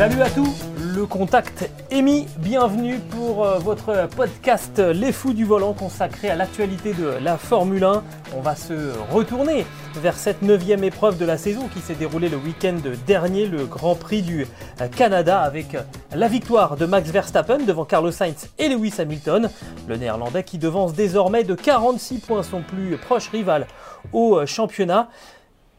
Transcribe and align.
Salut 0.00 0.22
à 0.22 0.30
tous, 0.30 0.64
le 0.94 1.04
contact 1.04 1.68
est 1.90 2.00
mis. 2.00 2.26
Bienvenue 2.38 3.00
pour 3.10 3.44
euh, 3.44 3.58
votre 3.58 4.08
podcast 4.16 4.78
Les 4.78 5.12
Fous 5.12 5.34
du 5.34 5.44
Volant 5.44 5.74
consacré 5.74 6.30
à 6.30 6.36
l'actualité 6.36 6.94
de 6.94 7.18
la 7.22 7.36
Formule 7.36 7.84
1. 7.84 8.02
On 8.34 8.40
va 8.40 8.56
se 8.56 8.94
retourner 9.12 9.66
vers 9.96 10.14
cette 10.14 10.40
neuvième 10.40 10.84
épreuve 10.84 11.18
de 11.18 11.26
la 11.26 11.36
saison 11.36 11.68
qui 11.68 11.80
s'est 11.80 11.96
déroulée 11.96 12.30
le 12.30 12.38
week-end 12.38 12.78
dernier, 13.06 13.44
le 13.44 13.66
Grand 13.66 13.94
Prix 13.94 14.22
du 14.22 14.46
euh, 14.80 14.88
Canada, 14.88 15.42
avec 15.42 15.76
la 16.14 16.28
victoire 16.28 16.78
de 16.78 16.86
Max 16.86 17.10
Verstappen 17.10 17.58
devant 17.58 17.84
Carlos 17.84 18.10
Sainz 18.10 18.48
et 18.58 18.70
Lewis 18.70 18.94
Hamilton. 18.98 19.50
Le 19.86 19.96
néerlandais 19.98 20.44
qui 20.44 20.56
devance 20.56 20.94
désormais 20.94 21.44
de 21.44 21.54
46 21.54 22.20
points 22.20 22.42
son 22.42 22.62
plus 22.62 22.96
proche 22.96 23.28
rival 23.28 23.66
au 24.14 24.38
euh, 24.38 24.46
championnat. 24.46 25.10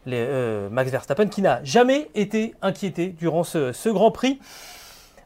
Les, 0.06 0.18
euh, 0.18 0.70
Max 0.70 0.90
Verstappen 0.92 1.28
qui 1.28 1.42
n'a 1.42 1.64
jamais 1.64 2.10
été 2.16 2.56
inquiété 2.62 3.08
durant 3.10 3.44
ce, 3.44 3.72
ce 3.72 3.90
Grand 3.90 4.12
Prix. 4.12 4.40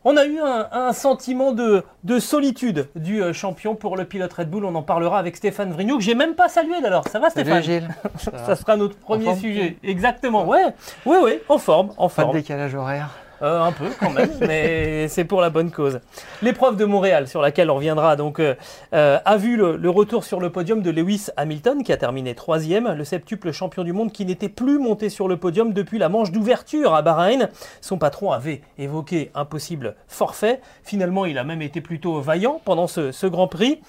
On 0.08 0.18
a 0.18 0.26
eu 0.26 0.40
un, 0.40 0.68
un 0.72 0.94
sentiment 0.94 1.52
de, 1.52 1.84
de, 2.04 2.20
solitude 2.20 2.90
du 2.96 3.24
euh, 3.24 3.34
champion 3.34 3.74
pour 3.74 3.98
le 3.98 4.06
pilote 4.06 4.32
Red 4.32 4.52
Bull. 4.52 4.64
On 4.64 4.76
en 4.76 4.84
parlera 4.84 5.18
avec 5.18 5.36
Stéphane 5.36 5.72
Vrignou, 5.72 5.98
que 5.98 6.04
j'ai 6.04 6.14
même 6.14 6.36
pas 6.36 6.48
salué 6.48 6.76
alors. 6.76 7.08
Ça 7.08 7.18
va 7.18 7.32
Stéphane 7.32 7.64
Salut 7.64 7.80
Gilles. 7.82 7.90
Ça, 8.20 8.32
Ça 8.46 8.56
sera 8.56 8.78
notre 8.78 8.98
premier 8.98 9.36
sujet. 9.36 9.78
Exactement. 9.82 10.46
Ouais, 10.46 10.64
ouais, 11.08 11.18
ouais, 11.20 11.42
en 11.50 11.58
forme, 11.58 11.90
en 11.98 12.08
Pas 12.08 12.22
forme. 12.22 12.34
de 12.34 12.38
décalage 12.40 12.76
horaire. 12.76 13.10
Euh, 13.42 13.62
un 13.62 13.72
peu 13.72 13.90
quand 14.00 14.12
même, 14.12 14.32
mais 14.42 15.08
c'est 15.08 15.26
pour 15.26 15.42
la 15.42 15.50
bonne 15.50 15.72
cause. 15.72 16.00
L'épreuve 16.42 16.78
de 16.78 16.86
Montréal, 16.86 17.28
sur 17.28 17.42
laquelle 17.42 17.70
on 17.70 17.76
reviendra, 17.76 18.16
donc, 18.16 18.40
euh, 18.40 18.56
euh, 18.94 19.20
a 19.24 19.38
vu 19.38 19.58
le, 19.58 19.90
retour 19.90 20.24
sur 20.24 20.40
le 20.40 20.50
podium 20.50 20.82
de 20.82 20.90
Lewis 20.92 21.28
Hamilton, 21.38 21.84
qui 21.84 21.92
a 21.92 21.98
terminé 21.98 22.36
troisième, 22.36 22.94
le 22.94 23.04
septuple 23.04 23.52
champion 23.52 23.84
du 23.84 23.94
monde 23.94 24.12
qui 24.12 24.26
n'était 24.26 24.50
plus 24.50 24.80
monté 24.80 25.10
sur 25.10 25.28
le 25.28 25.38
podium 25.38 25.74
depuis 25.74 25.98
la 25.98 26.10
manche 26.10 26.32
d'ouverture 26.32 26.94
à 26.94 27.02
Bahreïn. 27.02 27.50
Son 27.82 27.98
patron 27.98 28.32
avait 28.32 28.62
évoqué 28.78 29.32
un 29.36 29.46
possible 29.46 29.96
forfait. 30.08 30.62
Finalement, 30.84 31.26
il 31.26 31.38
a 31.38 31.44
même 31.44 31.62
été 31.62 31.82
plutôt 31.82 32.20
vaillant 32.22 32.62
pendant 32.64 32.88
ce 32.88 33.28
Grand 33.28 33.48
Prix. 33.48 33.82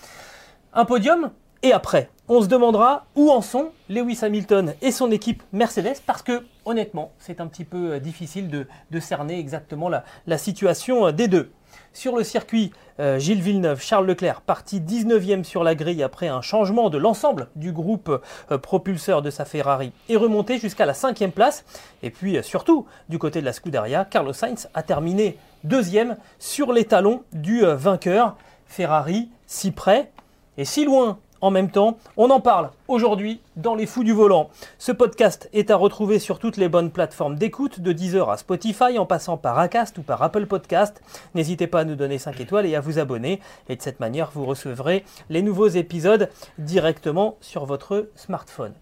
Un 0.73 0.85
podium 0.85 1.31
et 1.67 1.73
après, 1.73 2.11
on 2.29 2.43
se 2.43 2.47
demandera 2.47 3.07
où 3.17 3.29
en 3.29 3.43
sont 3.43 3.71
Lewis 3.89 4.21
Hamilton 4.23 4.75
et 4.83 4.93
son 4.93 5.11
équipe 5.11 5.43
Mercedes 5.53 5.97
parce 6.07 6.23
que 6.23 6.45
honnêtement, 6.65 7.11
c'est 7.19 7.41
un 7.41 7.49
petit 7.49 7.65
peu 7.65 7.99
difficile 7.99 8.49
de, 8.49 9.01
cerner 9.01 9.41
exactement 9.41 9.89
la, 9.89 10.39
situation 10.39 11.11
des 11.11 11.27
deux. 11.27 11.51
Sur 11.93 12.17
le 12.17 12.23
circuit, 12.23 12.71
euh, 13.01 13.19
Gilles 13.19 13.43
Villeneuve, 13.43 13.83
Charles 13.83 14.07
Leclerc, 14.07 14.43
parti 14.43 14.81
19e 14.81 15.43
sur 15.43 15.65
la 15.65 15.75
grille 15.75 16.05
après 16.05 16.29
un 16.29 16.41
changement 16.41 16.89
de 16.89 16.99
l'ensemble 16.99 17.49
du 17.57 17.73
groupe 17.73 18.23
euh, 18.53 18.59
propulseur 18.59 19.21
de 19.21 19.31
sa 19.31 19.45
Ferrari, 19.45 19.91
est 20.09 20.17
remonté 20.17 20.61
jusqu'à 20.61 20.87
la 20.87 20.93
5e 20.93 21.33
place. 21.33 21.65
Et 22.05 22.11
puis 22.11 22.39
euh, 22.39 22.43
surtout, 22.43 22.87
du 23.09 23.19
côté 23.19 23.41
de 23.41 23.45
la 23.45 23.53
Scuderia, 23.53 24.05
Carlos 24.05 24.33
Sainz 24.33 24.69
a 24.73 24.85
terminé 24.85 25.37
deuxième 25.65 26.17
sur 26.39 26.73
les 26.73 26.85
talons 26.85 27.25
du 27.33 27.65
vainqueur. 27.65 28.37
Ferrari 28.67 29.31
si 29.49 29.73
près 29.73 30.13
et 30.59 30.65
si 30.65 30.85
loin 30.85 31.19
en 31.47 31.53
même 31.53 31.71
temps. 31.71 31.97
On 32.17 32.31
en 32.31 32.41
parle 32.41 32.71
aujourd'hui 32.89 33.41
dans 33.55 33.77
Les 33.77 33.87
Fous 33.87 34.03
du 34.03 34.13
Volant. 34.13 34.51
Ce 34.79 34.91
podcast 34.91 35.49
est 35.53 35.71
à 35.71 35.77
retrouver 35.77 36.19
sur 36.19 36.41
toutes 36.41 36.57
les 36.57 36.69
bonnes 36.69 36.91
plateformes 36.91 37.37
d'écoute, 37.37 37.79
de 37.79 37.93
Deezer 37.93 38.29
à 38.29 38.37
Spotify, 38.37 38.99
en 38.99 39.07
passant 39.07 39.37
par 39.37 39.57
Acast 39.61 39.97
ou 39.99 40.03
par 40.03 40.21
Apple 40.25 40.47
Podcast. 40.47 41.01
N'hésitez 41.37 41.69
pas 41.69 41.81
à 41.81 41.85
nous 41.85 41.95
donner 41.95 42.19
5 42.19 42.41
étoiles 42.41 42.67
et 42.67 42.75
à 42.75 42.81
vous 42.81 42.99
abonner. 42.99 43.41
Et 43.69 43.77
de 43.77 43.83
cette 43.83 44.01
manière, 44.01 44.33
vous 44.35 44.45
recevrez 44.45 45.05
les 45.31 45.41
nouveaux 45.41 45.69
épisodes 45.69 46.29
directement 46.59 47.37
sur 47.41 47.65
votre 47.65 48.09
smartphone. 48.17 48.73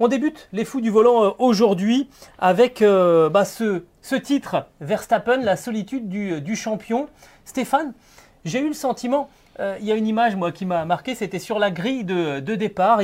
On 0.00 0.08
débute 0.08 0.48
les 0.52 0.64
fous 0.64 0.80
du 0.80 0.90
volant 0.90 1.24
euh, 1.24 1.30
aujourd'hui 1.38 2.10
avec 2.40 2.82
euh, 2.82 3.28
bah, 3.28 3.44
ce, 3.44 3.84
titre, 4.16 4.66
Verstappen, 4.80 5.36
la 5.36 5.56
solitude 5.56 6.08
du, 6.08 6.40
du 6.40 6.56
champion. 6.56 7.08
Stéphane, 7.44 7.92
j'ai 8.44 8.58
eu 8.58 8.66
le 8.66 8.74
sentiment, 8.74 9.30
euh, 9.60 9.76
il 9.80 9.86
y 9.86 9.92
a 9.92 9.94
une 9.94 10.06
image 10.06 10.34
moi 10.34 10.50
qui 10.50 10.64
m'a 10.64 10.84
marqué, 10.84 11.14
c'était 11.14 11.38
sur 11.38 11.58
la 11.58 11.70
grille 11.70 12.04
de, 12.04 12.40
de 12.40 12.54
départ. 12.54 13.00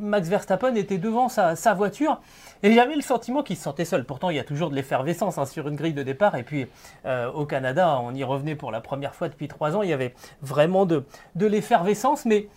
Max 0.00 0.28
Verstappen 0.28 0.74
était 0.76 0.98
devant 0.98 1.28
sa, 1.28 1.56
sa 1.56 1.74
voiture 1.74 2.20
et 2.62 2.72
j'avais 2.72 2.94
le 2.94 3.02
sentiment 3.02 3.42
qu'il 3.42 3.56
se 3.56 3.62
sentait 3.62 3.84
seul. 3.84 4.04
Pourtant, 4.04 4.30
il 4.30 4.36
y 4.36 4.40
a 4.40 4.44
toujours 4.44 4.70
de 4.70 4.74
l'effervescence 4.74 5.38
hein, 5.38 5.46
sur 5.46 5.68
une 5.68 5.76
grille 5.76 5.94
de 5.94 6.02
départ. 6.02 6.36
Et 6.36 6.42
puis 6.42 6.66
euh, 7.06 7.30
au 7.32 7.46
Canada, 7.46 8.00
on 8.02 8.14
y 8.14 8.24
revenait 8.24 8.54
pour 8.54 8.70
la 8.70 8.80
première 8.80 9.14
fois 9.14 9.28
depuis 9.28 9.48
trois 9.48 9.76
ans. 9.76 9.82
Il 9.82 9.90
y 9.90 9.92
avait 9.92 10.14
vraiment 10.42 10.86
de, 10.86 11.04
de 11.34 11.46
l'effervescence, 11.46 12.24
mais 12.24 12.48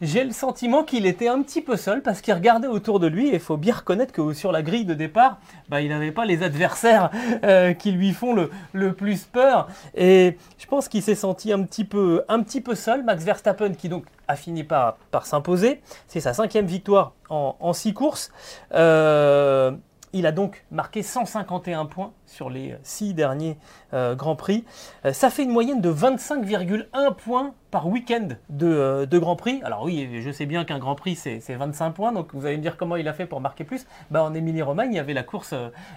j'ai 0.00 0.24
le 0.24 0.32
sentiment 0.32 0.84
qu'il 0.84 1.06
était 1.06 1.28
un 1.28 1.42
petit 1.42 1.60
peu 1.60 1.76
seul 1.76 2.02
parce 2.02 2.20
qu'il 2.20 2.32
regardait 2.34 2.68
autour 2.68 3.00
de 3.00 3.06
lui 3.06 3.28
et 3.28 3.34
il 3.34 3.40
faut 3.40 3.56
bien 3.56 3.74
reconnaître 3.74 4.12
que 4.12 4.32
sur 4.32 4.52
la 4.52 4.62
grille 4.62 4.84
de 4.84 4.94
départ, 4.94 5.38
bah, 5.68 5.80
il 5.80 5.88
n'avait 5.88 6.12
pas 6.12 6.24
les 6.24 6.42
adversaires 6.42 7.10
euh, 7.44 7.72
qui 7.72 7.90
lui 7.90 8.12
font 8.12 8.34
le, 8.34 8.50
le, 8.72 8.92
plus 8.92 9.24
peur. 9.24 9.68
Et 9.96 10.36
je 10.58 10.66
pense 10.66 10.88
qu'il 10.88 11.02
s'est 11.02 11.14
senti 11.14 11.52
un 11.52 11.62
petit, 11.62 11.84
peu, 11.84 12.24
un 12.28 12.42
petit 12.42 12.60
peu 12.60 12.74
seul. 12.74 13.02
Max 13.02 13.24
Verstappen 13.24 13.74
qui 13.74 13.88
donc 13.88 14.04
a 14.28 14.36
fini 14.36 14.62
par, 14.62 14.96
par 15.10 15.26
s'imposer. 15.26 15.80
C'est 16.06 16.20
sa 16.20 16.32
cinquième 16.32 16.66
victoire 16.66 17.12
en, 17.28 17.72
six 17.72 17.92
courses. 17.92 18.30
Euh, 18.72 19.72
il 20.12 20.26
a 20.26 20.32
donc 20.32 20.64
marqué 20.70 21.02
151 21.02 21.86
points 21.86 22.12
sur 22.26 22.50
les 22.50 22.76
six 22.82 23.14
derniers 23.14 23.58
euh, 23.92 24.14
Grands 24.14 24.36
Prix. 24.36 24.64
Euh, 25.04 25.12
ça 25.12 25.30
fait 25.30 25.42
une 25.42 25.50
moyenne 25.50 25.80
de 25.80 25.92
25,1 25.92 27.14
points 27.14 27.54
par 27.70 27.86
week-end 27.88 28.28
de, 28.48 28.66
euh, 28.66 29.06
de, 29.06 29.18
Grand 29.18 29.36
Prix. 29.36 29.60
Alors 29.64 29.84
oui, 29.84 30.20
je 30.22 30.30
sais 30.30 30.46
bien 30.46 30.64
qu'un 30.64 30.78
Grand 30.78 30.94
Prix, 30.94 31.16
c'est 31.16 31.54
25 31.54 31.90
points, 31.90 32.12
donc 32.12 32.34
vous 32.34 32.46
allez 32.46 32.56
me 32.56 32.62
dire 32.62 32.76
comment 32.76 32.96
il 32.96 33.06
a 33.08 33.12
fait 33.12 33.26
pour 33.26 33.40
marquer 33.40 33.64
plus. 33.64 33.86
Bah, 34.10 34.22
en 34.22 34.34
Émilie-Romagne, 34.34 34.92
il 34.92 34.96
y 34.96 35.00
avait 35.00 35.14
la 35.14 35.22
course, 35.22 35.54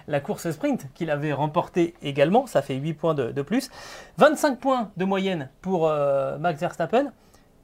la 0.08 0.20
course 0.20 0.50
sprint 0.50 0.86
qu'il 0.94 1.10
avait 1.10 1.32
remportée 1.32 1.94
également, 2.02 2.46
ça 2.46 2.62
fait 2.62 2.74
8 2.74 2.94
points 2.94 3.14
de, 3.14 3.30
de 3.30 3.42
plus. 3.42 3.70
25 4.18 4.58
points 4.58 4.90
de 4.96 5.04
moyenne 5.04 5.48
pour 5.60 5.90
Max 6.38 6.60
Verstappen, 6.60 7.12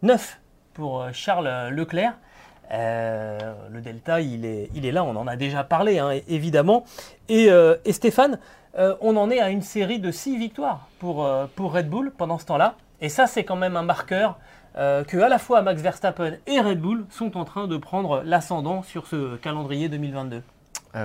9 0.02 0.40
pour 0.72 1.06
Charles 1.12 1.68
Leclerc. 1.70 2.14
Euh, 2.70 3.38
le 3.70 3.80
delta, 3.80 4.20
il 4.20 4.44
est, 4.44 4.92
là, 4.92 5.04
on 5.04 5.16
en 5.16 5.26
a 5.26 5.36
déjà 5.36 5.64
parlé, 5.64 5.98
hein, 5.98 6.10
évidemment. 6.28 6.84
Et, 7.28 7.50
euh, 7.50 7.76
Stéphane, 7.90 8.38
euh, 8.78 8.94
on 9.00 9.16
en 9.16 9.30
est 9.30 9.40
à 9.40 9.50
une 9.50 9.62
série 9.62 9.98
de 9.98 10.10
6 10.10 10.36
victoires 10.36 10.88
pour, 10.98 11.24
Red 11.58 11.88
Bull 11.88 12.12
pendant 12.16 12.38
ce 12.38 12.46
temps-là. 12.46 12.76
Et 13.00 13.08
ça, 13.08 13.26
c'est 13.26 13.44
quand 13.44 13.56
même 13.56 13.76
un 13.76 13.82
marqueur 13.82 14.38
que 14.74 15.20
à 15.20 15.28
la 15.28 15.38
fois 15.38 15.60
Max 15.62 15.82
Verstappen 15.82 16.34
et 16.46 16.60
Red 16.60 16.80
Bull 16.80 17.04
sont 17.10 17.36
en 17.36 17.44
train 17.44 17.66
de 17.66 17.76
prendre 17.76 18.22
l'ascendant 18.24 18.84
sur 18.84 19.08
ce 19.08 19.34
calendrier 19.36 19.88
2022. 19.88 20.40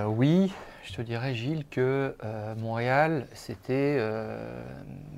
oui, 0.06 0.52
je 0.84 0.92
te 0.92 1.02
dirais, 1.02 1.34
Gilles, 1.34 1.64
que 1.68 2.14
Montréal, 2.56 3.26
c'était 3.32 3.98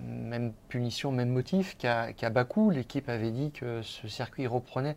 même 0.06 0.52
punition, 0.70 1.12
même 1.12 1.28
motif 1.28 1.76
qu'à 1.76 2.14
qu 2.14 2.30
Bakou. 2.30 2.70
L'équipe 2.70 3.10
avait 3.10 3.30
dit 3.30 3.50
que 3.50 3.82
ce 3.82 4.08
circuit 4.08 4.46
reprenait 4.46 4.96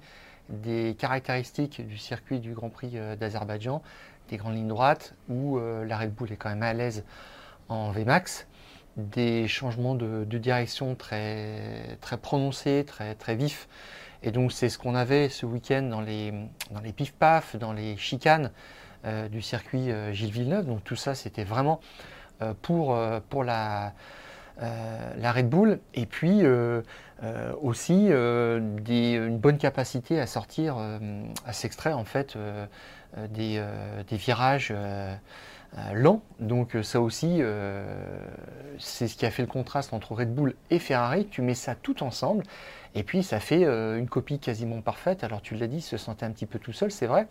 des 0.49 0.95
caractéristiques 0.97 1.85
du 1.85 1.97
circuit 1.97 2.39
du 2.39 2.53
Grand 2.53 2.69
Prix 2.69 2.97
d'Azerbaïdjan, 3.19 3.81
des 4.29 4.37
grandes 4.37 4.55
lignes 4.55 4.67
droites, 4.67 5.13
où 5.27 5.57
euh, 5.57 5.85
la 5.85 5.97
Red 5.97 6.13
Bull 6.13 6.31
est 6.31 6.37
quand 6.37 6.49
même 6.49 6.63
à 6.63 6.73
l'aise 6.73 7.03
en 7.67 7.91
VMAX, 7.91 8.47
des 8.97 9.47
changements 9.47 9.95
de, 9.95 10.25
direction 10.25 10.95
très, 10.95 11.97
très 12.01 12.17
prononcés, 12.17 12.85
très, 12.85 13.35
vifs. 13.35 13.67
Et 14.23 14.31
donc 14.31 14.51
c'est 14.51 14.69
ce 14.69 14.77
qu'on 14.77 14.95
avait 14.95 15.29
ce 15.29 15.45
week-end 15.45 15.83
dans 15.83 16.01
les, 16.01 16.33
dans 16.71 16.81
les 16.81 16.91
pif-paf, 16.91 17.55
dans 17.55 17.73
les 17.73 17.95
chicanes 17.97 18.51
euh, 19.05 19.29
du 19.29 19.41
circuit 19.41 19.91
euh, 19.91 20.11
Gilles 20.11 20.31
Villeneuve. 20.31 20.65
Donc 20.65 20.83
tout 20.83 20.95
ça 20.95 21.15
c'était 21.15 21.43
vraiment 21.43 21.79
pour 22.61 22.95
la, 23.43 23.93
la 24.61 25.31
Red 25.31 25.49
Bull. 25.49 25.79
Et 25.93 26.05
puis 26.05 26.43
euh, 27.21 27.53
aussi 27.61 28.07
euh, 28.11 28.61
des, 28.61 29.15
une 29.15 29.39
bonne 29.39 29.57
capacité 29.57 30.21
à 30.21 30.25
sortir, 30.25 30.77
euh, 30.79 30.99
à 31.45 31.51
s'extraire 31.51 31.97
en 31.97 32.05
fait 32.05 32.37
des, 33.29 33.61
virages 34.11 34.73
lents. 35.93 36.21
Donc 36.39 36.77
ça 36.81 37.01
aussi, 37.01 37.41
c'est 38.77 39.07
ce 39.07 39.17
qui 39.17 39.25
a 39.25 39.31
fait 39.31 39.41
le 39.41 39.47
contraste 39.47 39.93
entre 39.93 40.13
Red 40.13 40.33
Bull 40.33 40.55
et 40.69 40.79
Ferrari. 40.79 41.27
Tu 41.29 41.41
mets 41.41 41.55
ça 41.55 41.75
tout 41.75 42.03
ensemble 42.03 42.43
Et 42.95 43.03
puis 43.03 43.21
ça 43.23 43.39
fait 43.39 43.63
une 43.63 44.07
copie 44.07 44.39
quasiment 44.39 44.81
parfaite. 44.81 45.23
Alors 45.23 45.41
tu 45.41 45.55
l'as 45.55 45.67
dit, 45.67 45.81
se 45.81 45.97
sentait 45.97 46.25
un 46.25 46.31
petit 46.31 46.45
peu 46.45 46.59
tout 46.59 46.73
seul, 46.73 46.91
c'est 46.91 47.07
vrai. 47.07 47.27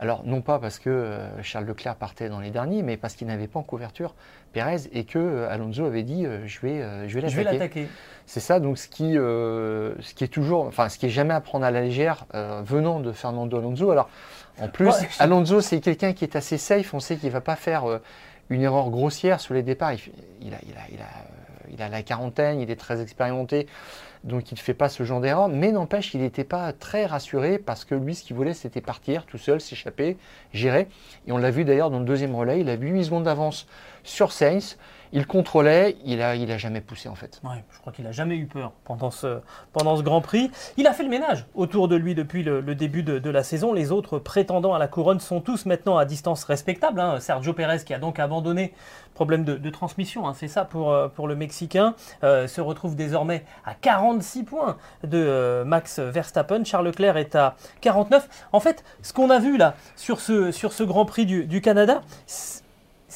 Alors, 0.00 0.22
non 0.24 0.40
pas 0.40 0.58
parce 0.58 0.78
que 0.78 0.90
euh, 0.90 1.42
Charles 1.42 1.66
Leclerc 1.66 1.96
partait 1.96 2.28
dans 2.28 2.40
les 2.40 2.50
derniers, 2.50 2.82
mais 2.82 2.96
parce 2.96 3.14
qu'il 3.14 3.26
n'avait 3.26 3.46
pas 3.46 3.60
en 3.60 3.62
couverture 3.62 4.14
Pérez 4.52 4.82
et 4.92 5.04
que 5.04 5.18
euh, 5.18 5.50
Alonso 5.50 5.84
avait 5.84 6.02
dit 6.02 6.26
euh, 6.26 6.46
je 6.46 6.60
vais, 6.60 7.08
je 7.08 7.18
vais 7.18 7.44
l'attaquer. 7.44 7.88
C'est 8.26 8.40
ça, 8.40 8.60
donc 8.60 8.78
ce 8.78 8.88
qui, 8.88 9.12
ce 9.14 10.14
qui 10.14 10.24
est 10.24 10.28
toujours, 10.28 10.64
enfin, 10.66 10.88
ce 10.88 10.98
qui 10.98 11.06
est 11.06 11.10
jamais 11.10 11.34
à 11.34 11.40
prendre 11.40 11.64
à 11.64 11.70
la 11.70 11.82
légère 11.82 12.26
venant 12.32 13.00
de 13.00 13.12
Fernando 13.12 13.58
Alonso. 13.58 13.90
Alors, 13.90 14.08
en 14.60 14.68
plus, 14.68 14.94
Alonso, 15.18 15.60
c'est 15.60 15.80
quelqu'un 15.80 16.14
qui 16.14 16.24
est 16.24 16.34
assez 16.34 16.56
safe. 16.56 16.94
On 16.94 17.00
sait 17.00 17.16
qu'il 17.16 17.28
ne 17.28 17.34
va 17.34 17.42
pas 17.42 17.56
faire 17.56 17.84
une 18.48 18.62
erreur 18.62 18.88
grossière 18.88 19.40
sur 19.40 19.52
les 19.52 19.62
départs. 19.62 19.92
Il, 19.92 20.00
il, 20.40 20.54
a, 20.54 20.58
il, 20.66 20.72
a, 20.72 20.80
il, 20.90 21.00
a, 21.02 21.74
il 21.74 21.82
a 21.82 21.88
la 21.90 22.02
quarantaine, 22.02 22.60
il 22.60 22.70
est 22.70 22.80
très 22.80 23.02
expérimenté 23.02 23.66
donc 24.24 24.50
il 24.50 24.54
ne 24.54 24.58
fait 24.58 24.74
pas 24.74 24.88
ce 24.88 25.02
genre 25.04 25.20
d'erreur, 25.20 25.48
mais 25.48 25.70
n'empêche, 25.70 26.14
il 26.14 26.22
n'était 26.22 26.44
pas 26.44 26.72
très 26.72 27.04
rassuré 27.04 27.58
parce 27.58 27.84
que 27.84 27.94
lui, 27.94 28.14
ce 28.14 28.24
qu'il 28.24 28.34
voulait, 28.34 28.54
c'était 28.54 28.80
partir 28.80 29.26
tout 29.26 29.38
seul, 29.38 29.60
s'échapper, 29.60 30.16
gérer. 30.52 30.88
Et 31.26 31.32
on 31.32 31.36
l'a 31.36 31.50
vu 31.50 31.64
d'ailleurs 31.64 31.90
dans 31.90 31.98
le 31.98 32.06
deuxième 32.06 32.34
relais, 32.34 32.60
il 32.60 32.68
a 32.70 32.74
8 32.74 33.04
secondes 33.04 33.24
d'avance 33.24 33.66
sur 34.02 34.32
Sainz. 34.32 34.78
Il 35.14 35.28
contrôlait, 35.28 35.96
il 36.04 36.20
a, 36.20 36.34
il 36.34 36.50
a 36.50 36.58
jamais 36.58 36.80
poussé 36.80 37.08
en 37.08 37.14
fait. 37.14 37.40
Ouais, 37.44 37.62
je 37.72 37.78
crois 37.78 37.92
qu'il 37.92 38.04
n'a 38.04 38.10
jamais 38.10 38.36
eu 38.36 38.46
peur 38.46 38.72
pendant 38.84 39.12
ce, 39.12 39.38
pendant 39.72 39.96
ce 39.96 40.02
Grand 40.02 40.20
Prix. 40.20 40.50
Il 40.76 40.88
a 40.88 40.92
fait 40.92 41.04
le 41.04 41.08
ménage 41.08 41.46
autour 41.54 41.86
de 41.86 41.94
lui 41.94 42.16
depuis 42.16 42.42
le, 42.42 42.62
début 42.74 43.04
de, 43.04 43.30
la 43.30 43.44
saison. 43.44 43.72
Les 43.72 43.92
autres 43.92 44.18
prétendants 44.18 44.74
à 44.74 44.78
la 44.80 44.88
couronne 44.88 45.20
sont 45.20 45.40
tous 45.40 45.66
maintenant 45.66 45.96
à 45.98 46.04
distance 46.04 46.42
respectable. 46.42 46.98
Hein. 46.98 47.20
Sergio 47.20 47.52
Pérez 47.52 47.84
qui 47.84 47.94
a 47.94 48.00
donc 48.00 48.18
abandonné 48.18 48.74
problème 49.14 49.44
de, 49.44 49.70
transmission, 49.70 50.26
hein. 50.26 50.34
c'est 50.34 50.48
ça 50.48 50.64
pour, 50.64 50.92
euh, 50.92 51.08
le 51.24 51.36
Mexicain, 51.36 51.94
euh, 52.24 52.48
se 52.48 52.60
retrouve 52.60 52.96
désormais 52.96 53.44
à 53.64 53.74
46 53.74 54.42
points 54.42 54.76
de 55.04 55.18
euh, 55.18 55.64
Max 55.64 56.00
Verstappen. 56.00 56.64
Charles 56.64 56.86
Leclerc 56.86 57.16
est 57.16 57.36
à 57.36 57.54
49. 57.80 58.28
En 58.52 58.58
fait, 58.58 58.84
ce 59.02 59.12
qu'on 59.12 59.30
a 59.30 59.38
vu 59.38 59.56
là 59.56 59.74
sur 59.94 60.20
ce, 60.20 60.82
Grand 60.82 61.04
Prix 61.04 61.26
du 61.26 61.60
Canada, 61.60 62.02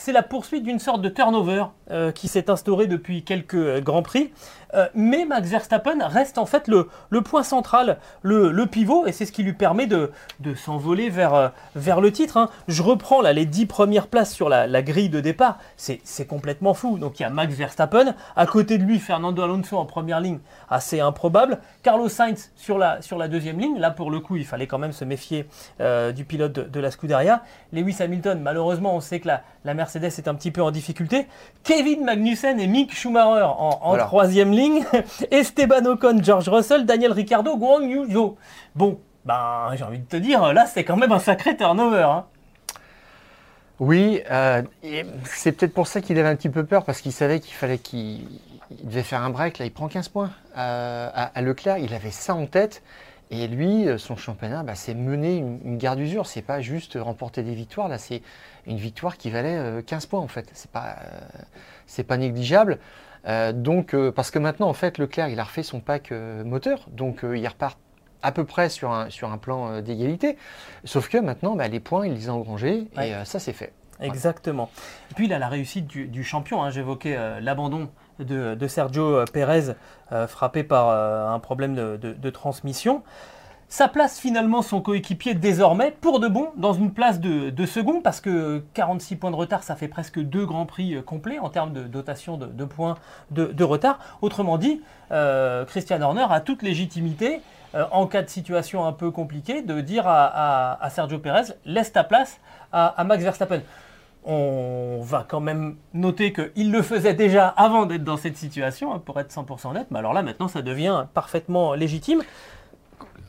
c'est 0.09 0.15
la 0.15 0.23
poursuite 0.23 0.63
d'une 0.63 0.79
sorte 0.79 1.03
de 1.03 1.11
turnover 1.11 1.65
euh, 1.91 2.13
qui 2.13 2.29
s'est 2.29 2.49
instauré 2.49 2.87
depuis 2.87 3.25
quelques 3.25 3.53
euh, 3.57 3.83
Grands 3.83 4.03
Prix. 4.03 4.33
Euh, 4.75 4.87
mais 4.95 5.25
Max 5.25 5.49
Verstappen 5.49 5.99
reste 6.07 6.39
en 6.39 6.47
fait 6.47 6.69
le, 6.69 6.89
point 7.23 7.43
central, 7.43 7.99
le, 8.23 8.65
pivot, 8.67 9.07
et 9.07 9.13
c'est 9.13 9.27
ce 9.27 9.33
qui 9.33 9.43
lui 9.43 9.53
permet 9.53 9.87
de, 9.87 10.11
s'envoler 10.55 11.11
vers, 11.11 11.53
vers 11.75 12.01
le 12.01 12.13
titre. 12.13 12.37
Hein. 12.37 12.49
Je 12.69 12.83
reprends 12.83 13.21
là 13.21 13.33
les 13.33 13.47
dix 13.47 13.67
premières 13.67 14.07
places 14.07 14.33
sur 14.33 14.49
la, 14.49 14.83
grille 14.83 15.09
de 15.09 15.21
départ, 15.21 15.59
c'est 15.77 16.27
complètement 16.27 16.75
fou. 16.75 16.99
Donc 16.99 17.19
il 17.19 17.23
y 17.23 17.27
a 17.27 17.31
Max 17.31 17.55
Verstappen, 17.55 18.15
à 18.37 18.47
côté 18.47 18.79
de 18.79 18.85
lui 18.85 18.99
Fernando 18.99 19.43
Alonso 19.43 19.77
en 19.77 19.87
première 19.87 20.21
ligne, 20.21 20.39
assez 20.71 21.01
improbable. 21.01 21.59
Carlos 21.83 22.09
Sainz 22.09 22.53
sur 22.57 22.79
la, 22.79 23.03
sur 23.03 23.19
la 23.19 23.29
deuxième 23.29 23.59
ligne, 23.59 23.79
là 23.79 23.91
pour 23.91 24.11
le 24.11 24.21
coup 24.21 24.37
il 24.37 24.47
fallait 24.47 24.67
quand 24.67 24.79
même 24.79 24.93
se 24.93 25.05
méfier 25.05 25.47
du 26.15 26.25
pilote 26.25 26.53
de, 26.53 26.81
la 26.81 26.91
Scuderia. 26.91 27.43
Lewis 27.73 27.97
Hamilton, 28.01 28.41
malheureusement 28.41 28.95
on 28.95 29.01
sait 29.01 29.21
que 29.21 29.29
la, 29.29 29.43
la 29.65 29.75
Mercedes 29.75 30.05
est 30.05 30.29
un 30.29 30.35
petit 30.35 30.51
peu 30.51 30.63
en 30.63 30.71
difficulté. 30.71 31.27
Kevin 31.65 32.05
Magnussen 32.05 32.61
et 32.61 32.67
Mick 32.67 32.95
Schumacher 32.95 33.47
en, 33.59 33.97
troisième 33.99 34.53
ligne. 34.53 34.58
Esteban 35.31 35.85
Ocon, 35.87 36.23
George 36.23 36.49
Russell, 36.49 36.85
Daniel 36.87 37.13
Ricciardo, 37.13 37.57
Guang 37.57 37.89
Yu. 37.89 38.07
Bon, 38.75 39.01
ben, 39.25 39.71
j'ai 39.75 39.85
envie 39.85 39.99
de 39.99 40.07
te 40.07 40.17
dire, 40.17 40.53
là, 40.53 40.67
c'est 40.67 40.85
quand 40.85 40.97
même 40.97 41.13
un 41.13 41.19
sacré 41.19 41.57
turnover. 41.57 42.03
Hein. 42.03 42.25
Oui, 43.81 44.21
euh, 44.31 44.63
c'est 45.25 45.53
peut-être 45.53 45.73
pour 45.73 45.87
ça 45.87 46.01
qu'il 46.01 46.19
avait 46.19 46.29
un 46.29 46.37
petit 46.37 46.49
peu 46.49 46.65
peur, 46.65 46.85
parce 46.85 47.01
qu'il 47.01 47.13
savait 47.13 47.41
qu'il 47.41 47.55
fallait 47.55 47.79
qu'il 47.79 48.27
devait 48.83 49.03
faire 49.03 49.23
un 49.23 49.31
break. 49.31 49.59
Là, 49.59 49.67
il 49.67 49.73
prend 49.73 49.89
15 49.89 50.09
points 50.09 50.31
euh, 50.57 51.11
à, 51.13 51.43
Leclerc. 51.43 51.79
Il 51.79 51.95
avait 51.95 52.11
ça 52.11 52.35
en 52.35 52.47
tête. 52.47 52.83
Et 53.31 53.47
lui, 53.47 53.87
euh, 53.87 53.99
son 53.99 54.17
championnat, 54.17 54.63
bah, 54.63 54.75
c'est 54.75 54.95
mener 54.95 55.37
une, 55.37 55.61
une 55.65 55.77
guerre 55.77 55.97
d'usure. 55.97 56.27
C'est 56.27 56.43
pas 56.43 56.61
juste 56.61 56.99
remporter 57.01 57.43
des 57.43 57.55
victoires. 57.55 57.89
Là, 57.89 57.99
c'est 57.99 58.23
une 58.69 58.77
victoire 58.77 59.17
qui 59.17 59.31
valait 59.31 59.83
15 59.83 60.05
euh, 60.05 60.09
points 60.09 60.21
en 60.21 60.29
fait. 60.29 60.49
C'est 60.53 60.71
pas, 60.71 60.97
euh, 61.03 61.21
c'est 61.87 62.05
pas 62.05 62.17
négligeable. 62.17 62.79
Euh, 63.27 63.53
donc, 63.53 63.97
parce 64.15 64.31
que 64.31 64.39
maintenant, 64.39 64.69
en 64.69 64.75
fait, 64.75 64.99
Leclerc, 64.99 65.29
il 65.29 65.41
a 65.41 65.45
refait 65.45 65.63
son 65.65 65.81
pack 65.81 66.13
moteur, 66.13 66.87
donc 66.89 67.25
il 67.25 67.47
repart 67.47 67.79
à 68.23 68.33
peu 68.33 68.45
près 68.45 68.69
sur 68.69 68.93
un, 68.93 69.11
sur 69.11 69.31
un 69.33 69.39
plan 69.39 69.81
d'égalité. 69.81 70.37
Sauf 70.85 71.09
que 71.09 71.19
maintenant, 71.19 71.57
bah, 71.57 71.69
les 71.69 71.81
points, 71.81 72.07
il 72.07 72.15
les 72.15 72.29
a 72.29 72.35
engrangés 72.35 72.87
et 73.01 73.13
ça, 73.25 73.39
c'est 73.39 73.53
fait. 73.53 73.73
Exactement. 74.01 74.71
Et 75.11 75.15
puis, 75.15 75.27
il 75.27 75.33
a 75.33 75.39
la 75.39 75.49
réussite 75.49 75.87
du, 75.87 76.25
champion. 76.25 76.63
Hein. 76.63 76.71
J'évoquais 76.71 77.41
l'abandon 77.41 77.91
de, 78.19 78.67
Sergio 78.67 79.25
Pérez, 79.33 79.75
frappé 80.27 80.63
par 80.63 80.91
un 80.91 81.39
problème 81.39 81.75
de, 81.75 81.97
de 81.97 82.31
transmission. 82.31 83.03
Ça 83.71 83.87
place 83.87 84.19
finalement 84.19 84.63
son 84.63 84.81
coéquipier 84.81 85.35
désormais 85.35 85.91
pour 85.91 86.21
de 86.21 86.29
bon 86.29 86.49
dans 86.57 86.73
une 86.73 86.91
place 86.91 87.21
de, 87.21 87.67
second 87.67 88.01
parce 88.01 88.23
que 88.23 88.63
46 88.73 89.17
points 89.17 89.31
de 89.31 89.37
retard, 89.37 89.63
ça 89.63 89.77
fait 89.77 89.89
presque 89.89 90.19
deux 90.19 90.47
grands 90.47 90.65
prix 90.65 90.95
euh, 90.95 91.03
complets 91.03 91.39
en 91.39 91.51
termes 91.51 91.75
de 91.75 91.83
dotation 91.83 92.39
de, 92.39 92.65
points 92.65 92.97
de, 93.31 93.65
retard. 93.65 93.99
Autrement 94.23 94.57
dit, 94.57 94.81
euh, 95.13 95.67
Christian 95.67 96.01
Horner 96.01 96.25
a 96.31 96.41
toute 96.41 96.63
légitimité 96.63 97.43
euh, 97.75 97.85
en 97.91 98.07
cas 98.07 98.23
de 98.23 98.31
situation 98.31 98.87
un 98.87 98.93
peu 98.93 99.11
compliquée 99.11 99.61
de 99.61 99.83
dire 99.83 100.05
à, 100.07 100.89
Sergio 100.91 101.19
Pérez 101.19 101.53
laisse 101.67 101.93
ta 101.93 102.05
place 102.05 102.41
à, 102.73 103.05
Max 103.05 103.23
Verstappen. 103.23 103.61
On 104.31 105.01
va 105.03 105.25
quand 105.27 105.41
même 105.41 105.77
noter 105.95 106.35
qu'il 106.35 106.71
le 106.71 106.83
faisait 106.83 107.15
déjà 107.15 107.49
avant 107.49 107.87
d'être 107.87 108.05
dans 108.05 108.19
cette 108.19 108.37
situation, 108.37 108.93
hein, 108.93 109.03
pour 109.03 109.19
être 109.19 109.33
100% 109.33 109.73
net, 109.73 109.87
mais 109.91 109.99
alors 109.99 110.13
là 110.13 110.23
maintenant 110.23 110.49
ça 110.49 110.61
devient 110.61 111.07
parfaitement 111.15 111.73
légitime. 111.73 112.23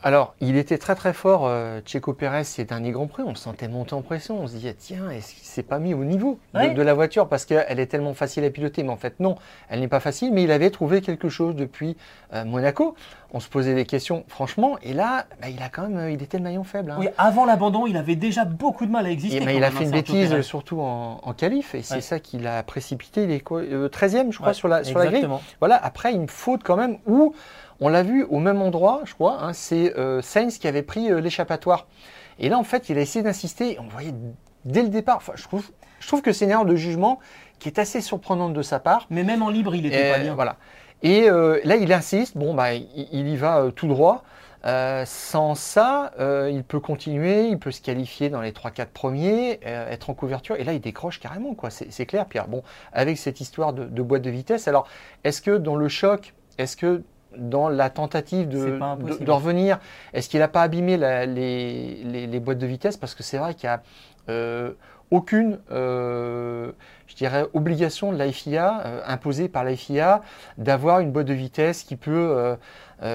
Alors, 0.02 0.34
il 0.40 0.56
était 0.56 0.78
très 0.78 0.94
très 0.94 1.12
fort, 1.12 1.42
euh, 1.44 1.80
Checo 1.84 2.14
Pérez, 2.14 2.44
ces 2.44 2.64
derniers 2.64 2.90
Grands 2.90 3.06
Prix. 3.06 3.22
On 3.22 3.30
le 3.30 3.34
sentait 3.34 3.68
monter 3.68 3.92
en 3.94 4.00
pression. 4.00 4.40
On 4.40 4.46
se 4.46 4.54
disait, 4.54 4.74
tiens, 4.74 5.10
est-ce 5.10 5.34
qu'il 5.34 5.44
s'est 5.44 5.62
pas 5.62 5.78
mis 5.78 5.92
au 5.92 6.04
niveau 6.04 6.38
de, 6.54 6.82
la 6.82 6.94
voiture? 6.94 7.28
Parce 7.28 7.44
qu'elle 7.44 7.78
est 7.78 7.86
tellement 7.86 8.14
facile 8.14 8.44
à 8.44 8.50
piloter 8.50 8.82
Mais 8.82 8.90
en 8.90 8.96
fait, 8.96 9.20
non, 9.20 9.36
elle 9.68 9.80
n'est 9.80 9.88
pas 9.88 10.00
facile. 10.00 10.32
Mais 10.32 10.42
il 10.42 10.52
avait 10.52 10.70
trouvé 10.70 11.02
quelque 11.02 11.28
chose 11.28 11.54
depuis 11.54 11.98
euh, 12.32 12.46
Monaco. 12.46 12.94
On 13.32 13.40
se 13.40 13.48
posait 13.48 13.74
des 13.74 13.84
questions, 13.84 14.24
franchement. 14.26 14.78
Et 14.82 14.94
là, 14.94 15.26
bah, 15.40 15.48
il 15.50 15.62
a 15.62 15.68
quand 15.68 15.86
même, 15.86 16.10
il 16.10 16.22
était 16.22 16.38
le 16.38 16.44
maillon 16.44 16.64
faible. 16.64 16.92
Hein. 16.92 16.96
Oui, 16.98 17.08
avant 17.18 17.44
l'abandon, 17.44 17.86
il 17.86 17.96
avait 17.98 18.16
déjà 18.16 18.46
beaucoup 18.46 18.86
de 18.86 18.90
mal 18.90 19.04
à 19.04 19.10
exister. 19.10 19.44
mais 19.44 19.56
il 19.56 19.64
a 19.64 19.70
fait 19.70 19.84
une 19.84 19.90
bêtise, 19.90 20.40
surtout 20.40 20.80
en, 20.80 21.20
en 21.22 21.34
qualif. 21.34 21.74
Et 21.74 21.82
c'est 21.82 22.00
ça 22.00 22.20
qui 22.20 22.38
l'a 22.38 22.62
précipité. 22.62 23.24
Il 23.24 23.30
est 23.30 23.46
13e, 23.46 24.32
je 24.32 24.38
crois, 24.38 24.54
sur, 24.54 24.66
la, 24.66 24.82
sur 24.82 24.98
la 24.98 25.06
grille. 25.06 25.28
Voilà, 25.58 25.76
après, 25.76 26.14
une 26.14 26.28
faute 26.28 26.62
quand 26.64 26.76
même 26.76 26.96
où 27.06 27.34
on 27.80 27.88
l'a 27.88 28.02
vu 28.02 28.24
au 28.24 28.38
même 28.38 28.60
endroit, 28.60 29.00
je 29.04 29.14
crois, 29.14 29.42
hein, 29.42 29.52
c'est 29.52 29.96
euh, 29.96 30.20
Sainz 30.20 30.58
qui 30.58 30.68
avait 30.68 30.82
pris 30.82 31.10
euh, 31.10 31.20
l'échappatoire. 31.20 31.86
Et 32.38 32.48
là, 32.48 32.58
en 32.58 32.64
fait, 32.64 32.88
il 32.88 32.98
a 32.98 33.00
essayé 33.00 33.22
d'insister, 33.22 33.78
on 33.80 33.88
voyait 33.88 34.14
dès 34.64 34.82
le 34.82 34.88
départ, 34.88 35.16
enfin, 35.16 35.32
je, 35.34 35.42
trouve, 35.44 35.70
je 35.98 36.06
trouve 36.06 36.22
que 36.22 36.32
c'est 36.32 36.44
une 36.44 36.50
erreur 36.50 36.66
de 36.66 36.76
jugement 36.76 37.18
qui 37.58 37.68
est 37.68 37.78
assez 37.78 38.00
surprenante 38.00 38.52
de 38.52 38.62
sa 38.62 38.80
part. 38.80 39.06
Mais 39.10 39.22
même 39.22 39.42
en 39.42 39.50
libre, 39.50 39.74
il 39.74 39.86
était 39.86 40.12
pas 40.12 40.18
bien. 40.18 40.34
Voilà. 40.34 40.56
Et 41.02 41.30
euh, 41.30 41.60
là, 41.64 41.76
il 41.76 41.92
insiste, 41.92 42.36
bon, 42.36 42.54
bah, 42.54 42.74
il, 42.74 43.28
y 43.28 43.36
va 43.36 43.70
tout 43.74 43.88
droit. 43.88 44.24
sans 45.06 45.54
ça, 45.54 46.12
il 46.50 46.64
peut 46.64 46.80
continuer, 46.80 47.48
il 47.48 47.58
peut 47.58 47.70
se 47.70 47.80
qualifier 47.80 48.28
dans 48.28 48.42
les 48.42 48.52
3-4 48.52 48.86
premiers, 48.86 49.60
être 49.62 50.10
en 50.10 50.14
couverture, 50.14 50.56
et 50.56 50.64
là 50.64 50.74
il 50.74 50.80
décroche 50.80 51.18
carrément, 51.20 51.54
quoi. 51.54 51.70
C'est 51.70 52.06
clair, 52.06 52.26
Pierre. 52.26 52.48
Bon, 52.48 52.62
avec 52.92 53.16
cette 53.16 53.40
histoire 53.40 53.72
de, 53.72 53.84
de 53.84 54.02
boîte 54.02 54.22
de 54.22 54.30
vitesse, 54.30 54.68
alors 54.68 54.86
est-ce 55.24 55.40
que 55.40 55.56
dans 55.56 55.76
le 55.76 55.88
choc, 55.88 56.34
est-ce 56.58 56.76
que 56.76 57.02
dans 57.36 57.68
la 57.68 57.90
tentative 57.90 58.48
de, 58.48 59.30
revenir. 59.30 59.78
Est-ce 60.12 60.28
qu'il 60.28 60.40
n'a 60.40 60.48
pas 60.48 60.62
abîmé 60.62 60.96
les, 60.96 62.40
boîtes 62.40 62.58
de 62.58 62.66
vitesse? 62.66 62.96
Parce 62.96 63.14
que 63.14 63.22
c'est 63.22 63.38
vrai 63.38 63.54
qu'il 63.54 63.68
n'y 63.68 63.74
a 63.74 63.82
euh, 64.28 64.72
aucune, 65.10 65.58
euh, 65.72 66.70
je 67.08 67.16
dirais, 67.16 67.44
obligation 67.52 68.12
de 68.12 68.16
la 68.16 68.30
FIA, 68.30 68.82
euh, 68.84 69.00
imposée 69.06 69.48
par 69.48 69.64
la 69.64 69.74
FIA, 69.74 70.22
d'avoir 70.56 71.00
une 71.00 71.10
boîte 71.10 71.26
de 71.26 71.34
vitesse 71.34 71.82
qui 71.82 71.96
peut 71.96 72.56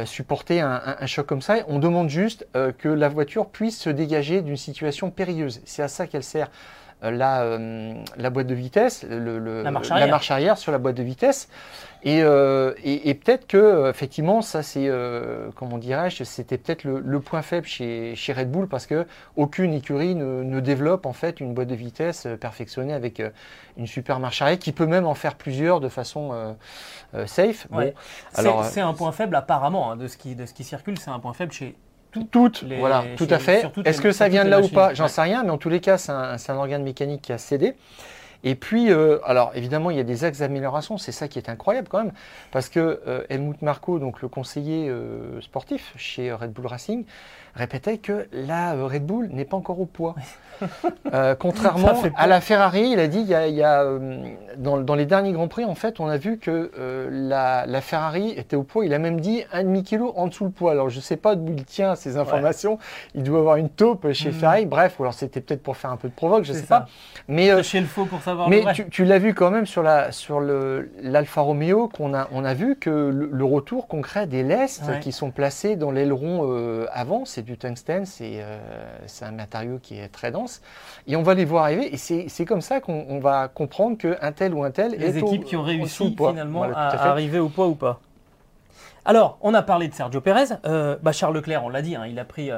supporter 0.05 0.59
un, 0.61 1.05
choc 1.05 1.25
comme 1.25 1.41
ça. 1.41 1.57
On 1.67 1.79
demande 1.79 2.09
juste 2.09 2.47
que 2.79 2.89
la 2.89 3.07
voiture 3.07 3.47
puisse 3.47 3.79
se 3.79 3.89
dégager 3.89 4.41
d'une 4.41 4.57
situation 4.57 5.11
périlleuse. 5.11 5.61
C'est 5.65 5.83
à 5.83 5.87
ça 5.87 6.07
qu'elle 6.07 6.23
sert. 6.23 6.49
La, 7.01 7.59
la, 8.17 8.29
boîte 8.31 8.47
de 8.47 8.55
vitesse, 8.55 9.05
la 9.07 9.69
marche 9.71 10.31
arrière 10.31 10.57
sur 10.57 10.71
la 10.71 10.79
boîte 10.79 10.95
de 10.95 11.03
vitesse. 11.03 11.49
Euh, 12.07 12.73
et, 12.83 13.13
peut-être 13.15 13.47
que 13.47 13.57
euh, 13.57 13.89
effectivement, 13.89 14.41
ça 14.43 14.61
c'est, 14.61 14.87
euh, 14.87 15.49
comment 15.55 15.79
dirais-je, 15.79 16.23
c'était 16.23 16.57
peut-être 16.57 16.83
le, 16.83 17.19
point 17.19 17.41
faible 17.41 17.65
chez, 17.65 18.15
Red 18.29 18.51
Bull 18.51 18.67
parce 18.67 18.85
que 18.85 19.07
aucune 19.35 19.73
écurie 19.73 20.13
ne, 20.13 20.59
développe 20.59 21.07
en 21.07 21.13
fait 21.13 21.39
une 21.39 21.53
boîte 21.53 21.67
de 21.67 21.75
vitesse 21.75 22.27
perfectionnée 22.39 22.93
avec 22.93 23.21
une 23.77 23.87
super 23.87 24.19
marche 24.19 24.41
arrière 24.41 24.59
qui 24.59 24.71
peut 24.71 24.85
même 24.85 25.07
en 25.07 25.15
faire 25.15 25.35
plusieurs 25.35 25.79
de 25.79 25.89
façon 25.89 26.55
safe. 27.25 27.67
c'est 28.31 28.81
un 28.81 28.93
point 28.93 29.11
faible 29.11 29.35
apparemment 29.35 29.91
hein, 29.91 29.97
de 29.97 30.07
ce 30.07 30.17
qui 30.17 30.35
de 30.35 30.45
ce 30.45 30.53
qui 30.53 30.63
circule, 30.63 30.99
c'est 30.99 31.11
un 31.11 31.19
point 31.19 31.33
faible 31.33 31.51
chez 31.51 31.75
toutes, 32.31 32.63
voilà, 32.79 33.03
tout 33.17 33.27
à 33.29 33.39
fait. 33.39 33.65
Est-ce 33.85 34.01
que 34.01 34.11
ça 34.11 34.27
vient 34.27 34.45
de 34.45 34.49
là 34.49 34.61
ou 34.61 34.67
pas? 34.67 34.93
J'en 34.93 35.07
sais 35.07 35.21
rien, 35.21 35.43
mais 35.43 35.51
en 35.51 35.57
tous 35.57 35.69
les 35.69 35.79
cas, 35.79 35.97
c'est 35.97 36.11
un, 36.11 36.35
un, 36.35 36.55
organe 36.55 36.83
mécanique 36.83 37.21
qui 37.21 37.33
a 37.33 37.37
cédé. 37.37 37.75
Et 38.45 38.53
puis, 38.53 38.91
euh, 38.91 39.17
alors 39.25 39.51
évidemment, 39.55 39.89
il 39.89 39.97
y 39.97 39.99
a 39.99 40.03
des 40.03 40.23
axes 40.23 40.39
d'amélioration, 40.39 40.99
c'est 40.99 41.11
ça 41.11 41.27
qui 41.27 41.39
est 41.39 41.49
incroyable 41.49 41.87
quand 41.89 41.97
même, 41.97 42.13
parce 42.51 42.69
que 42.69 43.01
euh, 43.07 43.23
Helmut 43.29 43.59
Marko, 43.63 43.97
donc 43.97 44.21
le 44.21 44.27
conseiller 44.27 44.87
euh, 44.87 45.41
sportif 45.41 45.93
chez 45.97 46.31
Red 46.31 46.53
Bull 46.53 46.67
Racing, 46.67 47.05
répétait 47.55 47.97
que 47.97 48.27
la 48.31 48.73
Red 48.73 49.05
Bull 49.05 49.29
n'est 49.31 49.45
pas 49.45 49.57
encore 49.57 49.79
au 49.79 49.85
poids. 49.85 50.15
Euh, 51.13 51.35
contrairement 51.35 52.01
à 52.17 52.27
la 52.27 52.41
Ferrari, 52.41 52.89
il 52.91 52.99
a 52.99 53.07
dit 53.07 53.19
il 53.19 53.27
y 53.27 53.35
a, 53.35 53.47
il 53.47 53.55
y 53.55 53.63
a, 53.63 53.83
euh, 53.83 54.17
dans, 54.57 54.77
dans, 54.77 54.95
les 54.95 55.05
derniers 55.05 55.31
Grands 55.31 55.47
Prix, 55.47 55.65
en 55.65 55.75
fait, 55.75 55.99
on 55.99 56.07
a 56.07 56.17
vu 56.17 56.39
que 56.39 56.71
euh, 56.77 57.09
la, 57.11 57.65
la, 57.67 57.81
Ferrari 57.81 58.31
était 58.31 58.55
au 58.55 58.63
poids. 58.63 58.85
Il 58.85 58.93
a 58.93 58.99
même 58.99 59.19
dit 59.19 59.43
un 59.51 59.63
demi-kilo 59.63 60.13
en 60.15 60.27
dessous 60.27 60.45
le 60.45 60.51
poids. 60.51 60.71
Alors, 60.71 60.89
je 60.89 60.97
ne 60.97 61.01
sais 61.01 61.17
pas 61.17 61.35
d'où 61.35 61.53
il 61.53 61.63
tient 61.63 61.95
ces 61.95 62.17
informations. 62.17 62.73
Ouais. 62.73 62.79
Il 63.15 63.23
doit 63.23 63.39
avoir 63.39 63.57
une 63.57 63.69
taupe 63.69 64.11
chez 64.13 64.29
mmh. 64.29 64.33
Ferrari. 64.33 64.65
Bref, 64.65 64.99
ou 64.99 65.03
alors 65.03 65.13
c'était 65.13 65.41
peut-être 65.41 65.61
pour 65.61 65.77
faire 65.77 65.91
un 65.91 65.97
peu 65.97 66.09
de 66.09 66.13
provoque, 66.13 66.43
je 66.43 66.53
ne 66.53 66.57
sais 66.57 66.65
ça. 66.65 66.81
pas. 66.81 66.87
Mais 67.27 67.61
chez 67.63 67.79
le 67.79 67.87
faux 67.87 68.05
pour 68.05 68.21
savoir. 68.21 68.49
Mais 68.49 68.63
tu, 68.73 68.89
tu 68.89 69.05
l'as 69.05 69.19
vu 69.19 69.33
quand 69.33 69.51
même 69.51 69.65
sur 69.65 69.83
la 69.83 70.11
sur 70.11 70.39
le 70.39 70.91
l'Alfa 71.01 71.41
Romeo 71.41 71.87
qu'on 71.87 72.13
a 72.13 72.27
on 72.31 72.43
a 72.43 72.53
vu 72.53 72.77
que 72.77 72.89
le, 72.89 73.29
le 73.31 73.45
retour 73.45 73.87
concret 73.87 74.27
des 74.27 74.43
lestes 74.43 74.83
ouais. 74.87 74.99
qui 74.99 75.11
sont 75.11 75.31
placés 75.31 75.75
dans 75.75 75.91
l'aileron 75.91 76.85
avant, 76.91 77.25
c'est 77.25 77.44
du 77.45 77.57
tungstène, 77.57 78.05
c'est 78.05 78.43
c'est 79.07 79.25
un 79.25 79.31
matériau 79.31 79.79
qui 79.81 79.97
est 79.97 80.09
très 80.09 80.31
dense 80.31 80.61
et 81.07 81.15
on 81.15 81.23
va 81.23 81.33
les 81.33 81.45
voir 81.45 81.65
arriver. 81.65 81.93
Et 81.93 81.97
c'est 81.97 82.45
comme 82.45 82.61
ça 82.61 82.81
qu'on 82.81 83.19
va 83.19 83.47
comprendre 83.47 83.97
qu'un 83.97 84.31
tel 84.31 84.53
ou 84.53 84.63
un 84.63 84.71
tel 84.71 84.91
les 84.91 85.17
est 85.17 85.21
équipes 85.21 85.43
au, 85.43 85.45
qui 85.45 85.55
ont 85.55 85.63
réussi 85.63 86.15
finalement 86.15 86.59
voilà, 86.59 86.77
à, 86.77 86.95
à 86.95 87.09
arriver 87.09 87.39
au 87.39 87.49
poids 87.49 87.67
ou 87.67 87.75
pas. 87.75 87.99
Alors, 89.07 89.37
on 89.41 89.53
a 89.53 89.61
parlé 89.61 89.87
de 89.87 89.93
Sergio 89.93 90.19
Pérez. 90.19 90.55
Euh, 90.65 90.97
bah 91.01 91.11
Charles 91.11 91.35
Leclerc, 91.35 91.63
on 91.63 91.69
l'a 91.69 91.83
dit, 91.83 91.95
hein, 91.95 92.07
il 92.07 92.17
a 92.17 92.25
pris 92.25 92.49
euh, 92.49 92.57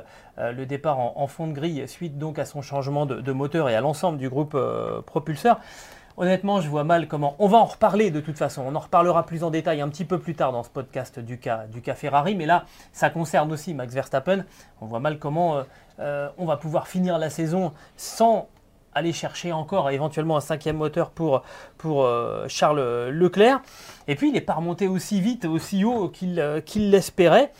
le 0.53 0.65
départ 0.65 0.97
en, 0.97 1.13
en, 1.17 1.27
fond 1.27 1.45
de 1.45 1.51
grille 1.51 1.83
suite 1.87 2.17
donc 2.17 2.39
à 2.39 2.45
son 2.45 2.61
changement 2.61 3.05
de, 3.05 3.19
de 3.19 3.31
moteur 3.33 3.67
et 3.67 3.75
à 3.75 3.81
l'ensemble 3.81 4.17
du 4.17 4.29
groupe 4.29 4.53
euh, 4.55 5.01
propulseur. 5.01 5.59
Honnêtement, 6.19 6.61
je 6.61 6.67
vois 6.67 6.83
mal 6.83 7.07
comment. 7.07 7.35
On 7.37 7.47
va 7.47 7.59
en 7.59 7.65
reparler 7.65 8.09
de 8.09 8.19
toute 8.19 8.39
façon. 8.39 8.63
On 8.65 8.73
en 8.73 8.79
reparlera 8.79 9.23
plus 9.23 9.43
en 9.43 9.51
détail 9.51 9.81
un 9.81 9.89
petit 9.89 10.03
peu 10.03 10.17
plus 10.17 10.33
tard 10.33 10.51
dans 10.51 10.63
ce 10.63 10.69
podcast 10.69 11.19
du 11.19 11.37
cas, 11.37 11.65
du 11.67 11.81
Ferrari. 11.93 12.33
Mais 12.33 12.47
là, 12.47 12.65
ça 12.91 13.11
concerne 13.11 13.51
aussi 13.51 13.75
Max 13.75 13.93
Verstappen. 13.93 14.43
On 14.81 14.87
voit 14.87 14.99
mal 14.99 15.19
comment 15.19 15.61
euh, 15.99 16.29
on 16.39 16.45
va 16.45 16.57
pouvoir 16.57 16.87
finir 16.87 17.19
la 17.19 17.29
saison 17.29 17.71
sans 17.97 18.49
aller 18.95 19.13
chercher 19.13 19.51
encore 19.53 19.91
éventuellement 19.91 20.37
un 20.37 20.41
cinquième 20.41 20.77
moteur 20.77 21.11
pour, 21.11 21.43
euh, 21.85 22.45
Charles 22.47 23.09
Leclerc. 23.09 23.61
Et 24.07 24.15
puis, 24.15 24.29
il 24.29 24.33
n'est 24.33 24.41
pas 24.41 24.53
remonté 24.53 24.87
aussi 24.87 25.21
vite, 25.21 25.45
aussi 25.45 25.85
haut 25.85 26.09
qu'il 26.09 26.39
euh, 26.39 26.61
qu 26.61 26.79
l'espérait. 26.79 27.51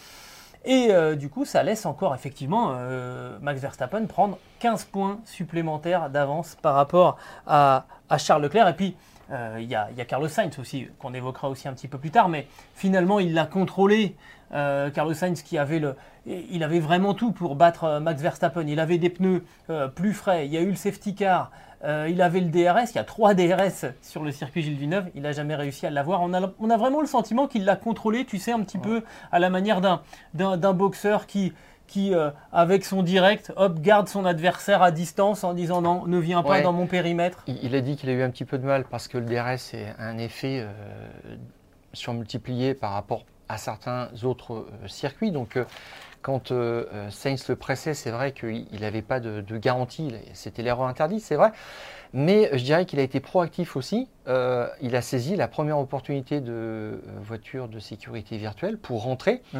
Et 0.67 0.91
euh, 0.91 1.15
du 1.15 1.29
coup, 1.29 1.45
ça 1.45 1.63
laisse 1.63 1.86
encore 1.86 2.13
effectivement 2.13 2.74
euh, 2.75 3.38
Max 3.41 3.62
Verstappen 3.62 4.05
prendre 4.05 4.38
15 4.59 4.83
points 4.83 5.19
supplémentaires 5.24 6.09
d'avance 6.09 6.57
par 6.62 6.75
rapport 6.75 7.15
à, 7.47 7.86
à, 8.09 8.17
Charles 8.17 8.43
Leclerc. 8.43 8.67
Et 8.67 8.74
puis, 8.74 8.97
euh, 9.31 9.57
il 9.60 9.65
y, 9.65 9.72
y, 9.72 9.75
a 9.75 10.05
Carlos 10.05 10.27
Sainz 10.27 10.57
aussi, 10.60 10.88
qu'on 11.00 11.13
évoquera 11.13 11.50
aussi 11.50 11.67
un 11.67 11.74
petit 11.74 11.88
peu 11.88 11.98
plus 11.98 12.12
tard, 12.12 12.29
mais 12.29 12.48
finalement, 12.75 13.19
il 13.19 13.34
l'a 13.34 13.46
contrôlé. 13.46 14.15
Euh, 14.53 14.89
Carlos 14.89 15.13
Sainz 15.13 15.41
qui 15.41 15.57
avait 15.57 15.79
le, 15.79 15.96
il 16.25 16.63
avait 16.63 16.79
vraiment 16.79 17.13
tout 17.13 17.34
pour 17.34 17.55
battre 17.55 18.00
Max 18.00 18.22
Verstappen. 18.22 18.65
Il 18.67 18.79
avait 18.79 18.98
des 18.98 19.10
pneus 19.10 19.43
plus 19.96 20.13
frais. 20.13 20.46
Il 20.46 20.53
y 20.53 20.57
a 20.57 20.62
eu 20.62 20.69
le 20.69 20.75
safety 20.75 21.15
car. 21.15 21.51
Euh, 21.84 22.07
il 22.10 22.22
avait 22.22 22.39
le 22.39 22.50
DRS, 22.50 22.91
il 22.91 22.96
y 22.96 23.00
a 23.00 23.03
trois 23.03 23.36
DRS 23.36 23.93
sur 24.01 24.24
le 24.24 24.31
circuit 24.31 24.63
Gilles 24.63 24.77
Villeneuve, 24.77 25.10
il 25.13 25.22
n'a 25.22 25.31
jamais 25.31 25.55
réussi 25.55 25.86
à 25.86 25.91
l'avoir. 25.91 26.22
On 26.22 26.34
a, 26.34 26.51
on 26.60 26.69
a 26.69 26.77
vraiment 26.77 27.01
le 27.01 27.07
sentiment 27.07 27.48
qu'il 27.48 27.65
l'a 27.65 27.75
contrôlé, 27.75 28.25
tu 28.25 28.39
sais, 28.39 28.51
un 28.51 28.62
petit 28.62 28.77
ouais. 28.77 28.84
peu 28.84 29.03
à 29.31 29.38
la 29.38 29.50
manière 29.50 29.79
d'un 30.34 30.74
boxeur 30.74 31.27
qui, 31.27 31.53
qui 31.88 32.13
euh, 32.13 32.29
avec 32.51 32.86
son 32.86 33.01
direct, 33.01 33.53
hop, 33.56 33.79
garde 33.79 34.08
son 34.08 34.25
adversaire 34.25 34.82
à 34.82 34.91
distance 34.91 35.44
en 35.44 35.53
disant 35.53 35.82
non, 35.82 36.06
ne 36.06 36.17
viens 36.20 36.44
pas 36.44 36.50
ouais. 36.50 36.62
dans 36.62 36.74
mon 36.74 36.86
périmètre. 36.86 37.44
Il, 37.48 37.58
il, 37.63 37.75
a 37.75 37.82
dit 37.82 37.96
qu'il 37.96 38.10
a 38.10 38.13
eu 38.13 38.22
un 38.22 38.29
petit 38.29 38.46
peu 38.46 38.58
de 38.58 38.65
mal 38.65 38.86
parce 38.86 39.08
que 39.08 39.17
le 39.17 39.25
DRS 39.25 39.74
est 39.74 39.96
un 39.98 40.17
effet 40.17 40.60
euh, 40.62 41.36
surmultiplié 41.94 42.74
par 42.74 42.91
rapport 42.91 43.25
à 43.50 43.58
certains 43.58 44.10
autres 44.24 44.53
euh, 44.53 44.88
circuits. 44.88 45.32
Donc 45.32 45.58
quand 46.22 46.51
Sainz 47.10 47.48
le 47.48 47.56
pressait, 47.56 47.94
c'est 47.94 48.12
vrai 48.12 48.34
qu'il 48.34 48.82
n'avait 48.82 49.01
pas 49.01 49.22
de, 49.22 49.39
de 49.39 49.58
garantie, 49.58 50.13
c'était 50.34 50.62
l'erreur 50.62 50.88
interdite, 50.88 51.22
c'est 51.22 51.36
vrai. 51.36 51.51
Mais 52.12 52.50
je 52.51 52.63
dirais 52.63 52.86
qu'il 52.86 53.00
a 53.00 53.03
été 53.03 53.22
proactif 53.22 53.77
aussi. 53.77 54.10
Il 54.27 54.96
a 54.96 55.01
saisi 55.01 55.38
la 55.38 55.48
première 55.48 55.79
opportunité 55.79 56.41
de 56.41 57.01
voiture 57.22 57.70
de 57.70 57.79
sécurité 57.79 58.36
virtuelle 58.36 58.77
pour 58.77 59.03
rentrer. 59.03 59.41
Mmh. 59.53 59.60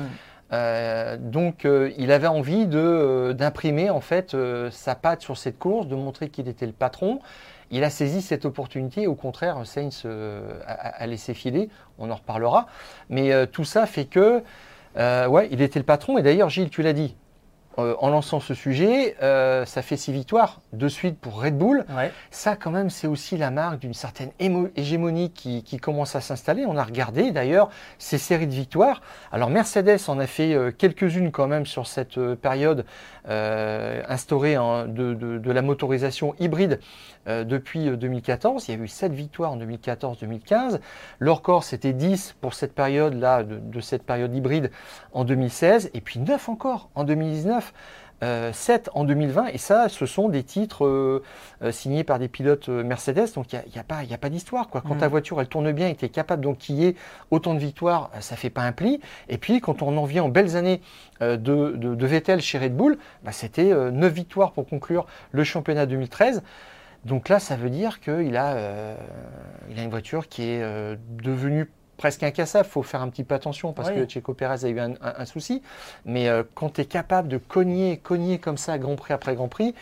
Euh, 0.54 1.18
donc 1.18 1.66
euh, 1.66 1.92
il 1.98 2.12
avait 2.12 2.28
envie 2.28 2.68
d'imprimer 2.68 3.90
en 3.90 4.00
fait 4.00 4.34
euh, 4.34 4.72
sa 4.72 4.96
patte 4.96 5.22
sur 5.22 5.38
cette 5.38 5.60
course, 5.60 5.88
de 5.88 5.96
montrer 5.96 6.30
qu'il 6.30 6.48
était 6.48 6.66
le 6.66 6.72
patron. 6.72 7.20
Il 7.70 7.84
a 7.84 7.90
saisi 7.90 8.22
cette 8.22 8.46
opportunité. 8.46 9.08
Au 9.08 9.16
contraire, 9.16 9.66
Sainz 9.66 10.06
a, 10.06 10.72
a, 10.72 11.08
laissé 11.08 11.34
filer. 11.34 11.70
On 11.98 12.10
en 12.12 12.16
reparlera. 12.16 12.68
Mais 13.10 13.46
tout 13.48 13.66
ça 13.66 13.86
fait 13.86 14.06
que 14.06 14.42
euh, 14.98 15.28
ouais, 15.28 15.48
il 15.52 15.62
était 15.62 15.80
le 15.80 15.86
patron. 15.86 16.18
Et 16.18 16.22
d'ailleurs, 16.22 16.50
Gilles, 16.50 16.70
tu 16.70 16.82
l'as 16.82 16.94
dit, 16.94 17.16
euh, 17.80 17.96
en 18.00 18.10
lançant 18.10 18.40
ce 18.40 18.56
sujet, 18.56 19.16
euh, 19.22 19.64
ça 19.66 19.84
fait 19.84 19.98
six 19.98 20.12
victoires 20.12 20.62
de 20.74 20.88
suite 20.88 21.20
pour 21.20 21.44
Red 21.44 21.60
Bull. 21.60 21.86
Ouais. 21.96 22.12
Ça, 22.32 22.56
quand 22.56 22.72
même, 22.72 22.90
c'est 22.90 23.06
aussi 23.06 23.38
la 23.38 23.52
marque 23.52 23.80
d'une 23.80 23.94
certaine 23.94 24.32
hégémonie 24.76 25.30
qui, 25.30 25.62
qui, 25.62 25.78
commence 25.78 26.16
à 26.16 26.22
s'installer. 26.22 26.66
On 26.66 26.76
a 26.76 26.84
regardé 26.84 27.32
d'ailleurs 27.32 27.70
ces 28.00 28.18
séries 28.18 28.48
de 28.48 28.54
victoires. 28.54 29.02
Alors 29.32 29.52
Mercedes 29.52 30.00
en 30.08 30.18
a 30.18 30.26
fait 30.26 30.56
euh, 30.56 30.72
quelques-unes 30.76 31.32
quand 31.32 31.48
même 31.48 31.68
sur 31.68 31.86
cette 31.86 32.20
période 32.36 32.86
instaurée 33.30 34.56
de, 34.56 35.14
de, 35.14 35.38
de, 35.38 35.52
la 35.52 35.62
motorisation 35.62 36.34
hybride 36.40 36.80
depuis 37.26 37.90
2014. 37.98 38.70
Il 38.70 38.78
y 38.78 38.80
a 38.80 38.82
eu 38.82 38.88
sept 38.88 39.12
victoires 39.12 39.52
en 39.52 39.58
2014-2015. 39.58 40.80
Le 41.20 41.32
record, 41.32 41.66
c'était 41.66 41.92
10 41.92 42.38
pour 42.40 42.54
cette 42.54 42.74
période-là, 42.74 43.44
de, 43.44 43.58
de 43.58 43.82
cette 43.82 44.04
période 44.04 44.34
hybride 44.34 44.72
en 45.12 45.26
2016. 45.26 45.92
Et 45.94 46.00
puis 46.00 46.22
9 46.22 46.48
encore 46.48 46.90
en 46.96 47.04
2019. 47.04 47.67
Euh, 48.24 48.52
7 48.52 48.90
en 48.96 49.04
2020, 49.04 49.50
et 49.54 49.60
ça, 49.60 49.90
ce 49.90 50.08
sont 50.08 50.28
des 50.28 50.42
titres 50.42 50.88
euh, 50.88 51.24
euh, 51.62 51.72
signés 51.72 52.04
par 52.04 52.18
des 52.18 52.28
pilotes 52.28 52.68
euh, 52.68 52.84
Mercedes, 52.84 53.32
donc 53.36 53.54
il 53.54 53.60
n'y 53.72 53.78
a, 53.78 53.82
a, 53.82 53.84
pas, 53.84 54.00
a 54.12 54.18
pas 54.18 54.30
d'histoire. 54.30 54.70
Quand 54.70 54.84
mmh. 54.84 54.98
ta 54.98 55.08
voiture 55.08 55.40
elle 55.40 55.48
tourne 55.48 55.72
bien 55.72 55.88
et 55.88 55.96
tu 55.96 56.06
es 56.06 56.10
capable 56.10 56.44
donc 56.44 56.58
qu'il 56.58 56.80
y 56.80 56.86
ait 56.86 56.96
autant 57.30 57.54
de 57.54 57.60
victoires, 57.60 58.10
ça 58.22 58.36
fait 58.36 58.50
pas 58.50 58.64
un 58.64 58.72
pli. 58.72 59.00
Et 59.30 59.38
puis 59.38 59.62
quand 59.62 59.84
on 59.84 59.96
en 59.98 60.06
vient 60.06 60.24
aux 60.24 60.32
belles 60.32 60.56
années 60.56 60.82
de, 61.22 61.36
de, 61.36 61.76
de, 61.76 62.06
Vettel 62.08 62.42
chez 62.42 62.58
Red 62.58 62.76
Bull, 62.76 62.98
bah, 63.24 63.32
c'était 63.32 63.72
9 63.72 64.12
victoires 64.12 64.52
pour 64.52 64.66
conclure 64.66 65.06
le 65.32 65.44
championnat 65.44 65.86
2013. 65.86 66.42
Donc 67.08 67.30
là, 67.30 67.40
ça 67.40 67.56
veut 67.56 67.70
dire 67.70 68.00
qu'il 68.02 68.36
a, 68.36 68.56
euh, 68.56 68.98
il 69.70 69.80
a 69.80 69.84
une 69.84 69.90
voiture 69.90 70.28
qui 70.28 70.44
est 70.44 70.62
euh, 70.62 70.96
devenue 71.10 71.70
presque 71.98 72.24
incassable. 72.24 72.68
Il 72.68 72.72
faut 72.72 72.84
faire 72.84 73.02
un 73.02 73.10
petit 73.10 73.24
peu 73.24 73.36
attention 73.36 73.74
parce 73.74 73.90
oui. 73.90 73.96
que 73.96 74.06
Checo 74.10 74.34
Pérez 74.34 74.64
a 74.66 74.70
eu 74.70 74.80
un, 74.80 74.92
un, 74.92 75.14
un 75.18 75.26
souci. 75.26 75.62
Mais 76.06 76.30
euh, 76.30 76.44
quand 76.56 76.74
tu 76.74 76.82
es 76.82 76.86
capable 76.86 77.28
de 77.28 77.38
cogner, 77.38 77.98
cogner 77.98 78.38
comme 78.38 78.58
ça, 78.58 78.78
Grand 78.78 78.96
Prix 78.96 79.14
après 79.14 79.36
Grand 79.36 79.48
Prix, 79.48 79.76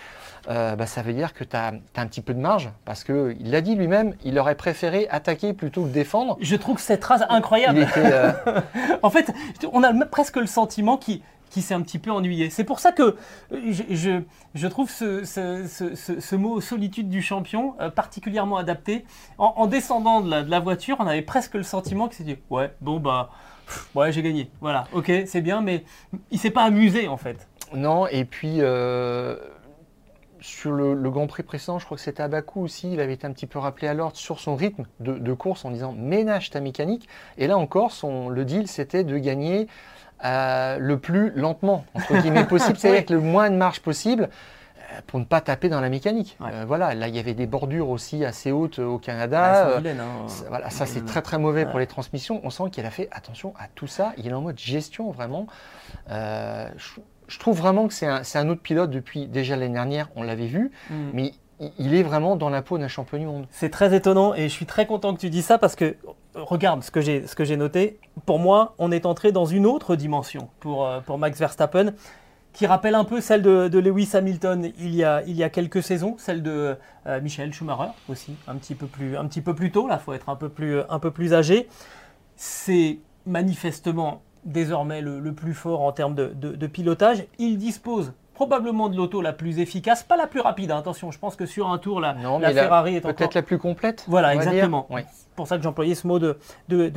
euh, 0.50 0.76
bah, 0.76 0.86
ça 0.86 1.02
veut 1.02 1.14
dire 1.14 1.34
que 1.34 1.44
tu 1.44 1.56
as, 1.56 1.74
as, 1.96 2.02
un 2.02 2.08
petit 2.08 2.22
peu 2.22 2.34
de 2.34 2.40
marge. 2.40 2.70
Parce 2.86 3.04
qu'il 3.04 3.52
l'a 3.52 3.62
dit 3.62 3.76
lui-même, 3.76 4.16
il 4.24 4.38
aurait 4.40 4.56
préféré 4.56 5.08
attaquer 5.10 5.54
plutôt 5.54 5.84
que 5.84 5.90
défendre. 5.90 6.38
Je 6.40 6.56
trouve 6.56 6.80
cette 6.80 7.04
phrase 7.04 7.26
incroyable. 7.30 7.80
Était, 7.80 8.12
euh... 8.12 8.32
en 9.04 9.10
fait, 9.10 9.32
on 9.72 9.84
a 9.84 9.94
presque 10.06 10.38
le 10.38 10.48
sentiment 10.48 10.98
qu'il 10.98 11.22
qui 11.50 11.62
s'est 11.62 11.74
un 11.74 11.82
petit 11.82 12.00
peu 12.00 12.12
ennuyé. 12.12 12.50
C'est 12.50 12.64
pour 12.64 12.80
ça 12.80 12.92
que 12.92 13.16
je, 13.52 14.22
je, 14.54 14.68
trouve 14.68 14.90
ce, 14.90 16.36
mot 16.36 16.62
solitude 16.62 17.10
du 17.10 17.22
champion 17.22 17.76
euh, 17.80 17.90
particulièrement 17.90 18.58
adapté. 18.58 19.06
En, 19.38 19.54
en 19.58 19.68
descendant 19.68 20.22
de 20.22 20.50
la, 20.50 20.60
voiture, 20.60 20.98
on 21.00 21.08
avait 21.08 21.22
presque 21.22 21.56
le 21.56 21.64
sentiment 21.64 22.08
que 22.08 22.16
c'était 22.16 22.42
ouais, 22.50 22.74
bon 22.82 23.00
bah, 23.00 23.32
ouais, 23.94 24.12
j'ai 24.12 24.22
gagné. 24.22 24.50
Voilà, 24.62 24.86
ok, 24.94 25.12
c'est 25.26 25.42
bien, 25.42 25.62
mais 25.62 25.84
il 26.32 26.40
s'est 26.40 26.52
pas 26.52 26.64
amusé 26.64 27.08
en 27.08 27.18
fait. 27.18 27.48
Non, 27.74 28.08
et 28.08 28.26
puis. 28.26 28.58
Euh 28.60 29.38
sur 30.46 30.72
le, 30.72 31.10
Grand 31.10 31.28
Prix 31.28 31.44
précédent, 31.44 31.80
je 31.80 31.86
crois 31.86 31.98
que 31.98 32.04
c'était 32.04 32.22
à 32.22 32.28
Bakou 32.28 32.62
aussi, 32.62 32.94
il 32.94 33.00
avait 33.00 33.14
été 33.14 33.26
un 33.26 33.32
petit 33.32 33.48
peu 33.48 33.58
rappelé 33.60 33.88
à 33.88 33.94
l'ordre 33.94 34.18
sur 34.18 34.40
son 34.40 34.56
rythme 34.56 34.86
de, 35.00 35.34
course 35.34 35.66
en 35.66 35.72
disant 35.72 35.94
ménage 35.94 36.52
ta 36.52 36.60
mécanique. 36.60 37.08
Et 37.38 37.48
là 37.48 37.58
encore, 37.58 37.92
le 38.30 38.46
deal 38.46 38.68
c'était 38.68 39.04
de 39.04 39.18
gagner 39.18 39.68
euh, 40.24 40.78
le 40.80 40.98
plus 40.98 41.32
lentement, 41.32 41.86
entre 41.94 42.18
guillemets, 42.22 42.44
possible, 42.48 42.78
c'est-à-dire 42.78 42.98
avec 42.98 43.10
le 43.10 43.20
moins 43.20 43.50
de 43.50 43.56
marge 43.56 43.82
possible 43.82 44.30
euh, 44.92 45.02
pour 45.08 45.20
ne 45.20 45.26
pas 45.26 45.42
taper 45.42 45.70
dans 45.70 45.82
la 45.82 45.90
mécanique. 45.90 46.38
Ouais. 46.40 46.50
Euh, 46.52 46.66
voilà, 46.66 46.94
là 46.96 47.08
il 47.08 47.16
y 47.16 47.20
avait 47.20 47.34
des 47.34 47.48
bordures 47.48 47.90
aussi 47.90 48.24
assez 48.24 48.52
hautes 48.52 48.80
au 48.80 48.98
Canada. 48.98 49.74
Ah, 49.76 49.78
vilaine, 49.78 50.00
hein. 50.00 50.26
Voilà, 50.50 50.70
ça 50.70 50.86
c'est 50.86 51.06
très 51.06 51.22
très 51.22 51.38
mauvais 51.38 51.66
ouais. 51.66 51.70
pour 51.70 51.80
les 51.80 51.88
transmissions. 51.88 52.40
On 52.44 52.50
sent 52.50 52.70
qu'il 52.72 52.86
a 52.86 52.92
fait 52.92 53.10
attention 53.12 53.54
à 53.60 53.68
tout 53.74 53.88
ça. 53.88 54.14
Il 54.18 54.28
est 54.28 54.34
en 54.34 54.42
mode 54.42 54.58
gestion 54.58 55.12
vraiment. 55.12 55.48
Euh, 56.10 56.70
je, 56.78 57.02
je 57.28 57.40
trouve 57.40 57.58
vraiment 57.58 57.88
que 57.88 57.94
c'est 57.94 58.08
un, 58.08 58.22
un, 58.34 58.50
autre 58.50 58.62
pilote 58.62 58.92
depuis 58.92 59.28
déjà 59.28 59.56
l'année 59.56 59.74
dernière, 59.74 60.10
on 60.16 60.24
l'avait 60.24 60.48
vu, 60.48 60.72
mm. 60.90 60.96
mais 61.14 61.34
il 61.80 61.96
est 61.96 62.04
vraiment 62.04 62.36
dans 62.36 62.50
la 62.50 62.62
peau 62.62 62.78
d'un 62.78 62.88
champion 62.88 63.18
du 63.18 63.26
monde. 63.26 63.48
C'est 63.50 63.70
très 63.70 63.96
étonnant 63.96 64.34
et 64.34 64.44
je 64.44 64.54
suis 64.54 64.66
très 64.66 64.86
content 64.86 65.14
que 65.14 65.20
tu 65.20 65.30
dis 65.30 65.42
ça 65.42 65.58
parce 65.58 65.76
que 65.76 65.96
regarde 66.36 66.84
ce 66.84 66.92
que 66.92 67.02
j'ai 67.02 67.28
ce 67.28 67.36
que 67.36 67.44
j'ai 67.44 67.58
noté. 67.58 68.00
Pour 68.26 68.40
moi, 68.40 68.76
on 68.78 68.92
est 68.92 69.06
entré 69.06 69.32
dans 69.32 69.46
une 69.46 69.66
autre 69.66 69.96
dimension 69.96 70.50
pour 70.60 70.86
euh, 70.86 71.00
pour 71.02 71.18
Max 71.18 71.40
Verstappen. 71.40 71.94
qui 72.54 72.68
rappelle 72.68 72.96
un 72.96 73.04
peu 73.04 73.20
celle 73.20 73.42
de, 73.42 73.80
Lewis 73.80 74.12
Hamilton 74.14 74.72
il 74.80 74.96
y, 74.96 75.04
a, 75.04 75.22
il 75.28 75.36
y 75.36 75.44
a 75.44 75.50
quelques 75.50 75.84
saisons, 75.84 76.16
celle 76.18 76.42
de 76.42 76.78
euh, 77.06 77.20
Michel 77.20 77.52
Schumacher 77.52 77.92
aussi, 78.08 78.38
un 78.48 78.56
petit 78.56 78.76
peu 78.76 78.88
plus, 78.88 79.18
un 79.18 79.26
petit 79.28 79.42
peu 79.42 79.54
plus 79.54 79.72
tôt, 79.72 79.90
là, 79.90 79.98
faut 79.98 80.14
être 80.14 80.30
un 80.30 80.38
peu 80.38 80.48
plus, 80.48 80.80
un 80.90 81.00
peu 81.00 81.12
plus 81.12 81.34
âgé. 81.34 81.68
C'est 82.38 83.00
manifestement 83.26 84.22
désormais 84.46 85.02
le, 85.02 85.34
plus 85.34 85.54
fort 85.54 85.82
en 85.82 85.92
termes 85.92 86.16
de, 86.16 86.68
pilotage. 86.68 87.26
Il 87.40 87.58
dispose 87.58 88.14
probablement 88.36 88.90
de 88.90 88.96
l'auto 88.96 89.22
la 89.22 89.34
plus 89.34 89.60
efficace, 89.60 90.04
pas 90.04 90.18
la 90.18 90.28
plus 90.28 90.42
rapide. 90.42 90.72
Hein. 90.72 90.78
Attention, 90.78 91.10
je 91.10 91.18
pense 91.18 91.36
que 91.36 91.46
sur 91.46 91.70
un 91.70 91.78
tour, 91.80 92.00
la, 92.00 92.14
Ferrari 92.54 92.98
est 92.98 93.02
peut-être 93.02 93.34
la 93.34 93.42
plus 93.42 93.58
complète. 93.58 94.06
Voilà, 94.08 94.36
exactement. 94.36 94.88
C'est 94.92 95.36
pour 95.36 95.48
ça 95.48 95.58
que 95.58 95.64
j'employais 95.64 95.96
ce 95.96 96.06
mot 96.06 96.20
de, 96.20 96.38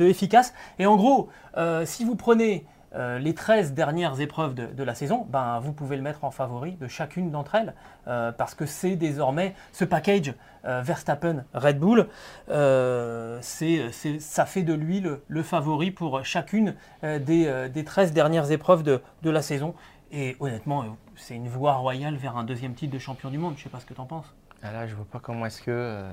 efficace. 0.03 0.53
Et 0.77 0.85
en 0.85 0.95
gros, 0.95 1.29
euh, 1.57 1.85
si 1.85 2.05
vous 2.05 2.15
prenez 2.15 2.65
euh, 2.95 3.19
les 3.19 3.35
13 3.35 3.73
dernières 3.73 4.19
épreuves 4.19 4.55
de, 4.55 4.83
la 4.83 4.95
saison, 4.95 5.27
ben, 5.29 5.59
vous 5.59 5.73
pouvez 5.73 5.95
le 5.95 6.01
mettre 6.01 6.23
en 6.23 6.31
favori 6.31 6.71
de 6.71 6.87
chacune 6.87 7.29
d'entre 7.29 7.53
elles, 7.53 7.75
euh, 8.07 8.31
parce 8.31 8.55
que 8.55 8.65
c'est 8.65 8.95
désormais 8.95 9.53
ce 9.73 9.85
package 9.85 10.33
euh, 10.65 10.81
Verstappen-Red 10.81 11.77
Bull, 11.77 12.07
ça 12.47 14.45
fait 14.45 14.63
de 14.63 14.73
lui 14.73 15.01
le, 15.27 15.43
favori 15.43 15.91
pour 15.91 16.25
chacune 16.25 16.73
des, 17.03 17.69
des, 17.71 17.83
13 17.83 18.11
dernières 18.11 18.51
épreuves 18.51 18.81
de, 18.81 19.01
la 19.23 19.43
saison. 19.43 19.75
Et 20.11 20.35
honnêtement, 20.39 20.97
c'est 21.15 21.35
une 21.35 21.47
voie 21.47 21.75
royale 21.75 22.15
vers 22.15 22.37
un 22.37 22.43
deuxième 22.43 22.73
titre 22.73 22.93
de 22.93 22.99
champion 22.99 23.29
du 23.29 23.37
monde. 23.37 23.53
Je 23.55 23.59
ne 23.59 23.63
sais 23.63 23.69
pas 23.69 23.79
ce 23.79 23.85
que 23.85 23.93
tu 23.93 24.01
en 24.01 24.05
penses. 24.05 24.33
Ah 24.61 24.71
là, 24.71 24.87
je 24.87 24.91
ne 24.91 24.97
vois 24.97 25.05
pas 25.05 25.19
comment 25.19 25.45
est-ce 25.45 25.61
que 25.61 26.03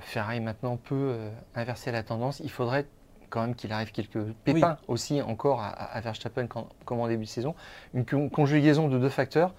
Ferrari 0.00 0.40
maintenant 0.40 0.76
peut 0.76 1.16
inverser 1.54 1.90
la 1.90 2.02
tendance. 2.02 2.40
Il 2.40 2.50
faudrait 2.50 2.86
quand 3.30 3.40
même 3.40 3.54
qu'il 3.54 3.72
arrive 3.72 3.90
quelques 3.92 4.22
pépins 4.44 4.78
aussi 4.88 5.20
encore 5.22 5.60
à, 5.62 6.00
Verstappen 6.00 6.46
comme 6.46 7.00
en 7.00 7.08
début 7.08 7.24
de 7.24 7.28
saison. 7.28 7.54
Une 7.94 8.30
conjugaison 8.30 8.88
de 8.88 8.98
deux 8.98 9.08
facteurs. 9.08 9.54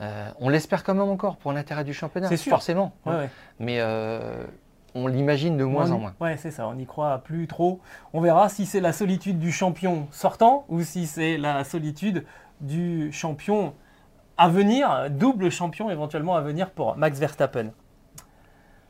Euh, 0.00 0.30
on 0.40 0.48
l'espère 0.48 0.84
quand 0.84 0.94
même 0.94 1.08
encore 1.08 1.36
pour 1.36 1.52
l'intérêt 1.52 1.84
du 1.84 1.94
championnat, 1.94 2.28
c'est 2.28 2.36
forcément. 2.36 2.92
Mais 3.58 3.78
euh, 3.80 4.44
on 4.94 5.06
l'imagine 5.06 5.56
de 5.56 5.64
moins 5.64 5.90
en 5.90 5.98
moins. 5.98 6.14
Ouais, 6.20 6.36
c'est 6.36 6.50
ça, 6.50 6.68
on 6.68 6.74
n'y 6.74 6.86
croit 6.86 7.18
plus 7.18 7.46
trop. 7.46 7.80
On 8.12 8.20
verra 8.20 8.48
si 8.48 8.66
c'est 8.66 8.80
la 8.80 8.92
solitude 8.92 9.38
du 9.38 9.52
champion 9.52 10.06
sortant 10.10 10.64
ou 10.68 10.82
si 10.82 11.06
c'est 11.06 11.38
la 11.38 11.64
solitude 11.64 12.24
du 12.60 13.12
champion 13.12 13.74
à 14.36 14.48
venir, 14.48 15.08
double 15.10 15.50
champion 15.50 15.90
éventuellement 15.90 16.36
à 16.36 16.40
venir 16.40 16.70
pour 16.70 16.96
Max 16.96 17.18
Verstappen. 17.18 17.72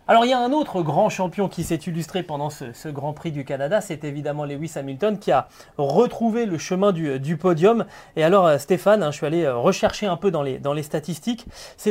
Alors 0.08 0.24
il 0.24 0.28
y 0.28 0.34
a 0.34 0.38
un 0.38 0.52
autre 0.52 0.82
grand 0.82 1.08
champion 1.08 1.48
qui 1.48 1.64
s'est 1.64 1.74
illustré 1.74 2.22
pendant 2.22 2.48
ce, 2.48 2.88
Grand 2.88 3.12
Prix 3.12 3.32
du 3.32 3.44
Canada, 3.44 3.80
c'est 3.80 4.04
évidemment 4.04 4.44
Lewis 4.44 4.70
Hamilton 4.76 5.18
qui 5.18 5.32
a 5.32 5.48
retrouvé 5.78 6.46
le 6.46 6.58
chemin 6.58 6.92
du, 6.92 7.36
podium. 7.36 7.86
Et 8.14 8.22
alors 8.22 8.46
euh, 8.46 8.58
Stéphane, 8.58 9.02
hein, 9.02 9.10
je 9.10 9.16
suis 9.16 9.26
allé 9.26 9.42
euh, 9.42 9.56
rechercher 9.56 10.06
un 10.06 10.16
peu 10.16 10.30
dans 10.30 10.44
les, 10.44 10.82
statistiques. 10.84 11.46
C'est 11.76 11.90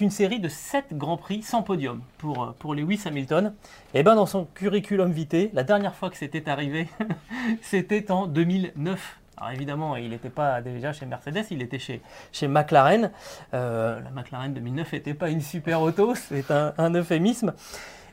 une 0.00 0.10
série 0.10 0.40
de 0.40 0.48
7 0.48 0.94
Grands 0.94 1.16
Prix 1.16 1.42
sans 1.42 1.62
podium 1.62 2.02
pour, 2.18 2.42
euh, 2.42 2.56
pour 2.58 2.74
Lewis 2.74 3.02
Hamilton. 3.06 3.54
Et 3.94 4.02
bien 4.02 4.16
dans 4.16 4.26
son 4.26 4.44
curriculum 4.44 5.12
vitae, 5.12 5.50
la 5.52 5.62
dernière 5.62 5.94
fois 5.94 6.10
que 6.10 6.16
c'était 6.16 6.48
arrivé, 6.48 6.88
c'était 7.62 8.10
en 8.10 8.26
2009. 8.26 9.18
Alors 9.40 9.52
évidemment, 9.52 9.94
il 9.94 10.10
n'était 10.10 10.30
pas 10.30 10.60
déjà 10.60 10.92
chez 10.92 11.06
Mercedes, 11.06 11.44
il 11.52 11.62
était 11.62 11.78
chez, 11.78 12.02
chez 12.32 12.48
McLaren. 12.48 13.12
Euh, 13.54 14.00
la 14.00 14.10
McLaren 14.10 14.52
2009 14.52 14.92
n'était 14.94 15.14
pas 15.14 15.30
une 15.30 15.40
super 15.40 15.80
auto, 15.80 16.14
c'est 16.16 16.50
un, 16.50 16.94
euphémisme. 16.94 17.54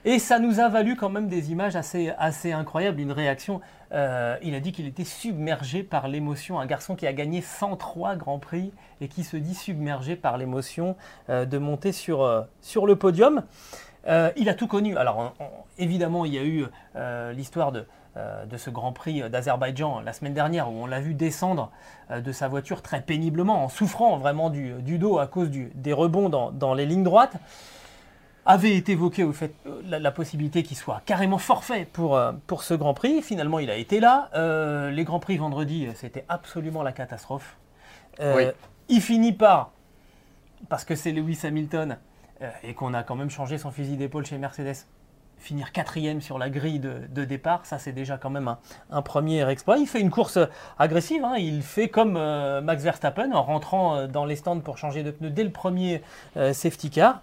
Et 0.03 0.19
ça 0.19 0.37
nous 0.37 0.59
a 0.59 0.69
valu 0.69 0.95
quand 0.95 1.09
même 1.09 1.27
des 1.27 1.51
images 1.51 1.75
assez, 1.75 2.11
assez 2.19 2.51
incroyables, 2.51 2.99
une 2.99 3.11
réaction. 3.11 3.59
Euh, 3.91 4.37
il 4.43 4.53
a 4.53 4.59
dit 4.59 4.71
qu'il 4.71 4.85
était 4.85 5.03
submergé 5.03 5.81
par 5.81 6.07
l'émotion, 6.07 6.59
un 6.59 6.67
garçon 6.67 6.95
qui 6.95 7.07
a 7.07 7.13
gagné 7.13 7.41
103 7.41 8.15
Grands 8.15 8.37
Prix 8.37 8.71
et 9.01 9.07
qui 9.07 9.23
se 9.23 9.35
dit 9.35 9.55
submergé 9.55 10.15
par 10.15 10.37
l'émotion 10.37 10.95
euh, 11.29 11.45
de 11.45 11.57
monter 11.57 11.91
sur, 11.91 12.45
sur 12.61 12.85
le 12.85 12.95
podium. 12.97 13.41
il 14.07 14.47
a 14.47 14.53
tout 14.53 14.67
connu. 14.67 14.95
Alors 14.95 15.33
évidemment, 15.79 16.23
il 16.25 16.35
y 16.35 16.37
a 16.37 16.43
eu 16.43 16.65
l'histoire 17.33 17.71
de, 17.71 17.87
de 18.15 18.57
ce 18.57 18.69
Grand 18.69 18.93
Prix 18.93 19.29
d'Azerbaïdjan 19.29 19.99
la 19.99 20.13
semaine 20.13 20.33
dernière, 20.33 20.71
où 20.71 20.83
on 20.83 20.85
l'a 20.85 21.01
vu 21.01 21.13
descendre 21.13 21.71
euh, 22.11 22.21
de 22.21 22.31
sa 22.31 22.47
voiture 22.47 22.81
très 22.81 23.01
péniblement, 23.01 23.63
en 23.63 23.69
souffrant 23.69 24.17
vraiment 24.17 24.49
du, 24.49 24.97
dos 24.97 25.17
à 25.17 25.27
cause 25.27 25.49
des 25.49 25.93
rebonds 25.93 26.29
dans, 26.29 26.73
les 26.73 26.85
lignes 26.85 27.03
droites, 27.03 27.35
avait 28.45 28.75
été 28.75 28.91
évoqué 28.91 29.23
au 29.23 29.33
fait, 29.33 29.55
euh, 29.65 29.81
la, 29.85 30.11
possibilité 30.11 30.61
qu'il 30.63 30.77
soit 30.77 31.01
carrément 31.05 31.39
forfait 31.39 31.87
pour, 31.91 32.19
pour 32.45 32.63
ce 32.63 32.73
Grand 32.73 32.93
Prix. 32.93 33.21
Finalement, 33.21 33.59
il 33.59 33.69
a 33.69 33.75
été 33.75 33.99
là. 33.99 34.29
les 34.91 35.03
Grands 35.03 35.19
Prix 35.19 35.37
vendredi, 35.37 35.87
c'était 35.95 36.25
absolument 36.29 36.83
la 36.83 36.91
catastrophe. 36.91 37.57
Il 38.87 39.01
finit 39.01 39.33
par, 39.33 39.71
parce 40.69 40.85
que 40.85 40.95
c'est 40.95 41.11
Lewis 41.11 41.39
Hamilton, 41.43 41.97
et 42.63 42.73
qu'on 42.73 42.93
a 42.93 43.01
quand 43.01 43.15
même 43.15 43.29
changé 43.31 43.57
son 43.57 43.71
fusil 43.71 43.97
d'épaule 43.97 44.25
chez 44.25 44.37
Mercedes, 44.37 44.85
finir 45.37 45.71
quatrième 45.71 46.21
sur 46.21 46.37
la 46.37 46.49
grille 46.49 46.79
de, 46.79 47.25
départ, 47.25 47.65
ça 47.65 47.77
c'est 47.77 47.91
déjà 47.91 48.17
quand 48.17 48.29
même 48.29 48.55
un, 48.89 49.01
premier 49.01 49.47
exploit. 49.49 49.77
Il 49.77 49.87
fait 49.87 49.99
une 49.99 50.11
course 50.11 50.39
agressive, 50.79 51.23
hein. 51.23 51.35
il 51.37 51.61
fait 51.61 51.87
comme 51.87 52.17
euh, 52.17 52.61
Max 52.61 52.83
Verstappen 52.83 53.31
en 53.31 53.43
rentrant 53.43 53.95
euh, 53.95 54.07
dans 54.07 54.25
les 54.25 54.35
stands 54.35 54.59
pour 54.59 54.77
changer 54.77 55.03
de 55.03 55.11
pneu 55.11 55.29
dès 55.29 55.43
le 55.43 55.51
premier 55.51 56.01
euh, 56.37 56.53
safety 56.53 56.89
car. 56.89 57.21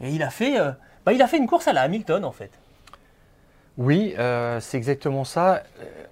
Et 0.00 0.10
il 0.10 0.22
a, 0.22 0.30
fait, 0.30 0.58
bah, 1.06 1.12
il 1.12 1.22
a 1.22 1.28
fait 1.28 1.38
une 1.38 1.46
course 1.46 1.68
à 1.68 1.72
la 1.72 1.82
Hamilton 1.82 2.24
en 2.24 2.32
fait. 2.32 2.50
Oui, 3.76 4.14
c'est 4.60 4.76
exactement 4.76 5.24
ça. 5.24 5.62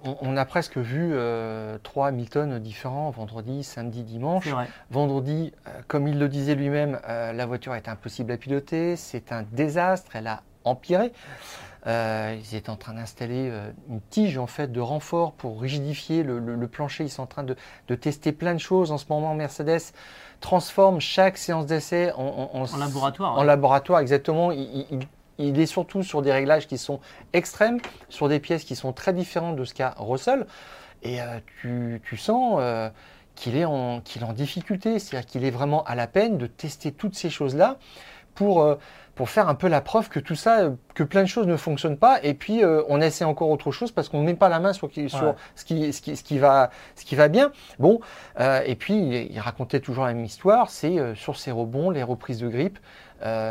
On, 0.03 0.35
a 0.35 0.45
presque 0.45 0.77
vu 0.77 1.13
trois 1.83 2.07
Hamilton 2.07 2.59
différents, 2.59 3.09
vendredi, 3.11 3.63
samedi, 3.63 4.03
dimanche. 4.03 4.47
Vendredi, 4.89 5.53
comme 5.87 6.07
il 6.07 6.17
le 6.17 6.29
disait 6.29 6.55
lui-même, 6.55 6.99
la 7.05 7.45
voiture 7.45 7.75
est 7.75 7.89
impossible 7.89 8.31
à 8.31 8.37
piloter, 8.37 8.95
c'est 8.95 9.33
un 9.33 9.43
désastre, 9.43 10.15
elle 10.15 10.27
a 10.27 10.43
empiré. 10.65 11.11
Euh, 11.85 12.37
ils 12.39 12.55
étaient 12.55 12.69
en 12.69 12.77
train 12.77 12.93
d'installer 12.93 13.49
euh, 13.49 13.69
une 13.89 13.99
tige 13.99 14.37
en 14.37 14.47
fait 14.47 14.71
de 14.71 14.79
renfort 14.79 15.33
pour 15.33 15.61
rigidifier 15.61 16.23
le, 16.23 16.67
plancher. 16.67 17.03
Ils 17.03 17.09
sont 17.09 17.23
en 17.23 17.27
train 17.27 17.43
de, 17.43 17.95
tester 17.95 18.31
plein 18.31 18.53
de 18.53 18.59
choses 18.59 18.91
en 18.91 18.97
ce 18.97 19.05
moment. 19.09 19.33
Mercedes 19.35 19.91
transforme 20.39 20.99
chaque 20.99 21.37
séance 21.37 21.65
d'essai 21.65 22.11
en, 22.15 22.65
laboratoire. 22.77 23.37
En 23.37 23.43
laboratoire, 23.43 23.99
exactement. 23.99 24.51
Il, 24.51 25.59
est 25.59 25.65
surtout 25.65 26.03
sur 26.03 26.21
des 26.21 26.31
réglages 26.31 26.67
qui 26.67 26.77
sont 26.77 26.99
extrêmes, 27.33 27.79
sur 28.09 28.29
des 28.29 28.39
pièces 28.39 28.63
qui 28.63 28.75
sont 28.75 28.93
très 28.93 29.13
différentes 29.13 29.55
de 29.55 29.65
ce 29.65 29.73
qu'a 29.73 29.95
Russell. 29.97 30.45
Et 31.01 31.21
euh, 31.21 31.39
tu, 31.61 32.17
sens 32.17 32.61
qu'il 33.35 33.57
est, 33.57 33.61
est 33.61 33.65
en 33.65 34.33
difficulté, 34.33 34.99
c'est-à-dire 34.99 35.29
qu'il 35.29 35.43
est 35.43 35.51
vraiment 35.51 35.83
à 35.83 35.95
la 35.95 36.07
peine 36.07 36.37
de 36.37 36.47
tester 36.47 36.93
toutes 36.93 37.15
ces 37.15 37.29
choses-là 37.29 37.77
pour 38.35 38.77
pour 39.15 39.29
faire 39.29 39.47
un 39.47 39.55
peu 39.55 39.67
la 39.67 39.81
preuve 39.81 40.09
que 40.09 40.19
tout 40.19 40.35
ça, 40.35 40.71
que 40.95 41.03
plein 41.03 41.21
de 41.21 41.27
choses 41.27 41.45
ne 41.45 41.55
fonctionnent 41.55 41.97
pas, 41.97 42.19
et 42.23 42.33
puis 42.33 42.63
euh, 42.63 42.81
on 42.89 42.99
essaie 42.99 43.25
encore 43.25 43.49
autre 43.49 43.71
chose 43.71 43.91
parce 43.91 44.09
qu'on 44.09 44.21
ne 44.21 44.25
met 44.25 44.33
pas 44.33 44.49
la 44.49 44.59
main 44.59 44.73
sur, 44.73 44.89
sur 44.91 45.35
ce, 45.55 45.65
qui, 45.65 45.93
ce, 45.93 46.01
qui, 46.01 46.15
ce, 46.15 46.23
qui, 46.23 46.39
va, 46.39 46.71
ce 46.95 47.05
qui 47.05 47.15
va 47.15 47.27
bien. 47.27 47.51
Bon, 47.79 47.99
euh, 48.39 48.61
et 48.65 48.75
puis 48.75 49.27
il, 49.31 49.39
racontait 49.39 49.79
toujours 49.79 50.05
la 50.05 50.13
même 50.13 50.25
histoire, 50.25 50.69
c'est 50.69 50.97
euh, 50.97 51.13
sur 51.15 51.37
ses 51.37 51.51
rebonds, 51.51 51.91
les 51.91 52.03
reprises 52.03 52.39
de 52.39 52.47
grippe, 52.47 52.79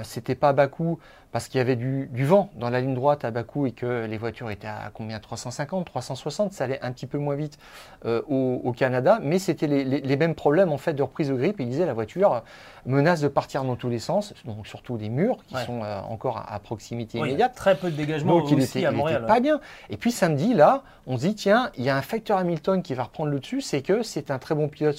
c'était 0.02 0.34
pas 0.34 0.52
Bakou 0.52 0.98
parce 1.32 1.48
qu'il 1.48 1.58
y 1.58 1.60
avait 1.62 1.76
du, 1.76 2.08
vent 2.24 2.50
dans 2.56 2.68
la 2.68 2.80
ligne 2.80 2.94
droite 2.94 3.24
à 3.24 3.30
Bakou 3.30 3.66
et 3.66 3.72
que 3.72 4.04
les 4.04 4.18
voitures 4.18 4.50
étaient 4.50 4.68
à 4.68 4.90
combien 4.92 5.18
350, 5.18 5.86
360, 5.86 6.52
ça 6.52 6.64
allait 6.64 6.78
un 6.82 6.92
petit 6.92 7.06
peu 7.06 7.16
moins 7.16 7.34
vite 7.34 7.58
euh, 8.04 8.20
au, 8.28 8.72
Canada, 8.72 9.18
mais 9.22 9.38
c'était 9.38 9.66
les, 9.66 10.16
mêmes 10.16 10.34
problèmes 10.34 10.70
en 10.70 10.78
fait 10.78 10.92
de 10.92 11.02
reprise 11.02 11.28
de 11.28 11.34
grippe. 11.34 11.56
Il 11.58 11.68
disait 11.68 11.86
la 11.86 11.94
voiture 11.94 12.42
menace 12.84 13.20
de 13.20 13.28
partir 13.28 13.64
dans 13.64 13.76
tous 13.76 13.88
les 13.88 13.98
sens, 13.98 14.34
donc 14.44 14.66
surtout 14.66 14.98
des 14.98 15.08
murs 15.08 15.38
qui 15.48 15.56
sont 15.64 15.82
euh, 15.82 16.00
encore 16.00 16.44
à, 16.46 16.58
proximité 16.58 17.18
immédiate. 17.18 17.54
Très 17.54 17.76
peu 17.76 17.90
de 17.90 17.96
dégagement 17.96 18.38
donc, 18.38 18.44
aussi 18.44 18.54
il 18.54 18.62
était, 18.62 18.84
à 18.84 18.92
Montréal. 18.92 19.24
pas 19.26 19.40
bien. 19.40 19.60
Et 19.88 19.96
puis 19.96 20.12
samedi 20.12 20.52
là, 20.52 20.82
on 21.06 21.16
se 21.16 21.26
dit 21.26 21.34
tiens, 21.34 21.70
il 21.78 21.84
y 21.84 21.88
a 21.88 21.96
un 21.96 22.02
facteur 22.02 22.36
Hamilton 22.36 22.82
qui 22.82 22.92
va 22.92 23.04
reprendre 23.04 23.30
le 23.30 23.40
dessus, 23.40 23.62
c'est 23.62 23.80
que 23.80 24.02
c'est 24.02 24.30
un 24.30 24.38
très 24.38 24.54
bon 24.54 24.68
pilote 24.68 24.96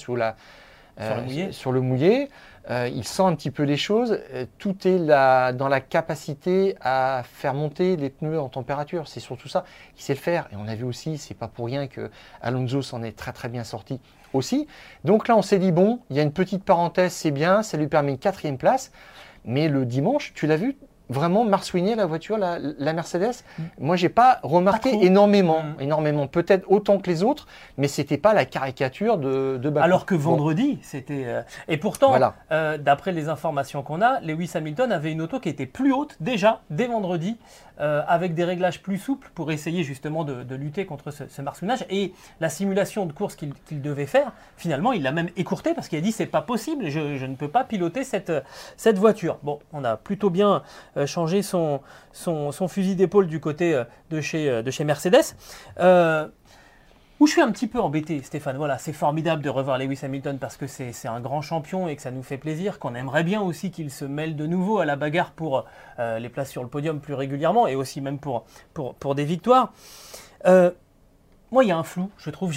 sur 0.98 1.16
euh, 1.16 1.52
sur 1.52 1.72
le 1.72 1.80
mouillé. 1.80 2.28
Euh, 2.70 2.88
il 2.92 3.04
sent 3.04 3.22
un 3.22 3.34
petit 3.34 3.50
peu 3.50 3.62
les 3.62 3.76
choses. 3.76 4.18
Euh, 4.32 4.46
tout 4.58 4.88
est 4.88 4.98
là, 4.98 5.52
dans 5.52 5.68
la 5.68 5.80
capacité 5.80 6.76
à 6.80 7.22
faire 7.24 7.52
monter 7.52 7.96
les 7.96 8.08
pneus 8.08 8.40
en 8.40 8.48
température. 8.48 9.06
C'est 9.06 9.20
surtout 9.20 9.48
ça 9.48 9.64
qu'il 9.94 10.02
sait 10.02 10.14
le 10.14 10.20
faire. 10.20 10.48
Et 10.52 10.56
on 10.56 10.66
a 10.66 10.74
vu 10.74 10.84
aussi, 10.84 11.18
c'est 11.18 11.34
pas 11.34 11.48
pour 11.48 11.66
rien 11.66 11.86
que 11.88 12.10
Alonso 12.40 12.80
s'en 12.80 13.02
est 13.02 13.16
très 13.16 13.32
très 13.32 13.48
bien 13.48 13.64
sorti 13.64 14.00
aussi. 14.32 14.66
Donc 15.04 15.28
là, 15.28 15.36
on 15.36 15.42
s'est 15.42 15.58
dit 15.58 15.72
bon, 15.72 16.00
il 16.10 16.16
y 16.16 16.20
a 16.20 16.22
une 16.22 16.32
petite 16.32 16.64
parenthèse, 16.64 17.12
c'est 17.12 17.30
bien, 17.30 17.62
ça 17.62 17.76
lui 17.76 17.86
permet 17.86 18.12
une 18.12 18.18
quatrième 18.18 18.58
place. 18.58 18.90
Mais 19.44 19.68
le 19.68 19.84
dimanche, 19.84 20.32
tu 20.34 20.46
l'as 20.46 20.56
vu, 20.56 20.78
vraiment 21.08 21.44
marsouiner 21.44 21.94
la 21.94 22.06
voiture, 22.06 22.38
la, 22.38 22.92
Mercedes. 22.92 23.44
Mm. 23.58 23.62
Moi, 23.78 23.96
j'ai 23.96 24.08
pas 24.08 24.40
remarqué 24.42 24.90
énormément, 25.04 25.62
mm. 25.62 25.80
énormément. 25.80 26.26
Peut-être 26.26 26.64
autant 26.70 26.98
que 26.98 27.10
les 27.10 27.22
autres, 27.22 27.46
mais 27.76 27.88
c'était 27.88 28.18
pas 28.18 28.34
la 28.34 28.44
caricature 28.44 29.18
de, 29.18 29.58
de 29.58 29.78
Alors 29.78 30.06
que 30.06 30.14
vendredi, 30.14 30.78
c'était. 30.82 31.24
Euh, 31.26 31.42
et 31.68 31.76
pourtant, 31.76 32.14
euh, 32.50 32.78
d'après 32.78 33.12
les 33.12 33.28
informations 33.28 33.82
qu'on 33.82 34.02
a, 34.02 34.20
Lewis 34.20 34.50
Hamilton 34.54 34.92
avait 34.92 35.12
une 35.12 35.22
auto 35.22 35.40
qui 35.40 35.48
était 35.48 35.66
plus 35.66 35.92
haute 35.92 36.16
déjà 36.20 36.60
dès 36.70 36.86
vendredi 36.86 37.36
euh, 37.80 38.02
avec 38.06 38.34
des 38.34 38.44
réglages 38.44 38.82
plus 38.82 38.98
souples 38.98 39.30
pour 39.34 39.50
essayer 39.50 39.82
justement 39.82 40.24
de, 40.24 40.54
lutter 40.54 40.86
contre 40.86 41.10
ce, 41.10 41.24
ce. 41.28 41.42
Et 41.90 42.12
la 42.40 42.48
simulation 42.48 43.06
de 43.06 43.12
course 43.12 43.36
qu'il 43.36 43.82
devait 43.82 44.06
faire, 44.06 44.32
finalement, 44.56 44.92
il 44.92 45.02
l'a 45.02 45.12
même 45.12 45.30
écourté 45.36 45.74
parce 45.74 45.88
qu'il 45.88 45.98
a 45.98 46.02
dit 46.02 46.12
c'est 46.12 46.26
pas 46.26 46.42
possible, 46.42 46.88
je, 46.88 47.26
ne 47.26 47.34
peux 47.34 47.48
pas 47.48 47.64
piloter 47.64 48.04
cette, 48.04 48.32
voiture. 48.96 49.38
Bon, 49.42 49.58
on 49.72 49.84
a 49.84 49.96
plutôt 49.96 50.30
bien 50.30 50.62
euh, 50.96 51.06
changé 51.06 51.42
son, 51.42 51.80
fusil 52.68 52.94
d'épaule 52.94 53.26
du 53.26 53.40
côté 53.40 53.74
euh, 53.74 53.84
de 54.10 54.70
chez 54.70 54.84
Mercedes. 54.84 55.34
Où 57.24 57.26
je 57.26 57.32
suis 57.32 57.40
un 57.40 57.52
petit 57.52 57.68
peu 57.68 57.80
embêté, 57.80 58.20
Stéphane. 58.20 58.58
Voilà, 58.58 58.76
c'est 58.76 58.92
formidable 58.92 59.40
de 59.40 59.48
revoir 59.48 59.78
Lewis 59.78 60.00
Hamilton 60.02 60.36
parce 60.38 60.58
que 60.58 60.66
c'est 60.66 61.08
un 61.08 61.20
grand 61.20 61.40
champion 61.40 61.88
et 61.88 61.96
que 61.96 62.02
ça 62.02 62.10
nous 62.10 62.22
fait 62.22 62.36
plaisir, 62.36 62.78
qu'on 62.78 62.94
aimerait 62.94 63.24
bien 63.24 63.40
aussi 63.40 63.70
qu'il 63.70 63.90
se 63.90 64.04
mêle 64.04 64.36
de 64.36 64.46
nouveau 64.46 64.78
à 64.78 64.84
la 64.84 64.94
bagarre 64.94 65.30
pour 65.30 65.64
euh, 65.98 66.18
les 66.18 66.28
places 66.28 66.50
sur 66.50 66.62
le 66.62 66.68
podium 66.68 67.00
plus 67.00 67.14
régulièrement 67.14 67.66
et 67.66 67.76
aussi 67.76 68.02
même 68.02 68.18
pour, 68.18 68.44
des 69.14 69.24
victoires. 69.24 69.72
Euh, 70.44 70.70
moi, 71.50 71.64
il 71.64 71.68
y 71.68 71.72
a 71.72 71.78
un 71.78 71.82
flou, 71.82 72.10
je 72.18 72.28
trouve. 72.28 72.52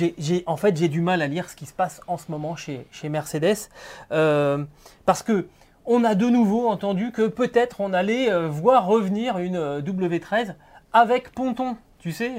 En 0.48 0.58
fait, 0.58 0.76
j'ai 0.76 0.90
du 0.90 1.00
mal 1.00 1.22
à 1.22 1.28
lire 1.28 1.50
ce 1.50 1.56
qui 1.56 1.66
se 1.66 1.74
passe 1.74 2.02
en 2.08 2.18
ce 2.18 2.30
moment 2.30 2.58
chez, 2.58 2.88
chez 2.92 3.08
Mercedes. 3.08 3.70
Euh, 4.12 4.66
parce 5.06 5.24
que 5.24 5.48
on 5.86 6.04
a 6.04 6.14
de 6.14 6.28
nouveau 6.28 6.68
entendu 6.68 7.14
que 7.14 7.28
peut-être 7.28 7.80
on 7.80 7.94
allait 7.94 8.38
voir 8.50 8.86
revenir 8.86 9.38
une 9.38 9.80
W13 9.80 10.56
avec 10.92 11.32
ponton. 11.32 11.78
Tu 12.00 12.12
sais, 12.12 12.32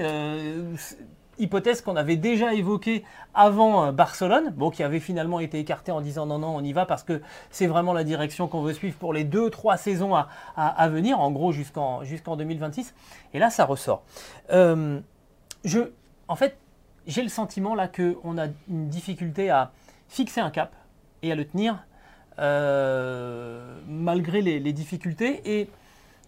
hypothèse 1.39 1.81
qu'on 1.81 1.97
avait 1.97 2.17
déjà 2.17 2.55
évoquée 2.55 3.05
avant 3.35 3.87
euh, 3.87 3.93
Barcelone, 3.93 4.55
qui 4.73 4.83
avait 4.83 5.01
finalement 5.01 5.41
été 5.41 5.59
écartée 5.59 5.93
en 5.93 6.01
disant 6.01 6.27
non, 6.27 6.39
non, 6.39 6.57
on 6.57 6.63
y 6.63 6.73
va 6.73 6.87
parce 6.87 7.03
que 7.03 7.21
c'est 7.51 7.67
vraiment 7.67 7.93
la 7.93 8.05
direction 8.05 8.49
qu'on 8.49 8.63
veut 8.63 8.73
suivre 8.73 8.97
pour 8.97 9.13
les 9.13 9.25
deux, 9.25 9.51
trois 9.51 9.77
saisons 9.77 10.15
à, 10.15 10.89
venir, 10.89 11.21
en 11.21 11.31
gros 11.31 11.53
jusqu'en 11.53 12.05
jusqu'en 12.05 12.37
2026. 12.37 12.95
Et 13.35 13.39
là, 13.39 13.51
ça 13.51 13.65
ressort. 13.65 14.03
Euh, 14.51 15.01
je, 15.65 15.81
en 16.29 16.37
fait, 16.37 16.57
j'ai 17.07 17.23
le 17.23 17.29
sentiment 17.29 17.75
là 17.75 17.89
qu'on 17.89 18.39
a 18.39 18.47
une 18.69 18.89
difficulté 18.89 19.51
à 19.51 19.73
fixer 20.09 20.41
un 20.41 20.51
cap 20.51 20.75
et 21.23 21.33
à 21.33 21.35
le 21.35 21.47
tenir 21.47 21.85
euh, 22.39 23.79
malgré 23.89 24.43
les, 24.43 24.61
les 24.61 24.73
difficultés. 24.73 25.41
Et 25.45 25.69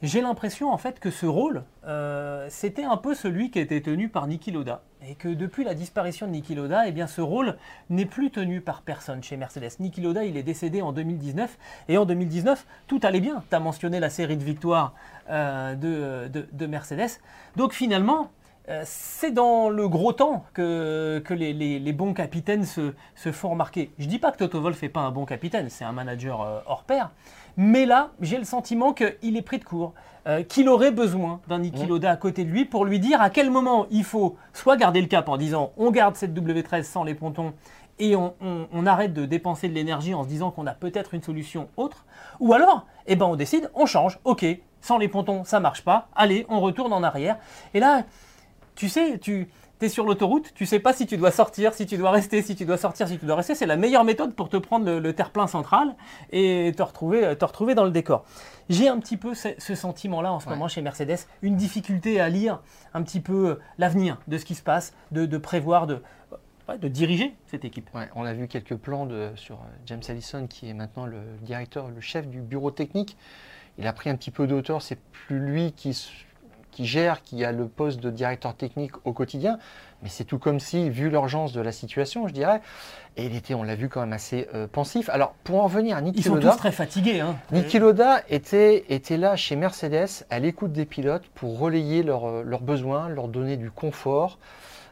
j'ai 0.03 0.23
l'impression 0.23 0.73
en 0.73 0.79
fait 0.79 0.99
que 0.99 1.11
ce 1.11 1.27
rôle, 1.27 1.65
euh, 1.87 2.47
c'était 2.49 2.85
un 2.85 2.97
peu 2.97 3.15
celui 3.15 3.51
qui 3.51 3.59
était 3.59 3.83
tenu 3.83 4.09
par 4.09 4.27
Niki 4.27 4.51
Loda. 4.51 4.83
Et 5.07 5.15
que 5.15 5.29
depuis 5.29 5.65
la 5.65 5.75
disparition 5.75 6.27
de 6.27 6.33
Niki 6.33 6.55
Loda, 6.55 6.87
eh 6.87 6.93
bien, 6.93 7.07
ce 7.07 7.21
rôle 7.21 7.57
n'est 7.89 8.07
plus 8.07 8.31
tenu 8.31 8.61
par 8.61 8.83
personne 8.83 9.23
chez 9.23 9.37
Mercedes. 9.37 9.71
Niki 9.79 10.01
Loda, 10.01 10.25
il 10.25 10.37
est 10.37 10.43
décédé 10.43 10.83
en 10.83 10.93
2019. 10.93 11.59
Et 11.89 11.99
en 11.99 12.05
2019, 12.05 12.67
tout 12.87 13.01
allait 13.03 13.21
bien. 13.21 13.43
Tu 13.49 13.57
as 13.57 13.61
mentionné 13.61 14.01
la 14.01 14.11
série 14.11 14.37
de 14.37 14.45
victoires 14.45 14.95
euh, 15.31 15.75
de, 15.75 16.67
Mercedes. 16.67 17.21
Donc 17.57 17.73
finalement, 17.73 18.31
euh, 18.69 18.83
c'est 18.85 19.33
dans 19.33 19.71
le 19.71 19.89
gros 19.89 20.13
temps 20.13 20.45
que, 20.53 21.23
que 21.25 21.35
les, 21.35 21.93
bons 21.93 22.13
capitaines 22.13 22.65
se, 22.65 22.93
se, 23.15 23.33
font 23.33 23.51
remarquer. 23.51 23.91
Je 23.99 24.07
dis 24.07 24.19
pas 24.19 24.33
que 24.33 24.39
Toto 24.39 24.61
Wolff 24.61 24.83
n'est 24.83 24.91
pas 24.91 25.01
un 25.01 25.11
bon 25.11 25.25
capitaine, 25.25 25.69
c'est 25.71 25.85
un 25.85 25.93
manager 25.93 26.63
hors 26.67 26.85
pair. 26.85 27.11
Mais 27.57 27.87
là, 27.87 28.11
j'ai 28.21 28.39
le 28.39 28.45
sentiment 28.45 28.93
qu'il 28.93 29.37
est 29.37 29.43
pris 29.43 29.59
de 29.59 29.65
court, 29.65 29.95
euh, 30.27 30.43
qu'il 30.43 30.69
aurait 30.69 30.93
besoin 30.93 31.41
d'un 31.49 31.61
Niki 31.61 31.87
Loda 31.87 32.11
à 32.11 32.17
côté 32.17 32.45
de 32.45 32.51
lui 32.51 32.65
pour 32.65 32.85
lui 32.85 33.01
dire 33.01 33.23
à 33.23 33.31
quel 33.31 33.51
moment 33.51 33.87
il 33.91 34.05
faut 34.05 34.37
soit 34.53 34.77
garder 34.77 35.01
le 35.01 35.07
cap 35.07 35.29
en 35.29 35.37
disant 35.37 35.73
on 35.77 35.91
garde 35.91 36.17
cette 36.17 36.35
W13 36.35 36.83
sans 36.83 37.05
les 37.05 37.15
pontons 37.15 37.55
et 38.01 38.17
on, 38.17 38.87
arrête 38.87 39.13
de 39.13 39.27
dépenser 39.27 39.69
de 39.69 39.75
l'énergie 39.75 40.15
en 40.15 40.25
se 40.25 40.29
disant 40.29 40.51
qu'on 40.51 40.67
a 40.67 40.73
peut-être 40.73 41.13
une 41.13 41.23
solution 41.23 41.69
autre, 41.77 42.07
ou 42.41 42.55
alors, 42.55 42.87
eh 43.07 43.15
ben 43.15 43.27
on 43.27 43.37
décide, 43.37 43.71
on 43.75 43.85
change, 43.85 44.19
ok, 44.25 44.47
sans 44.81 44.97
les 44.97 45.09
pontons 45.09 45.45
ça 45.45 45.61
marche 45.61 45.85
pas, 45.85 46.09
allez, 46.17 46.47
on 46.49 46.61
retourne 46.61 46.95
en 46.95 47.03
arrière. 47.03 47.37
Et 47.75 47.81
là, 47.81 48.05
tu 48.75 48.89
sais, 48.89 49.19
tu, 49.19 49.51
tu 49.81 49.87
es 49.87 49.89
sur 49.89 50.05
l'autoroute, 50.05 50.53
tu 50.55 50.67
sais 50.67 50.79
pas 50.79 50.93
si 50.93 51.07
tu 51.07 51.17
dois 51.17 51.31
sortir, 51.31 51.75
si 51.75 51.87
tu 51.87 51.97
dois 51.97 52.11
rester, 52.11 52.43
si 52.43 52.55
tu 52.55 52.65
dois 52.65 52.77
sortir, 52.77 53.09
si 53.09 53.19
tu 53.19 53.27
dois 53.27 53.37
rester. 53.37 53.55
C'est 53.55 53.67
la 53.67 53.77
meilleure 53.77 54.05
méthode 54.05 54.35
pour 54.35 54.49
te 54.49 54.59
prendre 54.59 54.91
le, 54.91 55.13
terre-plein 55.15 55.47
central 55.47 55.97
et 56.31 56.73
te 56.77 56.83
retrouver, 56.83 57.37
te 57.37 57.45
retrouver 57.45 57.75
dans 57.75 57.85
le 57.85 57.91
décor. 57.91 58.25
J'ai 58.69 58.89
un 58.89 59.01
petit 59.01 59.17
peu 59.17 59.35
ce, 59.35 59.75
sentiment-là 59.75 60.33
en 60.33 60.39
ce 60.39 60.49
moment 60.49 60.69
chez 60.69 60.83
Mercedes, 60.83 61.19
une 61.43 61.57
difficulté 61.57 62.21
à 62.21 62.29
lire 62.29 62.61
un 62.95 63.03
petit 63.03 63.21
peu 63.21 63.49
euh, 63.49 63.61
l'avenir 63.79 64.19
de 64.29 64.39
ce 64.39 64.45
qui 64.45 64.55
se 64.55 64.63
passe, 64.63 64.95
de, 65.11 65.27
prévoir, 65.39 65.87
de, 65.87 66.03
de 66.79 66.89
diriger 66.89 67.35
cette 67.47 67.65
équipe. 67.65 67.91
on 68.15 68.25
a 68.25 68.33
vu 68.33 68.47
quelques 68.47 68.77
plans 68.77 69.07
de, 69.07 69.31
sur 69.35 69.57
euh, 69.57 69.69
James 69.87 70.03
Allison, 70.09 70.47
qui 70.47 70.69
est 70.69 70.75
maintenant 70.75 71.07
le 71.07 71.19
directeur, 71.43 71.89
le 71.89 72.01
chef 72.01 72.29
du 72.29 72.41
bureau 72.41 72.71
technique. 72.71 73.17
Il 73.79 73.87
a 73.87 73.93
pris 73.93 74.11
un 74.11 74.17
petit 74.17 74.31
peu 74.31 74.47
d'auteur, 74.47 74.83
c'est 74.83 75.01
plus 75.01 75.39
lui 75.39 75.73
qui 75.73 75.95
qui 76.71 76.87
gère, 76.87 77.23
qui 77.23 77.45
a 77.45 77.53
le 77.53 77.67
poste 77.67 78.01
de 78.01 78.11
directeur 78.11 78.55
technique 78.55 78.93
au 79.05 79.13
quotidien, 79.13 79.59
mais 80.03 80.09
c'est 80.09 80.25
tout 80.25 80.39
comme 80.39 80.61
si, 80.61 80.89
vu 80.91 81.11
l'urgence 81.11 81.53
de 81.53 81.61
la 81.61 81.73
situation, 81.73 82.27
je 82.29 82.33
dirais, 82.33 82.61
et 83.17 83.27
il 83.27 83.37
était, 83.37 83.55
on 83.55 83.63
l'a 83.63 83.75
vu 83.75 83.89
quand 83.89 84.01
même 84.01 84.13
assez 84.13 84.49
euh, 84.55 84.67
pensif. 84.67 85.09
Alors, 85.09 85.35
pour 85.45 85.61
en 85.61 85.65
revenir 85.65 85.97
à 85.97 86.01
Niki 86.01 86.21
Ils 86.21 86.25
sont 86.25 86.39
tous 86.39 86.57
très 86.57 86.73
fatigués. 86.73 87.21
Hein. 87.21 87.37
Niki 87.53 87.79
Loda 87.79 88.23
était, 88.29 88.85
était 88.89 89.17
là 89.17 89.37
chez 89.37 89.57
Mercedes, 89.57 90.25
à 90.31 90.39
l'écoute 90.39 90.73
des 90.73 90.87
pilotes, 90.87 91.27
pour 91.35 91.59
relayer 91.59 92.05
euh, 92.07 92.43
leurs 92.45 92.63
besoins, 92.63 93.09
leur 93.09 93.29
donner 93.29 93.57
du 93.57 93.71
confort, 93.71 94.39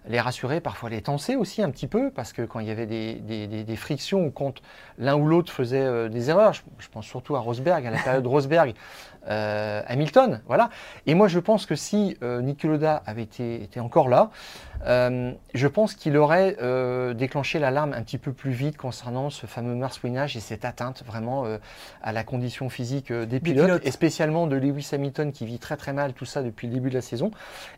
les 0.08 0.20
rassurer, 0.20 0.60
parfois 0.60 0.90
les 0.90 1.02
tenser 1.02 1.36
aussi 1.36 1.62
un 1.62 1.70
petit 1.70 1.86
peu, 1.86 2.10
parce 2.10 2.32
que 2.32 2.42
quand 2.42 2.60
il 2.60 2.66
y 2.66 2.70
avait 2.70 2.86
des, 2.86 3.14
des, 3.16 3.76
frictions 3.76 4.26
ou 4.26 4.30
quand 4.30 4.54
l'un 4.98 5.16
ou 5.16 5.26
l'autre 5.26 5.52
faisait 5.52 5.80
euh, 5.80 6.08
des 6.08 6.30
erreurs, 6.30 6.54
je, 6.54 6.62
je, 6.78 6.88
pense 6.88 7.06
surtout 7.06 7.36
à 7.36 7.40
Rosberg, 7.40 7.86
à 7.86 7.90
la 7.90 7.98
période 7.98 8.26
Rosberg, 8.26 8.74
euh, 9.28 9.82
Hamilton. 9.86 10.40
Voilà. 10.46 10.70
Et 11.06 11.14
moi, 11.14 11.28
je 11.28 11.38
pense 11.38 11.66
que 11.66 11.74
si 11.74 12.16
euh, 12.22 12.54
Loda 12.62 13.02
avait 13.06 13.22
été, 13.22 13.62
été 13.62 13.80
encore 13.80 14.08
là, 14.08 14.30
euh, 14.86 15.32
je 15.54 15.66
pense 15.66 15.94
qu'il 15.94 16.16
aurait 16.16 16.56
euh, 16.62 17.14
déclenché 17.14 17.58
l'alarme 17.58 17.92
un 17.92 18.02
petit 18.08 18.16
peu 18.16 18.32
plus 18.32 18.52
vite 18.52 18.78
concernant 18.78 19.28
ce 19.28 19.44
fameux 19.44 19.74
marsouinage 19.74 20.34
et 20.34 20.40
cette 20.40 20.64
atteinte 20.64 21.02
vraiment 21.06 21.44
euh, 21.44 21.58
à 22.02 22.12
la 22.12 22.24
condition 22.24 22.70
physique 22.70 23.12
des 23.12 23.38
pilotes, 23.38 23.82
et 23.84 23.90
spécialement 23.90 24.46
de 24.46 24.56
Lewis 24.56 24.88
Hamilton 24.92 25.30
qui 25.30 25.44
vit 25.44 25.58
très 25.58 25.76
très 25.76 25.92
mal 25.92 26.14
tout 26.14 26.24
ça 26.24 26.42
depuis 26.42 26.68
le 26.68 26.72
début 26.72 26.88
de 26.88 26.94
la 26.94 27.02
saison. 27.02 27.30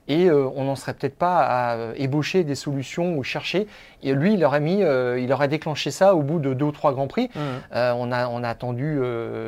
Et 0.07 0.31
on 0.31 0.64
n'en 0.64 0.77
serait 0.77 0.95
peut-être 0.95 1.16
pas 1.16 1.38
à 1.40 1.95
ébaucher 1.97 2.45
des 2.45 2.55
solutions 2.55 3.16
ou 3.16 3.25
chercher. 3.25 3.66
Et 4.03 4.12
lui, 4.12 4.35
il 4.35 4.45
aurait 4.45 4.61
mis, 4.61 4.81
il 4.81 5.33
aurait 5.33 5.49
déclenché 5.49 5.90
ça 5.90 6.14
au 6.14 6.23
bout 6.23 6.38
de 6.38 6.55
deux 6.55 6.66
ou 6.66 6.73
trois 6.73 6.93
grands 6.93 7.07
prix. 7.09 7.31
Mmh. 7.35 7.40
on, 7.73 8.12
a, 8.12 8.29
on 8.29 8.43
a 8.43 8.49
attendu 8.49 9.01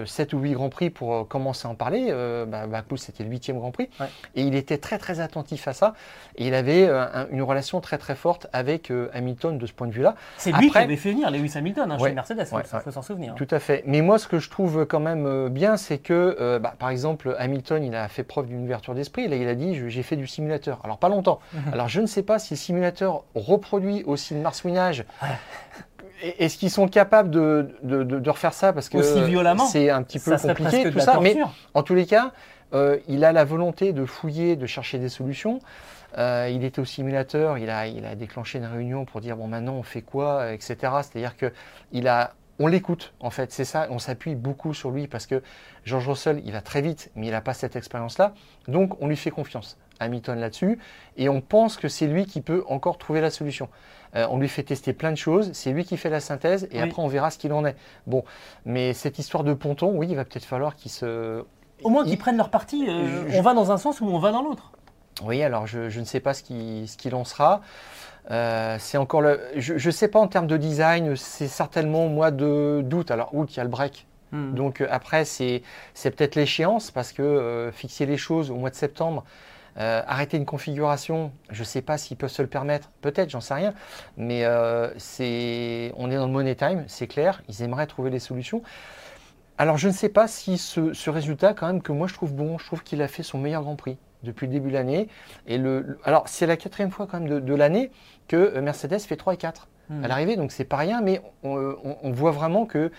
sept 0.06 0.32
ou 0.32 0.38
huit 0.38 0.52
grands 0.52 0.68
prix 0.68 0.90
pour 0.90 1.28
commencer 1.28 1.68
à 1.68 1.70
en 1.70 1.74
parler. 1.74 2.12
Bah, 2.48 2.66
Bakou, 2.66 2.96
c'était 2.96 3.24
le 3.24 3.30
huitième 3.30 3.58
grand 3.58 3.70
prix. 3.70 3.88
Et 4.34 4.42
il 4.42 4.54
était 4.54 4.78
très 4.78 4.98
très 4.98 5.20
attentif 5.20 5.68
à 5.68 5.72
ça. 5.72 5.94
Et 6.36 6.48
il 6.48 6.54
avait 6.54 6.88
une 7.30 7.42
relation 7.42 7.80
très 7.80 7.98
très 7.98 8.14
forte 8.14 8.46
avec 8.52 8.90
euh, 8.90 9.10
Hamilton 9.12 9.58
de 9.58 9.66
ce 9.66 9.72
point 9.72 9.86
de 9.86 9.92
vue-là. 9.92 10.14
C'est 10.38 10.52
lui 10.52 10.70
qui 10.72 10.78
avait 10.78 10.96
fait 10.96 11.12
venir 11.12 11.30
Lewis 11.30 11.52
Hamilton 11.54 11.92
hein, 11.92 11.98
chez 11.98 12.12
Mercedes, 12.12 12.46
il 12.52 12.80
faut 12.80 12.90
s'en 12.90 13.02
souvenir. 13.02 13.34
Tout 13.34 13.48
à 13.50 13.58
fait. 13.58 13.82
Mais 13.86 14.00
moi, 14.00 14.18
ce 14.18 14.28
que 14.28 14.38
je 14.38 14.50
trouve 14.50 14.86
quand 14.86 15.00
même 15.00 15.26
euh, 15.26 15.48
bien, 15.48 15.76
c'est 15.76 15.98
que, 15.98 16.36
euh, 16.40 16.58
bah, 16.58 16.74
par 16.78 16.90
exemple, 16.90 17.34
Hamilton, 17.38 17.84
il 17.84 17.94
a 17.94 18.08
fait 18.08 18.22
preuve 18.22 18.46
d'une 18.46 18.64
ouverture 18.64 18.94
d'esprit. 18.94 19.28
Là, 19.28 19.36
il 19.36 19.48
a 19.48 19.54
dit, 19.54 19.80
j'ai 19.88 20.02
fait 20.02 20.16
du 20.16 20.26
simulateur. 20.26 20.80
Alors, 20.84 20.98
pas 20.98 21.08
longtemps. 21.08 21.40
Alors, 21.72 21.88
je 21.88 22.00
ne 22.00 22.06
sais 22.06 22.22
pas 22.22 22.38
si 22.38 22.54
le 22.54 22.58
simulateur 22.58 23.24
reproduit 23.34 24.02
aussi 24.04 24.34
le 24.34 24.40
marsouinage. 24.40 25.04
Est-ce 26.38 26.56
qu'ils 26.56 26.70
sont 26.70 26.86
capables 26.86 27.30
de, 27.30 27.74
de, 27.82 28.04
de, 28.04 28.30
refaire 28.30 28.52
ça? 28.52 28.72
Parce 28.72 28.88
que 28.88 29.02
c'est 29.02 29.90
un 29.90 30.02
petit 30.02 30.18
peu 30.18 30.36
compliqué 30.36 30.90
tout 30.90 31.00
ça. 31.00 31.18
Mais 31.20 31.36
en 31.74 31.82
tous 31.82 31.94
les 31.94 32.06
cas, 32.06 32.32
il 33.08 33.24
a 33.24 33.32
la 33.32 33.44
volonté 33.44 33.92
de 33.92 34.04
fouiller, 34.04 34.56
de 34.56 34.66
chercher 34.66 34.98
des 34.98 35.08
solutions. 35.08 35.60
Euh, 36.18 36.50
il 36.52 36.64
était 36.64 36.80
au 36.80 36.84
simulateur, 36.84 37.58
il 37.58 37.70
a, 37.70 37.86
il 37.86 38.04
a 38.04 38.14
déclenché 38.14 38.58
une 38.58 38.66
réunion 38.66 39.04
pour 39.04 39.20
dire 39.20 39.36
bon 39.36 39.48
maintenant 39.48 39.74
on 39.74 39.82
fait 39.82 40.02
quoi, 40.02 40.52
etc. 40.52 40.76
C'est-à-dire 41.02 41.36
que 41.36 41.52
il 41.90 42.06
a, 42.08 42.34
on 42.58 42.66
l'écoute 42.66 43.14
en 43.20 43.30
fait, 43.30 43.52
c'est 43.52 43.64
ça, 43.64 43.86
on 43.90 43.98
s'appuie 43.98 44.34
beaucoup 44.34 44.74
sur 44.74 44.90
lui 44.90 45.06
parce 45.06 45.26
que 45.26 45.42
George 45.84 46.08
Russell 46.08 46.42
il 46.44 46.52
va 46.52 46.60
très 46.60 46.82
vite, 46.82 47.10
mais 47.14 47.28
il 47.28 47.30
n'a 47.30 47.40
pas 47.40 47.54
cette 47.54 47.76
expérience-là, 47.76 48.34
donc 48.68 49.00
on 49.00 49.08
lui 49.08 49.16
fait 49.16 49.30
confiance. 49.30 49.78
Hamilton 50.00 50.38
là-dessus, 50.38 50.78
et 51.16 51.28
on 51.28 51.40
pense 51.40 51.76
que 51.76 51.88
c'est 51.88 52.06
lui 52.06 52.26
qui 52.26 52.40
peut 52.40 52.64
encore 52.68 52.98
trouver 52.98 53.20
la 53.20 53.30
solution. 53.30 53.68
Euh, 54.14 54.26
on 54.30 54.38
lui 54.38 54.48
fait 54.48 54.64
tester 54.64 54.92
plein 54.92 55.12
de 55.12 55.16
choses, 55.16 55.52
c'est 55.52 55.70
lui 55.72 55.84
qui 55.84 55.96
fait 55.96 56.10
la 56.10 56.20
synthèse, 56.20 56.68
et 56.72 56.80
après 56.80 57.00
on 57.00 57.08
verra 57.08 57.30
ce 57.30 57.38
qu'il 57.38 57.52
en 57.52 57.64
est. 57.64 57.76
Bon, 58.06 58.24
mais 58.64 58.92
cette 58.92 59.18
histoire 59.18 59.44
de 59.44 59.54
ponton, 59.54 59.92
oui, 59.94 60.08
il 60.10 60.16
va 60.16 60.24
peut-être 60.24 60.44
falloir 60.44 60.76
qu'il 60.76 60.90
se... 60.90 61.44
Au 61.82 61.88
moins 61.88 62.04
qu'ils 62.04 62.18
prennent 62.18 62.36
leur 62.36 62.50
parti, 62.50 62.84
euh, 62.88 63.24
on 63.32 63.42
va 63.42 63.54
dans 63.54 63.72
un 63.72 63.78
sens 63.78 64.00
ou 64.00 64.06
on 64.06 64.18
va 64.18 64.30
dans 64.30 64.42
l'autre. 64.42 64.71
Oui, 65.22 65.42
alors 65.42 65.66
je, 65.66 65.98
ne 65.98 66.04
sais 66.04 66.20
pas 66.20 66.34
ce 66.34 66.42
qu'il 66.42 66.88
ce 66.88 67.14
en 67.14 67.24
sera. 67.24 67.60
Euh, 68.30 68.76
c'est 68.78 68.98
encore 68.98 69.20
le, 69.20 69.40
je 69.56 69.74
ne 69.74 69.90
sais 69.90 70.08
pas 70.08 70.20
en 70.20 70.28
termes 70.28 70.46
de 70.46 70.56
design, 70.56 71.16
c'est 71.16 71.48
certainement 71.48 72.06
au 72.06 72.08
mois 72.08 72.30
de 72.30 72.80
d'août. 72.84 73.10
Alors 73.10 73.34
août, 73.34 73.48
il 73.52 73.56
y 73.56 73.60
a 73.60 73.64
le 73.64 73.70
break. 73.70 74.06
Hmm. 74.30 74.54
Donc 74.54 74.80
euh, 74.80 74.86
après, 74.90 75.24
c'est 75.24 75.62
peut-être 75.94 76.36
l'échéance 76.36 76.90
parce 76.90 77.12
que 77.12 77.22
euh, 77.22 77.72
fixer 77.72 78.06
les 78.06 78.16
choses 78.16 78.50
au 78.50 78.56
mois 78.56 78.70
de 78.70 78.76
septembre, 78.76 79.24
arrêter 79.76 80.36
une 80.36 80.44
configuration, 80.44 81.32
je 81.50 81.60
ne 81.60 81.64
sais 81.64 81.80
pas 81.80 81.96
s'ils 81.96 82.18
peuvent 82.18 82.30
se 82.30 82.42
le 82.42 82.48
permettre, 82.48 82.90
peut-être, 83.00 83.30
j'en 83.30 83.40
sais 83.40 83.54
rien, 83.54 83.72
mais 84.18 84.44
c'est, 84.98 85.94
on 85.96 86.10
est 86.10 86.16
dans 86.16 86.26
le 86.26 86.32
money 86.32 86.54
time, 86.54 86.84
c'est 86.88 87.06
clair, 87.06 87.42
ils 87.48 87.62
aimeraient 87.62 87.86
trouver 87.86 88.10
des 88.10 88.18
solutions. 88.18 88.62
Alors 89.56 89.78
je 89.78 89.88
ne 89.88 89.92
sais 89.94 90.10
pas 90.10 90.28
si 90.28 90.58
ce, 90.58 90.92
ce, 90.92 91.08
résultat, 91.08 91.54
quand 91.54 91.66
même, 91.66 91.80
que 91.80 91.90
moi 91.90 92.06
je 92.06 92.12
trouve 92.12 92.34
bon, 92.34 92.58
je 92.58 92.66
trouve 92.66 92.82
qu'il 92.82 93.00
a 93.00 93.08
fait 93.08 93.22
son 93.22 93.38
meilleur 93.38 93.62
Grand 93.62 93.76
Prix. 93.76 93.96
Depuis 94.22 94.46
le 94.46 94.52
début 94.52 94.68
de 94.68 94.74
l'année. 94.74 95.08
Et 95.46 95.58
le, 95.58 95.98
alors, 96.04 96.28
c'est 96.28 96.46
la 96.46 96.56
quatrième 96.56 96.90
fois 96.90 97.06
quand 97.06 97.20
même 97.20 97.40
de, 97.40 97.54
l'année 97.54 97.90
que 98.28 98.58
Mercedes 98.60 99.00
fait 99.00 99.16
3 99.16 99.34
et 99.34 99.36
4 99.36 99.68
hmm. 99.88 100.04
à 100.04 100.08
l'arrivée, 100.08 100.36
donc 100.36 100.52
c'est 100.52 100.64
pas 100.64 100.76
rien, 100.76 101.00
mais 101.00 101.20
on, 101.42 102.10
voit 102.12 102.30
vraiment 102.30 102.66
que 102.66 102.90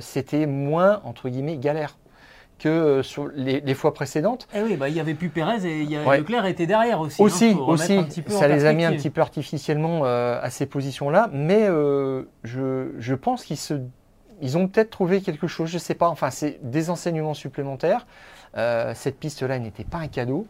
c'était 0.00 0.46
moins, 0.46 1.00
entre 1.04 1.28
guillemets, 1.28 1.56
galère 1.56 1.96
que 2.58 2.68
euh, 2.68 3.02
sur 3.02 3.28
les, 3.34 3.74
fois 3.74 3.94
précédentes. 3.94 4.48
Eh 4.54 4.62
oui, 4.62 4.76
bah, 4.76 4.88
il 4.88 4.94
y 4.94 5.00
avait 5.00 5.14
plus 5.14 5.28
Pérez 5.28 5.66
et 5.66 5.82
y 5.82 5.96
Leclerc 5.96 6.46
était 6.46 6.66
derrière 6.66 7.00
aussi. 7.00 7.20
Hein, 7.20 7.24
aussi, 7.24 7.54
aussi. 7.54 8.22
ça 8.28 8.48
les 8.48 8.64
a 8.64 8.72
mis 8.72 8.84
un 8.84 8.92
petit 8.92 9.10
peu 9.10 9.20
artificiellement 9.20 10.02
euh, 10.04 10.38
à 10.40 10.50
ces 10.50 10.66
positions-là, 10.66 11.30
mais 11.32 11.66
euh, 11.68 12.22
je, 12.42 12.92
je, 12.98 13.14
pense 13.14 13.44
qu'ils 13.44 13.56
se, 13.56 13.74
ils 14.40 14.56
ont 14.56 14.68
peut-être 14.68 14.90
trouvé 14.90 15.20
quelque 15.20 15.46
chose, 15.46 15.68
je 15.68 15.74
ne 15.74 15.80
sais 15.80 15.94
pas. 15.94 16.08
Enfin, 16.08 16.30
c'est 16.30 16.58
des 16.62 16.90
enseignements 16.90 17.34
supplémentaires. 17.34 18.06
Cette 18.94 19.18
piste-là 19.18 19.58
n'était 19.58 19.84
pas 19.84 19.98
un 19.98 20.08
cadeau. 20.08 20.46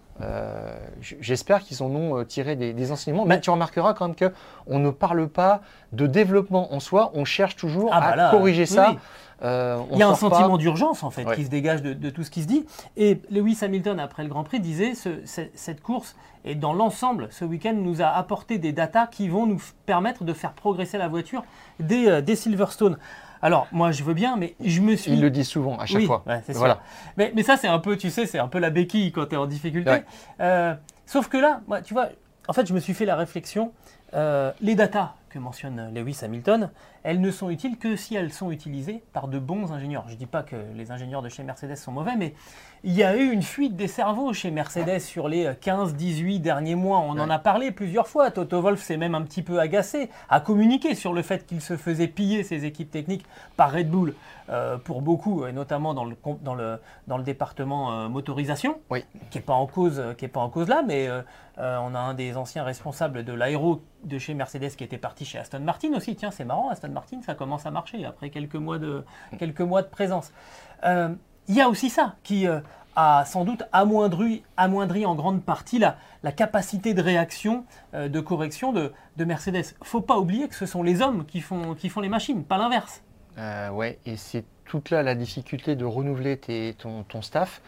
J'espère 1.01 1.61
qu'ils 1.61 1.83
en 1.83 1.87
ont 1.87 2.25
tiré 2.25 2.57
des, 2.57 2.93
enseignements. 2.93 3.25
Mais 3.25 3.41
tu 3.41 3.51
remarqueras 3.51 3.95
quand 3.95 4.09
même 4.09 4.31
qu'on 4.31 4.79
ne 4.79 4.91
parle 4.91 5.29
pas 5.29 5.63
de 5.93 6.07
développement 6.07 6.75
en 6.75 6.81
soi. 6.81 7.11
On 7.15 7.25
cherche 7.25 7.57
toujours 7.57 7.91
ah, 7.93 7.99
à 7.99 8.17
bah 8.17 8.31
corriger 8.31 8.67
ça. 8.67 8.97
Euh, 9.43 9.79
il 9.93 9.99
y 9.99 10.03
a 10.03 10.09
un 10.09 10.15
sentiment 10.15 10.57
d'urgence 10.57 11.03
en 11.03 11.11
fait 11.11 11.25
qui 11.35 11.45
se 11.45 11.51
dégage 11.51 11.83
de, 11.83 12.11
tout 12.11 12.23
ce 12.25 12.31
qui 12.31 12.43
se 12.43 12.47
dit. 12.47 12.65
Et 12.97 13.21
Lewis 13.31 13.59
Hamilton, 13.63 14.01
après 14.01 14.23
le 14.23 14.29
Grand 14.29 14.45
Prix, 14.45 14.61
disait 14.61 14.93
cette 15.25 15.83
course 15.83 16.17
et 16.45 16.55
dans 16.55 16.75
l'ensemble, 16.75 17.29
ce 17.31 17.45
week-end 17.45 17.75
nous 17.75 18.03
a 18.03 18.07
apporté 18.07 18.59
des 18.59 18.73
datas 18.73 19.07
qui 19.07 19.29
vont 19.29 19.47
nous 19.47 19.63
permettre 19.87 20.25
de 20.25 20.33
faire 20.33 20.53
progresser 20.53 20.99
la 20.99 21.09
voiture 21.09 21.43
des, 21.81 22.07
euh, 22.09 22.35
Silverstone. 22.35 22.99
Alors, 23.45 23.69
moi, 23.73 23.93
je 23.93 24.03
veux 24.05 24.15
bien, 24.15 24.37
mais 24.37 24.55
je 24.65 24.81
me 24.81 24.97
suis. 24.97 25.13
Il 25.13 25.21
le 25.21 25.29
dit 25.29 25.45
souvent, 25.45 25.77
à 25.77 25.85
chaque 25.85 26.05
fois. 26.05 26.25
voilà. 26.49 26.81
Mais, 27.19 27.31
mais, 27.37 27.43
ça, 27.43 27.59
c'est 27.59 27.69
un 27.69 27.79
peu, 27.79 27.99
tu 27.99 28.09
sais, 28.09 28.25
c'est 28.25 28.39
un 28.39 28.49
peu 28.49 28.59
la 28.59 28.71
béquille 28.71 29.13
quand 29.13 29.27
tu 29.27 29.35
es 29.35 29.37
en 29.37 29.45
difficulté. 29.45 30.03
Euh, 30.41 30.75
sauf 31.05 31.29
que 31.29 31.37
là, 31.37 31.61
moi, 31.67 31.83
tu 31.83 31.93
vois, 31.93 32.09
en 32.49 32.55
fait, 32.55 32.67
je 32.67 32.73
me 32.73 32.81
suis 32.81 32.95
fait 32.95 33.05
la 33.05 33.17
réflexion. 33.17 33.71
les 34.15 34.75
datas 34.75 35.13
que 35.35 35.39
mentionne 35.41 35.93
Lewis 35.93 36.21
Hamilton, 36.23 36.71
elles 37.03 37.21
ne 37.21 37.33
sont 37.33 37.51
utiles 37.51 37.77
que 37.77 37.97
si 37.97 38.15
elles 38.15 38.33
sont 38.33 38.53
utilisées 38.53 39.03
par 39.13 39.27
de 39.27 39.41
bons 39.41 39.73
ingénieurs. 39.73 40.05
Je 40.07 40.13
ne 40.15 40.19
dis 40.19 40.27
pas 40.27 40.45
que 40.45 40.55
les 40.77 40.93
ingénieurs 40.93 41.23
de 41.23 41.29
chez 41.29 41.43
Mercedes 41.43 41.75
sont 41.75 41.91
mauvais, 41.91 42.15
mais 42.17 42.35
il 42.85 42.93
y 42.93 43.03
a 43.03 43.17
eu 43.17 43.33
une 43.33 43.43
fuite 43.43 43.75
des 43.75 43.89
cerveaux 43.89 44.33
chez 44.33 44.53
Mercedes 44.53 45.01
sur 45.01 45.27
les 45.27 45.47
15-18 45.49 46.41
derniers 46.41 46.77
mois. 46.77 47.01
On 47.01 47.19
en 47.19 47.31
a 47.31 47.41
parlé 47.41 47.73
plusieurs 47.73 48.07
fois. 48.07 48.31
Toto 48.31 48.63
Wolff 48.63 48.81
s'est 48.81 48.97
même 48.97 49.17
un 49.17 49.23
petit 49.23 49.43
peu 49.43 49.59
agacé, 49.59 50.09
à 50.29 50.39
communiquer 50.39 50.95
sur 50.95 51.13
le 51.13 51.23
fait 51.23 51.47
qu'il 51.47 51.61
se 51.61 51.77
faisait 51.77 52.07
piller 52.07 52.45
ses 52.45 52.65
équipes 52.65 52.93
techniques 52.93 53.27
par 53.57 53.73
Red 53.73 53.91
Bull 53.91 54.15
euh, 54.51 54.77
pour 54.77 55.03
beaucoup, 55.03 55.47
et 55.47 55.53
notamment 55.53 55.95
dans 55.95 56.05
le, 56.05 56.17
dans 56.43 56.55
le, 56.55 56.79
dans 57.07 57.19
le 57.19 57.25
département 57.25 57.93
euh, 57.93 58.09
motorisation, 58.09 58.79
qui 59.31 59.39
n'est 59.39 59.45
pas, 59.45 59.55
en 59.55 59.67
cause, 59.67 60.03
qui 60.19 60.25
est 60.25 60.29
pas 60.29 60.41
en 60.41 60.51
cause 60.51 60.69
là, 60.69 60.83
mais 60.87 61.09
euh, 61.09 61.23
on 61.57 61.95
a 61.95 61.99
un 61.99 62.15
des 62.15 62.37
anciens 62.37 62.65
responsables 62.65 63.25
de 63.25 63.33
l'aéro 63.33 63.83
de 64.03 64.19
chez 64.19 64.35
Mercedes 64.35 64.71
qui 64.71 64.85
était 64.85 64.99
parti 64.99 65.25
chez 65.25 65.39
Aston 65.39 65.61
Martin 65.61 65.93
aussi. 65.95 66.17
Tiens, 66.17 66.31
c'est 66.31 66.45
marrant, 66.45 66.69
Aston 66.69 66.89
Martin, 66.89 67.23
ça 67.23 67.35
commence 67.35 67.65
à 67.65 67.71
marcher 67.71 68.05
après 68.05 68.31
quelques 68.31 68.57
mois 68.57 68.79
de, 68.79 69.05
quelques 69.39 69.61
mois 69.61 69.83
de 69.83 69.89
présence. 69.89 70.33
Euh, 70.85 71.15
il 71.47 71.55
y 71.55 71.61
a 71.61 71.69
aussi 71.69 71.91
ça 71.91 72.17
qui 72.25 72.49
euh, 72.49 72.61
a 72.97 73.25
sans 73.25 73.45
doute 73.45 73.63
amoindri, 73.73 74.43
amoindri 74.57 75.07
en 75.07 75.15
grande 75.15 75.43
partie 75.43 75.79
la, 75.79 75.97
la 76.25 76.33
capacité 76.33 76.93
de 76.93 77.03
réaction, 77.03 77.65
euh, 77.95 78.09
de 78.09 78.19
correction 78.21 78.73
de, 78.73 78.93
de 79.17 79.25
Mercedes. 79.25 79.77
faut 79.83 80.01
pas 80.01 80.19
oublier 80.19 80.49
que 80.49 80.57
ce 80.57 80.67
sont 80.67 80.83
les 80.83 81.03
hommes 81.03 81.25
qui 81.25 81.41
font, 81.41 81.75
qui 81.75 81.89
font 81.89 82.01
les 82.01 82.09
machines, 82.09 82.45
pas 82.45 82.59
l'inverse. 82.59 83.04
Ouais, 83.37 83.99
et 84.07 84.17
c'est 84.17 84.45
toute 84.65 84.91
là 84.91 85.03
la 85.03 85.15
difficulté 85.15 85.77
de 85.77 85.85
renouveler 85.85 86.39
ton, 86.79 87.03
ton 87.05 87.23
staff. 87.23 87.61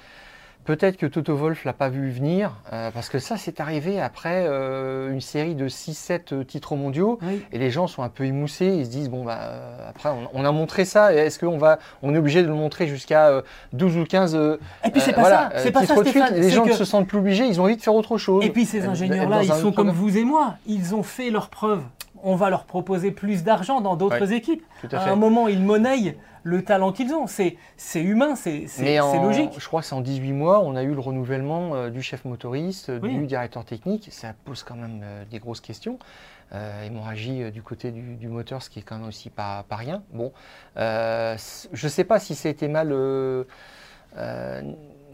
Peut-être 0.66 0.96
que 0.96 1.06
Toto 1.06 1.36
Wolf 1.36 1.64
l'a 1.64 1.72
pas 1.72 1.88
vu 1.88 2.10
venir, 2.10 2.50
euh, 2.72 2.90
parce 2.90 3.08
que 3.08 3.20
ça, 3.20 3.36
c'est 3.36 3.60
arrivé 3.60 4.00
après 4.00 4.46
euh, 4.48 5.12
une 5.12 5.20
série 5.20 5.54
de 5.54 5.68
6-7 5.68 6.34
euh, 6.34 6.44
titres 6.44 6.74
mondiaux, 6.74 7.20
et 7.52 7.58
les 7.58 7.70
gens 7.70 7.86
sont 7.86 8.02
un 8.02 8.08
peu 8.08 8.24
émoussés, 8.24 8.66
ils 8.66 8.84
se 8.84 8.90
disent, 8.90 9.08
bon, 9.08 9.24
bah, 9.24 9.38
après, 9.88 10.10
on, 10.34 10.44
a 10.44 10.50
montré 10.50 10.84
ça, 10.84 11.14
est-ce 11.14 11.38
qu'on 11.38 11.56
va, 11.56 11.78
on 12.02 12.12
est 12.16 12.18
obligé 12.18 12.42
de 12.42 12.48
le 12.48 12.54
montrer 12.54 12.88
jusqu'à 12.88 13.42
12 13.74 13.96
ou 13.96 14.04
15 14.06 14.34
Et 14.84 14.90
puis 14.90 15.00
c'est 15.00 15.12
pas 15.12 15.24
ça, 15.24 15.50
c'est 15.58 15.70
pas 15.70 15.86
ça, 15.86 15.94
Stéphane, 15.94 16.34
Les 16.34 16.50
gens 16.50 16.66
ne 16.66 16.72
se 16.72 16.84
sentent 16.84 17.06
plus 17.06 17.18
obligés, 17.18 17.46
ils 17.46 17.60
ont 17.60 17.64
envie 17.64 17.76
de 17.76 17.82
faire 17.82 17.94
autre 17.94 18.18
chose. 18.18 18.44
Et 18.44 18.50
puis 18.50 18.66
ces 18.66 18.86
ingénieurs-là, 18.86 19.44
ils 19.44 19.52
sont 19.52 19.70
comme 19.70 19.90
vous 19.90 20.18
et 20.18 20.24
moi, 20.24 20.56
ils 20.66 20.96
ont 20.96 21.04
fait 21.04 21.30
leurs 21.30 21.48
preuves. 21.48 21.84
On 22.22 22.36
va 22.36 22.50
leur 22.50 22.64
proposer 22.64 23.10
plus 23.10 23.44
d'argent 23.44 23.80
dans 23.80 23.96
d'autres 23.96 24.32
équipes. 24.32 24.64
à, 24.92 24.98
à 24.98 25.10
un 25.10 25.16
moment, 25.16 25.48
ils 25.48 25.62
monnaient 25.62 26.16
le 26.46 26.62
talent 26.62 26.92
qu'ils 26.92 27.12
ont. 27.12 27.26
C'est 27.26 27.56
humain, 27.96 28.36
c'est 28.36 28.66
logique. 29.20 29.50
Je 29.58 29.66
crois 29.66 29.80
que 29.80 29.86
c'est 29.86 29.94
en 29.94 30.00
18 30.00 30.32
mois, 30.32 30.60
on 30.60 30.76
a 30.76 30.82
eu 30.82 30.94
le 30.94 31.00
renouvellement 31.00 31.74
euh, 31.74 31.90
du 31.90 32.02
chef 32.02 32.24
motoriste, 32.24 32.90
du 32.90 33.26
directeur 33.26 33.64
technique. 33.64 34.08
Ça 34.12 34.32
pose 34.44 34.62
quand 34.62 34.76
même 34.76 35.00
euh, 35.02 35.24
des 35.30 35.40
grosses 35.40 35.60
questions. 35.60 35.98
Euh, 36.52 36.84
hémorragie 36.84 37.50
du 37.50 37.60
côté 37.60 37.90
du, 37.90 38.28
moteur, 38.28 38.62
ce 38.62 38.70
qui 38.70 38.78
est 38.78 38.82
quand 38.82 38.98
même 38.98 39.08
aussi 39.08 39.30
pas, 39.30 39.64
pas 39.68 39.74
rien. 39.74 40.04
Bon, 40.12 40.32
je 40.76 41.32
ne 41.72 41.88
sais 41.88 42.04
pas 42.04 42.20
si 42.20 42.36
ça 42.36 42.48
a 42.48 42.52
été 42.52 42.68
mal 42.68 42.94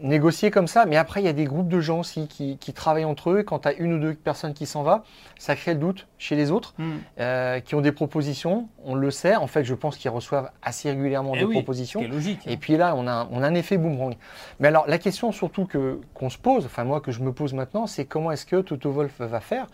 négocier 0.01 0.51
comme 0.51 0.67
ça, 0.67 0.85
mais 0.85 0.97
après, 0.97 1.21
il 1.21 1.25
y 1.25 1.29
a 1.29 1.33
des 1.33 1.45
groupes 1.45 1.67
de 1.67 1.79
gens 1.79 1.99
aussi 1.99 2.27
qui, 2.27 2.73
travaillent 2.73 3.05
entre 3.05 3.29
eux. 3.31 3.43
Quand 3.43 3.59
tu 3.59 3.67
as 3.67 3.73
une 3.73 3.93
ou 3.93 3.99
deux 3.99 4.13
personnes 4.13 4.53
qui 4.53 4.65
s'en 4.65 4.83
va, 4.83 5.03
ça 5.37 5.55
crée 5.55 5.73
le 5.73 5.79
doute 5.79 6.07
chez 6.17 6.35
les 6.35 6.51
autres, 6.51 6.73
hmm. 6.77 6.91
euh, 7.19 7.59
qui 7.59 7.75
ont 7.75 7.81
des 7.81 7.91
propositions. 7.91 8.67
On 8.83 8.95
le 8.95 9.11
sait, 9.11 9.35
en 9.35 9.47
fait, 9.47 9.63
je 9.63 9.73
pense 9.73 9.97
qu'ils 9.97 10.11
reçoivent 10.11 10.49
assez 10.61 10.89
régulièrement 10.89 11.33
eh 11.35 11.39
des 11.39 11.51
propositions. 11.51 12.01
Logique. 12.07 12.41
Et 12.47 12.57
puis 12.57 12.77
là, 12.77 12.95
on 12.95 13.07
a, 13.07 13.27
on 13.31 13.43
a 13.43 13.47
un 13.47 13.53
effet 13.53 13.77
boomerang. 13.77 14.15
Mais 14.59 14.67
alors, 14.67 14.85
la 14.87 14.97
question 14.97 15.31
surtout 15.31 15.65
que, 15.65 15.99
qu'on 16.13 16.29
se 16.29 16.37
pose, 16.37 16.65
enfin 16.65 16.83
moi 16.83 16.99
que 16.99 17.11
je 17.11 17.21
me 17.21 17.31
pose 17.31 17.53
maintenant, 17.53 17.87
c'est 17.87 18.05
comment 18.05 18.31
est-ce 18.31 18.45
que 18.45 18.61
Toto 18.61 18.91
Wolf 18.91 19.19
va 19.19 19.39
faire, 19.39 19.67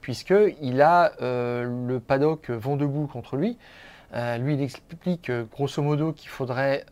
puisqu'il 0.00 0.82
a 0.82 1.12
euh, 1.22 1.86
le 1.88 2.00
paddock 2.00 2.50
vent 2.50 2.76
debout 2.76 3.06
contre 3.06 3.36
lui. 3.36 3.58
Euh, 4.14 4.36
lui, 4.36 4.54
il 4.54 4.62
explique 4.62 5.30
grosso 5.50 5.82
modo 5.82 6.12
qu'il 6.12 6.28
faudrait 6.28 6.84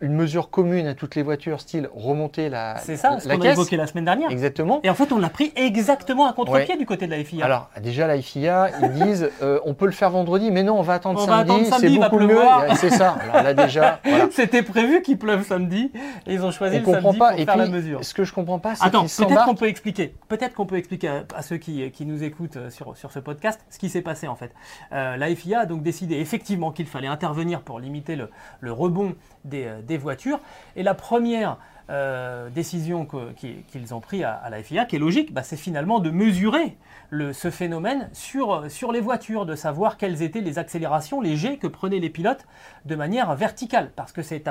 une 0.00 0.12
mesure 0.12 0.50
commune 0.50 0.86
à 0.86 0.94
toutes 0.94 1.14
les 1.14 1.22
voitures, 1.22 1.60
style 1.60 1.88
remonter 1.94 2.48
la 2.48 2.76
C'est 2.78 2.96
ça, 2.96 3.18
ce 3.18 3.28
qu'on 3.28 3.40
a 3.40 3.52
évoqué 3.52 3.76
la 3.76 3.86
semaine 3.86 4.04
dernière. 4.04 4.30
Exactement. 4.30 4.80
Et 4.82 4.90
en 4.90 4.94
fait, 4.94 5.12
on 5.12 5.18
l'a 5.18 5.28
pris 5.28 5.52
exactement 5.56 6.26
à 6.26 6.32
contre-pied 6.32 6.76
du 6.76 6.86
côté 6.86 7.06
de 7.06 7.12
la 7.12 7.22
FIA. 7.24 7.44
Alors, 7.44 7.70
déjà, 7.82 8.06
la 8.06 8.20
FIA, 8.20 8.70
ils 8.82 8.90
disent 8.90 9.30
euh, 9.42 9.58
on 9.64 9.74
peut 9.74 9.86
le 9.86 9.92
faire 9.92 10.10
vendredi, 10.10 10.50
mais 10.50 10.62
non, 10.62 10.78
on 10.78 10.82
va 10.82 10.94
attendre 10.94 11.24
samedi, 11.24 11.70
c'est 11.80 11.90
beaucoup 11.90 12.18
mieux. 12.18 12.38
C'est 12.76 12.90
ça. 12.90 13.16
Alors 13.22 13.42
là, 13.42 13.54
déjà. 13.54 14.00
C'était 14.30 14.62
prévu 14.62 15.02
qu'il 15.02 15.18
pleuve 15.18 15.44
samedi, 15.44 15.90
et 16.26 16.34
ils 16.34 16.44
ont 16.44 16.50
choisi 16.50 16.78
le 16.78 16.84
samedi 16.84 17.18
pas. 17.18 17.32
pour 17.34 17.44
faire 17.44 17.56
la 17.56 17.68
mesure. 17.68 18.04
Ce 18.04 18.14
que 18.14 18.24
je 18.24 18.32
comprends 18.32 18.58
pas, 18.58 18.74
c'est 18.74 18.84
Attends, 18.84 19.04
peut-être 19.04 19.44
qu'on 19.44 19.54
peut 19.54 19.68
expliquer. 19.68 20.14
Peut-être 20.28 20.54
qu'on 20.54 20.66
peut 20.66 20.76
expliquer 20.76 21.22
à, 21.34 21.42
ceux 21.42 21.56
qui, 21.56 21.90
qui, 21.90 22.06
nous 22.06 22.22
écoutent 22.22 22.56
euh, 22.56 22.70
sur, 22.70 22.96
sur 22.96 23.12
ce 23.12 23.18
podcast 23.18 23.60
ce 23.70 23.78
qui 23.78 23.88
s'est 23.88 24.02
passé 24.02 24.28
en 24.28 24.36
fait. 24.36 24.52
Euh, 24.92 25.16
la 25.16 25.34
FIA 25.34 25.60
a 25.60 25.66
donc 25.66 25.82
décidé 25.82 26.16
effectivement 26.16 26.72
qu'il 26.72 26.86
fallait 26.86 27.06
intervenir 27.06 27.60
pour 27.62 27.80
limiter 27.80 28.16
le, 28.16 28.30
le 28.60 28.72
rebond 28.72 29.14
euh, 29.54 29.82
des, 29.82 29.98
voitures. 29.98 30.40
Et 30.76 30.82
la 30.82 30.94
première 30.94 31.58
euh, 31.90 32.48
décision 32.50 33.06
qu'ils 33.36 33.94
ont 33.94 34.00
prise 34.00 34.24
à, 34.24 34.48
la 34.50 34.62
FIA, 34.62 34.84
qui 34.84 34.96
est 34.96 34.98
logique, 34.98 35.32
bah, 35.32 35.42
c'est 35.42 35.56
finalement 35.56 36.00
de 36.00 36.10
mesurer 36.10 36.76
ce 37.12 37.50
phénomène 37.50 38.08
sur, 38.12 38.70
sur 38.70 38.92
les 38.92 39.00
voitures, 39.00 39.46
de 39.46 39.54
savoir 39.54 39.96
quelles 39.96 40.22
étaient 40.22 40.40
les 40.40 40.58
accélérations, 40.58 41.20
les 41.20 41.36
jets 41.36 41.56
que 41.56 41.66
prenaient 41.66 42.00
les 42.00 42.10
pilotes 42.10 42.46
de 42.84 42.96
manière 42.96 43.34
verticale. 43.36 43.90
Parce 43.94 44.12
que 44.12 44.22
c'est 44.22 44.48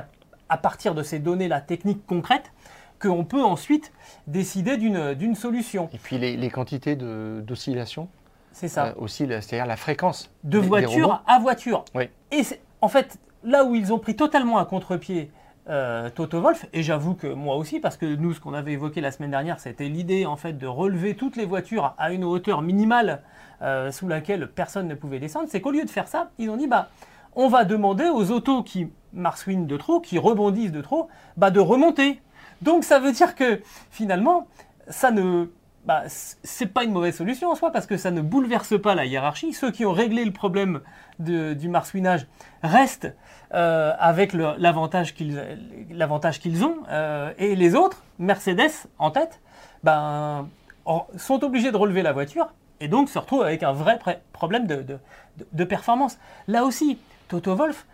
à, 0.49 0.57
partir 0.57 0.95
de 0.95 1.03
ces 1.03 1.19
données-là 1.19 1.61
techniques 1.61 2.05
concrètes 2.05 2.51
qu'on 2.99 3.25
peut 3.25 3.43
ensuite 3.43 3.91
décider 4.27 4.77
d'une 4.77 5.35
solution. 5.35 5.89
Et 5.93 5.97
puis 5.97 6.17
les, 6.17 6.49
quantités 6.49 6.95
d'oscillation 6.95 8.07
c'est 8.55 8.69
ça. 8.69 8.85
Euh, 8.85 8.93
aussi, 8.97 9.27
c'est-à-dire 9.27 9.65
la 9.65 9.75
fréquence. 9.75 10.31
De 10.45 10.57
voiture 10.57 11.21
à 11.27 11.39
voiture. 11.39 11.83
Oui. 11.93 12.09
Et 12.31 12.41
en 12.79 12.87
fait, 12.87 13.19
là 13.45 13.63
où 13.63 13.75
ils 13.75 13.93
ont 13.93 13.99
pris 13.99 14.15
totalement 14.15 14.57
à 14.57 14.65
contre-pied 14.65 15.31
euh, 15.69 16.09
Toto 16.09 16.41
Wolf, 16.41 16.65
et 16.73 16.83
j'avoue 16.83 17.15
que 17.15 17.27
moi 17.27 17.55
aussi, 17.55 17.79
parce 17.79 17.97
que 17.97 18.05
nous, 18.05 18.33
ce 18.33 18.39
qu'on 18.39 18.53
avait 18.53 18.73
évoqué 18.73 19.01
la 19.01 19.11
semaine 19.11 19.31
dernière, 19.31 19.59
c'était 19.59 19.87
l'idée 19.87 20.25
en 20.25 20.35
fait 20.35 20.53
de 20.53 20.67
relever 20.67 21.15
toutes 21.15 21.37
les 21.37 21.45
voitures 21.45 21.95
à 21.97 22.11
une 22.11 22.23
hauteur 22.23 22.61
minimale 22.61 23.21
euh, 23.61 23.91
sous 23.91 24.07
laquelle 24.07 24.47
personne 24.47 24.87
ne 24.87 24.95
pouvait 24.95 25.19
descendre, 25.19 25.47
c'est 25.49 25.61
qu'au 25.61 25.71
lieu 25.71 25.83
de 25.83 25.89
faire 25.89 26.07
ça, 26.07 26.31
ils 26.37 26.49
ont 26.49 26.57
dit 26.57 26.67
bah 26.67 26.89
on 27.35 27.47
va 27.47 27.65
demander 27.65 28.05
aux 28.05 28.31
autos 28.31 28.63
qui 28.63 28.89
marsouinent 29.13 29.67
de 29.67 29.77
trop, 29.77 29.99
qui 29.99 30.17
rebondissent 30.17 30.71
de 30.71 30.81
trop, 30.81 31.09
bah, 31.35 31.51
de 31.51 31.59
remonter. 31.59 32.21
Donc 32.61 32.83
ça 32.83 32.99
veut 32.99 33.11
dire 33.11 33.35
que 33.35 33.61
finalement, 33.89 34.47
ça 34.87 35.11
ne 35.11 35.47
bah, 35.85 36.03
c'est 36.07 36.65
pas 36.65 36.83
une 36.83 36.91
mauvaise 36.91 37.15
solution 37.15 37.51
en 37.51 37.55
soi 37.55 37.71
parce 37.71 37.85
que 37.85 37.97
ça 37.97 38.09
ne 38.09 38.21
bouleverse 38.21 38.79
pas 38.81 38.95
la 38.95 39.05
hiérarchie. 39.05 39.53
Ceux 39.53 39.71
qui 39.71 39.85
ont 39.85 39.91
réglé 39.91 40.25
le 40.25 40.31
problème 40.31 40.81
du 41.19 41.69
marsouinage 41.69 42.27
restent 42.63 43.13
euh, 43.53 43.93
avec 43.99 44.33
l'avantage 44.33 45.13
qu'ils 45.13 46.63
ont 46.63 46.77
euh, 46.89 47.31
et 47.37 47.55
les 47.55 47.75
autres, 47.75 48.03
Mercedes 48.19 48.87
en 48.97 49.11
tête, 49.11 49.39
ben, 49.83 50.47
sont 51.17 51.43
obligés 51.43 51.71
de 51.71 51.77
relever 51.77 52.01
la 52.01 52.11
voiture 52.11 52.47
et 52.79 52.87
donc 52.87 53.09
se 53.09 53.19
retrouvent 53.19 53.43
avec 53.43 53.63
un 53.63 53.71
vrai 53.71 53.99
problème 54.33 54.67
de, 54.67 54.85
de, 55.51 55.63
performance. 55.63 56.17
Là 56.47 56.63
aussi, 56.63 56.97
Toto 57.27 57.55
Wolf, 57.55 57.85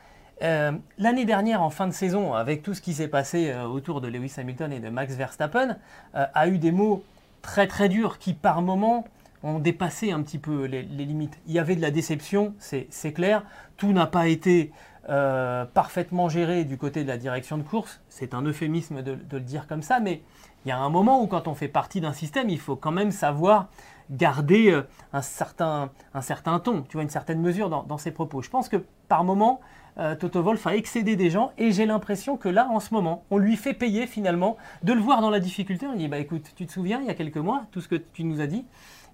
Euh, 0.43 0.71
l'année 0.97 1.25
dernière, 1.25 1.61
en 1.61 1.69
fin 1.69 1.85
de 1.85 1.93
saison, 1.93 2.33
avec 2.33 2.63
tout 2.63 2.73
ce 2.73 2.81
qui 2.81 2.93
s'est 2.95 3.07
passé 3.07 3.53
autour 3.53 4.01
de 4.01 4.07
Lewis 4.07 4.33
Hamilton 4.37 4.73
et 4.73 4.79
de 4.79 4.89
Max 4.89 5.13
Verstappen, 5.13 5.77
a 6.15 6.47
eu 6.47 6.57
des 6.57 6.71
mots 6.71 7.03
très 7.43 7.67
très 7.67 7.89
durs 7.89 8.17
qui, 8.17 8.33
par 8.33 8.63
moments, 8.63 9.05
ont 9.43 9.59
dépassé 9.59 10.11
un 10.11 10.21
petit 10.21 10.37
peu 10.37 10.65
les, 10.65 10.83
limites. 10.83 11.37
Il 11.47 11.53
y 11.53 11.59
avait 11.59 11.75
de 11.75 11.81
la 11.81 11.91
déception, 11.91 12.53
c'est 12.59 13.13
clair. 13.13 13.43
Tout 13.77 13.91
n'a 13.91 14.05
pas 14.05 14.27
été 14.27 14.71
parfaitement 15.07 16.29
géré 16.29 16.63
du 16.63 16.77
côté 16.77 17.03
de 17.03 17.07
la 17.07 17.17
direction 17.17 17.57
de 17.57 17.63
course. 17.63 18.01
C'est 18.09 18.33
un 18.33 18.41
euphémisme 18.43 19.01
de, 19.01 19.17
le 19.31 19.39
dire 19.39 19.67
comme 19.67 19.81
ça, 19.81 19.99
mais 19.99 20.21
il 20.65 20.69
y 20.69 20.71
a 20.71 20.77
un 20.77 20.89
moment 20.89 21.21
où, 21.21 21.27
quand 21.27 21.47
on 21.47 21.55
fait 21.55 21.67
partie 21.67 22.01
d'un 22.01 22.13
système, 22.13 22.49
il 22.49 22.59
faut 22.59 22.75
quand 22.75 22.91
même 22.91 23.11
savoir 23.11 23.67
garder 24.11 24.79
un 25.13 25.21
certain, 25.21 25.89
un 26.13 26.21
certain 26.21 26.59
ton, 26.59 26.83
tu 26.83 26.93
vois, 26.93 27.03
une 27.03 27.09
certaine 27.09 27.41
mesure 27.41 27.69
dans, 27.69 27.97
ses 27.97 28.11
propos. 28.11 28.41
Je 28.41 28.49
pense 28.49 28.69
que 28.69 28.77
par 29.07 29.23
moment, 29.23 29.59
euh, 29.97 30.15
Toto 30.15 30.41
Wolf 30.41 30.65
a 30.67 30.75
excédé 30.75 31.15
des 31.15 31.29
gens 31.29 31.51
et 31.57 31.71
j'ai 31.71 31.85
l'impression 31.85 32.37
que 32.37 32.49
là, 32.49 32.67
en 32.69 32.79
ce 32.79 32.93
moment, 32.93 33.23
on 33.29 33.37
lui 33.37 33.57
fait 33.57 33.73
payer 33.73 34.07
finalement 34.07 34.57
de 34.83 34.93
le 34.93 35.01
voir 35.01 35.21
dans 35.21 35.29
la 35.29 35.39
difficulté. 35.39 35.85
On 35.87 35.95
dit 35.95 36.07
bah 36.07 36.19
écoute, 36.19 36.51
tu 36.55 36.65
te 36.65 36.71
souviens 36.71 36.99
il 37.01 37.07
y 37.07 37.09
a 37.09 37.13
quelques 37.13 37.37
mois 37.37 37.63
tout 37.71 37.81
ce 37.81 37.87
que 37.87 37.95
tu 37.95 38.23
nous 38.23 38.41
as 38.41 38.47
dit. 38.47 38.65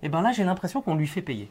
Et 0.03 0.05
eh 0.05 0.09
bien 0.09 0.21
là, 0.21 0.31
j'ai 0.31 0.43
l'impression 0.43 0.81
qu'on 0.81 0.95
lui 0.95 1.07
fait 1.07 1.23
payer. 1.23 1.49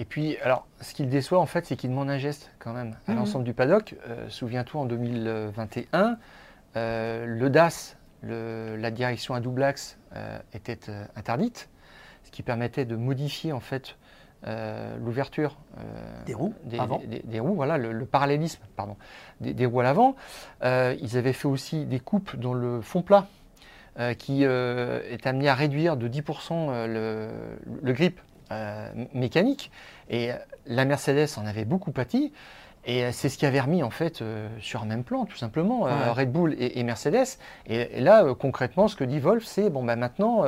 Et 0.00 0.04
puis, 0.06 0.38
alors, 0.38 0.66
ce 0.80 0.94
qui 0.94 1.02
le 1.04 1.10
déçoit 1.10 1.38
en 1.38 1.46
fait, 1.46 1.66
c'est 1.66 1.76
qu'il 1.76 1.90
demande 1.90 2.08
un 2.08 2.18
geste 2.18 2.50
quand 2.58 2.72
même 2.72 2.96
à 3.06 3.12
mhm. 3.12 3.18
l'ensemble 3.18 3.44
du 3.44 3.52
paddock. 3.52 3.94
Euh, 4.08 4.28
souviens-toi, 4.28 4.80
en 4.80 4.86
2021, 4.86 6.16
euh, 6.76 7.26
le 7.26 7.50
DAS, 7.50 7.96
la 8.22 8.90
direction 8.90 9.34
à 9.34 9.40
double 9.40 9.62
axe, 9.62 9.98
était 10.52 10.90
interdite, 11.16 11.68
ce 12.24 12.30
qui 12.30 12.42
permettait 12.42 12.84
de 12.84 12.96
modifier 12.96 13.52
en 13.52 13.60
fait 13.60 13.96
euh, 14.46 14.96
l'ouverture 14.96 15.58
euh, 15.76 16.24
des 16.24 16.32
roues, 16.32 16.54
des, 16.64 17.40
roues, 17.40 17.54
voilà, 17.54 17.76
le, 17.76 18.06
parallélisme, 18.06 18.62
pardon, 18.74 18.96
des, 19.40 19.66
roues 19.66 19.80
à 19.80 19.82
l'avant. 19.82 20.16
Euh, 20.62 20.96
ils 21.02 21.18
avaient 21.18 21.34
fait 21.34 21.48
aussi 21.48 21.84
des 21.84 22.00
coupes 22.00 22.36
dans 22.36 22.54
le 22.54 22.80
fond 22.80 23.02
plat 23.02 23.26
qui 24.16 24.44
est 24.44 25.26
amené 25.26 25.48
à 25.50 25.54
réduire 25.54 25.98
de 25.98 26.08
10% 26.08 26.86
le, 26.86 27.28
le, 27.82 27.92
grip 27.92 28.18
mécanique. 29.14 29.70
Et 30.08 30.30
la 30.66 30.84
Mercedes 30.84 31.28
en 31.36 31.46
avait 31.46 31.64
beaucoup 31.64 31.92
pâti. 31.92 32.32
Et 32.86 33.12
c'est 33.12 33.28
ce 33.28 33.36
qui 33.36 33.44
avait 33.44 33.60
remis 33.60 33.82
en 33.82 33.90
fait 33.90 34.22
sur 34.58 34.82
un 34.82 34.86
même 34.86 35.04
plan, 35.04 35.26
tout 35.26 35.36
simplement, 35.36 35.80
Red 36.14 36.32
Bull 36.32 36.56
et, 36.58 36.82
Mercedes. 36.82 37.38
Et, 37.66 38.00
là, 38.00 38.24
concrètement, 38.34 38.88
ce 38.88 38.96
que 38.96 39.04
dit 39.04 39.20
Wolf, 39.20 39.44
c'est 39.44 39.68
bon, 39.68 39.84
bah, 39.84 39.96
maintenant, 39.96 40.44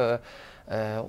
euh, 0.70 1.02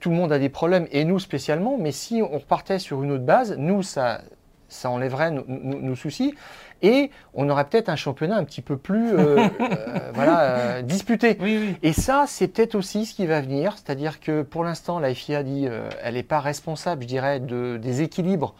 tout 0.00 0.10
le 0.10 0.16
monde 0.16 0.32
a 0.32 0.38
des 0.38 0.48
problèmes, 0.48 0.86
et 0.90 1.04
nous 1.04 1.18
spécialement, 1.18 1.78
mais 1.78 1.92
si 1.92 2.22
on 2.22 2.38
repartait 2.38 2.78
sur 2.78 3.02
une 3.02 3.12
autre 3.12 3.24
base, 3.24 3.56
nous, 3.56 3.82
ça, 3.82 4.20
ça 4.68 4.90
enlèverait 4.90 5.30
nos, 5.30 5.94
soucis, 5.94 6.34
et 6.82 7.10
on 7.34 7.48
aurait 7.48 7.64
peut-être 7.64 7.88
un 7.88 7.96
championnat 7.96 8.36
un 8.36 8.44
petit 8.44 8.60
peu 8.60 8.76
plus 8.76 9.12
euh, 9.12 9.48
euh, 9.60 10.10
voilà, 10.14 10.82
disputé. 10.82 11.38
Et 11.82 11.92
ça, 11.92 12.24
c'est 12.26 12.48
peut-être 12.48 12.74
aussi 12.74 13.06
ce 13.06 13.14
qui 13.14 13.26
va 13.26 13.40
venir, 13.40 13.74
c'est-à-dire 13.76 14.20
que 14.20 14.42
pour 14.42 14.64
l'instant, 14.64 14.98
la 14.98 15.14
FIA 15.14 15.42
dit 15.42 15.68
elle 16.02 16.14
n'est 16.14 16.22
pas 16.22 16.40
responsable, 16.40 17.02
je 17.02 17.08
dirais, 17.08 17.40
de, 17.40 17.78
des 17.78 18.02
équilibres 18.02 18.54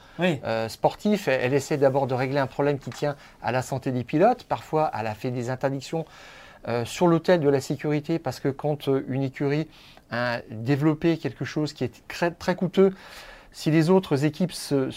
sportifs. 0.69 1.29
Elle, 1.29 1.41
elle 1.43 1.55
essaie 1.55 1.77
d'abord 1.77 2.07
de 2.07 2.15
régler 2.15 2.39
un 2.39 2.47
problème 2.47 2.79
qui 2.79 2.91
tient 2.91 3.17
à 3.43 3.53
la 3.53 3.63
santé 3.63 3.93
des 3.93 4.05
pilotes. 4.05 4.45
Parfois, 4.45 4.91
elle 4.99 5.07
a 5.07 5.15
fait 5.15 5.31
des 5.31 5.51
interdictions 5.51 6.05
sur 6.85 7.07
l'hôtel 7.07 7.41
de 7.41 7.49
la 7.49 7.61
sécurité, 7.61 8.19
parce 8.19 8.41
que 8.41 8.49
quand 8.49 8.89
une 9.09 9.23
écurie 9.23 9.69
à 10.11 10.41
développer 10.51 11.17
quelque 11.19 11.45
chose 11.45 11.73
qui 11.73 11.85
est 11.85 12.07
très, 12.09 12.31
très 12.31 12.55
coûteux. 12.55 12.93
Si 13.53 13.71
les 13.71 13.91
autres 13.91 14.25
équipes 14.25 14.53
se, 14.53 14.91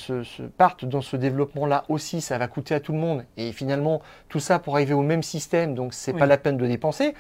partent 0.58 0.86
dans 0.86 1.02
ce 1.02 1.16
développement-là 1.16 1.86
aussi, 1.90 2.22
ça 2.22 2.38
va 2.38 2.48
coûter 2.48 2.76
à 2.76 2.80
tout 2.80 2.94
le 2.94 3.00
monde. 3.00 3.24
Et 3.38 3.52
finalement, 3.52 4.02
tout 4.28 4.40
ça 4.40 4.60
pour 4.60 4.76
arriver 4.76 4.94
au 4.94 5.02
même 5.02 5.24
système, 5.24 5.76
donc 5.76 5.94
c'est 5.94 6.14
n'est 6.14 6.20
pas 6.20 6.26
la 6.26 6.38
peine 6.38 6.58
de 6.58 6.66
dépenser. 6.66 7.14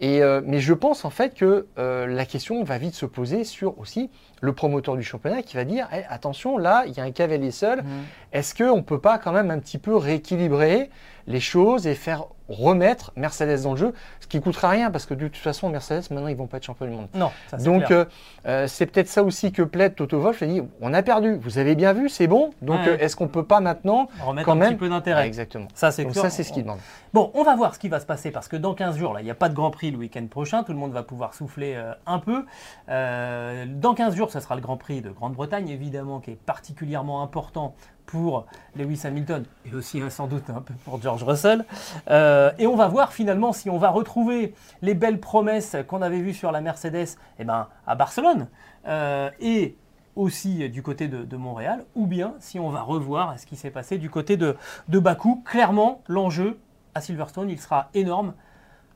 Et, 0.00 0.22
euh, 0.22 0.40
mais 0.44 0.60
je 0.60 0.74
pense 0.74 1.04
en 1.04 1.10
fait 1.10 1.34
que 1.34 1.66
euh, 1.76 2.06
la 2.06 2.24
question 2.24 2.62
va 2.62 2.78
vite 2.78 2.94
se 2.94 3.04
poser 3.04 3.42
sur 3.42 3.78
aussi 3.80 4.10
le 4.40 4.52
promoteur 4.52 4.96
du 4.96 5.02
championnat 5.02 5.42
qui 5.42 5.56
va 5.56 5.64
dire 5.64 5.88
eh, 5.92 6.04
attention, 6.08 6.56
là, 6.56 6.84
il 6.86 6.96
y 6.96 7.00
a 7.00 7.02
un 7.02 7.10
cavalier 7.10 7.50
seul. 7.50 7.82
Mmh. 7.82 7.86
Est-ce 8.32 8.54
qu'on 8.54 8.76
ne 8.76 8.82
peut 8.82 9.00
pas 9.00 9.18
quand 9.18 9.32
même 9.32 9.50
un 9.50 9.58
petit 9.58 9.78
peu 9.78 9.96
rééquilibrer 9.96 10.90
les 11.26 11.40
choses 11.40 11.86
et 11.86 11.94
faire 11.94 12.26
remettre 12.48 13.12
Mercedes 13.16 13.62
dans 13.62 13.72
le 13.72 13.76
jeu, 13.76 13.94
ce 14.20 14.26
qui 14.26 14.40
coûtera 14.40 14.70
rien 14.70 14.90
parce 14.90 15.06
que 15.06 15.14
de 15.14 15.28
toute 15.28 15.36
façon 15.36 15.68
Mercedes 15.68 16.04
maintenant 16.10 16.28
ils 16.28 16.36
vont 16.36 16.46
pas 16.46 16.58
être 16.58 16.64
champion 16.64 16.86
du 16.86 16.92
monde. 16.92 17.08
Non. 17.14 17.30
Ça, 17.48 17.56
donc 17.58 17.90
euh, 17.90 18.04
euh, 18.46 18.66
c'est 18.66 18.86
peut-être 18.86 19.08
ça 19.08 19.22
aussi 19.22 19.52
que 19.52 19.62
plaide 19.62 19.94
Toto 19.94 20.18
Wolff. 20.18 20.40
Il 20.42 20.48
dit 20.48 20.62
on 20.80 20.94
a 20.94 21.02
perdu, 21.02 21.36
vous 21.36 21.58
avez 21.58 21.74
bien 21.74 21.92
vu, 21.92 22.08
c'est 22.08 22.26
bon. 22.26 22.50
Donc 22.62 22.80
euh, 22.86 22.96
est-ce 22.98 23.16
qu'on 23.16 23.28
peut 23.28 23.44
pas 23.44 23.60
maintenant 23.60 24.08
remettre 24.24 24.46
quand 24.46 24.52
un 24.52 24.56
même 24.56 24.68
petit 24.70 24.78
peu 24.78 24.88
d'intérêt 24.88 25.26
Exactement. 25.26 25.68
Ça 25.74 25.90
c'est 25.90 26.10
ça 26.12 26.30
c'est 26.30 26.42
ce 26.42 26.52
qu'il 26.52 26.62
demande. 26.62 26.78
Bon, 27.12 27.30
on 27.34 27.42
va 27.42 27.56
voir 27.56 27.74
ce 27.74 27.78
qui 27.78 27.88
va 27.88 28.00
se 28.00 28.06
passer 28.06 28.30
parce 28.30 28.48
que 28.48 28.56
dans 28.56 28.74
15 28.74 28.96
jours 28.96 29.14
là, 29.14 29.20
il 29.20 29.24
n'y 29.24 29.30
a 29.30 29.34
pas 29.34 29.48
de 29.48 29.54
Grand 29.54 29.70
Prix 29.70 29.90
le 29.90 29.98
week-end 29.98 30.26
prochain. 30.26 30.62
Tout 30.62 30.72
le 30.72 30.78
monde 30.78 30.92
va 30.92 31.02
pouvoir 31.02 31.34
souffler 31.34 31.78
un 32.06 32.18
peu. 32.18 32.44
dans 32.88 33.94
15 33.94 34.14
jours, 34.14 34.30
ce 34.30 34.40
sera 34.40 34.54
le 34.54 34.60
Grand 34.60 34.76
Prix 34.76 35.02
de 35.02 35.10
Grande-Bretagne 35.10 35.68
évidemment 35.68 36.20
qui 36.20 36.32
est 36.32 36.38
particulièrement 36.40 37.22
important 37.22 37.74
pour 38.08 38.46
Lewis 38.74 39.02
Hamilton 39.04 39.44
et 39.66 39.74
aussi 39.74 40.00
hein, 40.00 40.10
sans 40.10 40.26
doute 40.26 40.48
un 40.48 40.62
peu 40.62 40.74
pour 40.84 41.00
George 41.00 41.22
Russell. 41.22 41.64
Euh, 42.10 42.37
et 42.58 42.66
on 42.66 42.76
va 42.76 42.88
voir 42.88 43.12
finalement 43.12 43.52
si 43.52 43.70
on 43.70 43.78
va 43.78 43.90
retrouver 43.90 44.54
les 44.82 44.94
belles 44.94 45.20
promesses 45.20 45.76
qu'on 45.86 46.02
avait 46.02 46.20
vues 46.20 46.34
sur 46.34 46.52
la 46.52 46.60
Mercedes 46.60 47.16
eh 47.38 47.44
ben, 47.44 47.68
à 47.86 47.94
Barcelone 47.94 48.48
euh, 48.86 49.30
et 49.40 49.76
aussi 50.16 50.68
du 50.68 50.82
côté 50.82 51.06
de, 51.06 51.36
Montréal, 51.36 51.84
ou 51.94 52.06
bien 52.06 52.34
si 52.40 52.58
on 52.58 52.70
va 52.70 52.82
revoir 52.82 53.38
ce 53.38 53.46
qui 53.46 53.54
s'est 53.54 53.70
passé 53.70 53.98
du 53.98 54.10
côté 54.10 54.36
de, 54.36 54.56
de 54.88 54.98
Bakou. 54.98 55.42
Clairement, 55.44 56.02
l'enjeu 56.08 56.58
à 56.94 57.00
Silverstone, 57.00 57.48
il 57.50 57.60
sera 57.60 57.88
énorme 57.94 58.34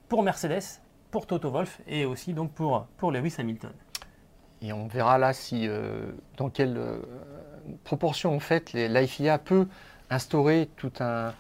pour 0.09 0.25
Mercedes, 0.25 0.81
pour 1.13 1.27
Toto 1.27 1.51
Wolff 1.51 1.81
et 1.87 2.07
aussi 2.07 2.33
donc 2.33 2.51
pour, 2.51 2.87
pour 2.97 3.13
Lewis 3.13 3.37
Hamilton. 3.39 3.71
Et 4.63 4.73
on 4.73 4.89
verra 4.89 5.17
là 5.19 5.33
si 5.33 5.69
euh, 5.69 6.11
dans 6.37 6.51
quel 6.51 6.77
proportion, 7.85 8.35
en 8.35 8.41
fait, 8.41 8.73
peut 9.45 9.67
instaurer 10.11 10.69
tout 10.77 10.93
un, 11.01 11.33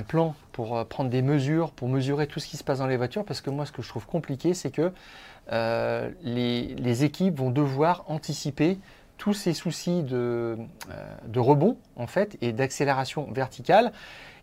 plan 0.00 0.34
pour 0.52 0.78
euh, 0.78 0.84
prendre 0.84 1.10
des 1.10 1.20
mesures, 1.20 1.70
pour 1.72 1.88
mesurer 1.88 2.26
tout 2.26 2.40
ce 2.40 2.46
qui 2.46 2.56
se 2.56 2.64
passe 2.64 2.78
dans 2.78 2.86
les 2.86 2.96
voitures, 2.96 3.26
parce 3.26 3.42
que 3.42 3.50
moi, 3.50 3.66
ce 3.66 3.72
que 3.72 3.82
je 3.82 3.88
trouve 3.88 4.06
compliqué, 4.06 4.54
c'est 4.54 4.70
que 4.70 4.90
euh, 5.50 6.10
les, 6.22 7.04
équipes 7.04 7.38
vont 7.38 7.50
devoir 7.50 8.04
anticiper 8.06 8.78
tous 9.18 9.34
ces 9.34 9.54
soucis 9.54 10.02
de, 10.02 10.16
euh, 10.16 10.56
de 11.26 11.40
rebond, 11.40 11.76
en 11.96 12.06
fait, 12.06 12.36
et 12.40 12.52
d'accélération 12.52 13.28
verticale 13.32 13.92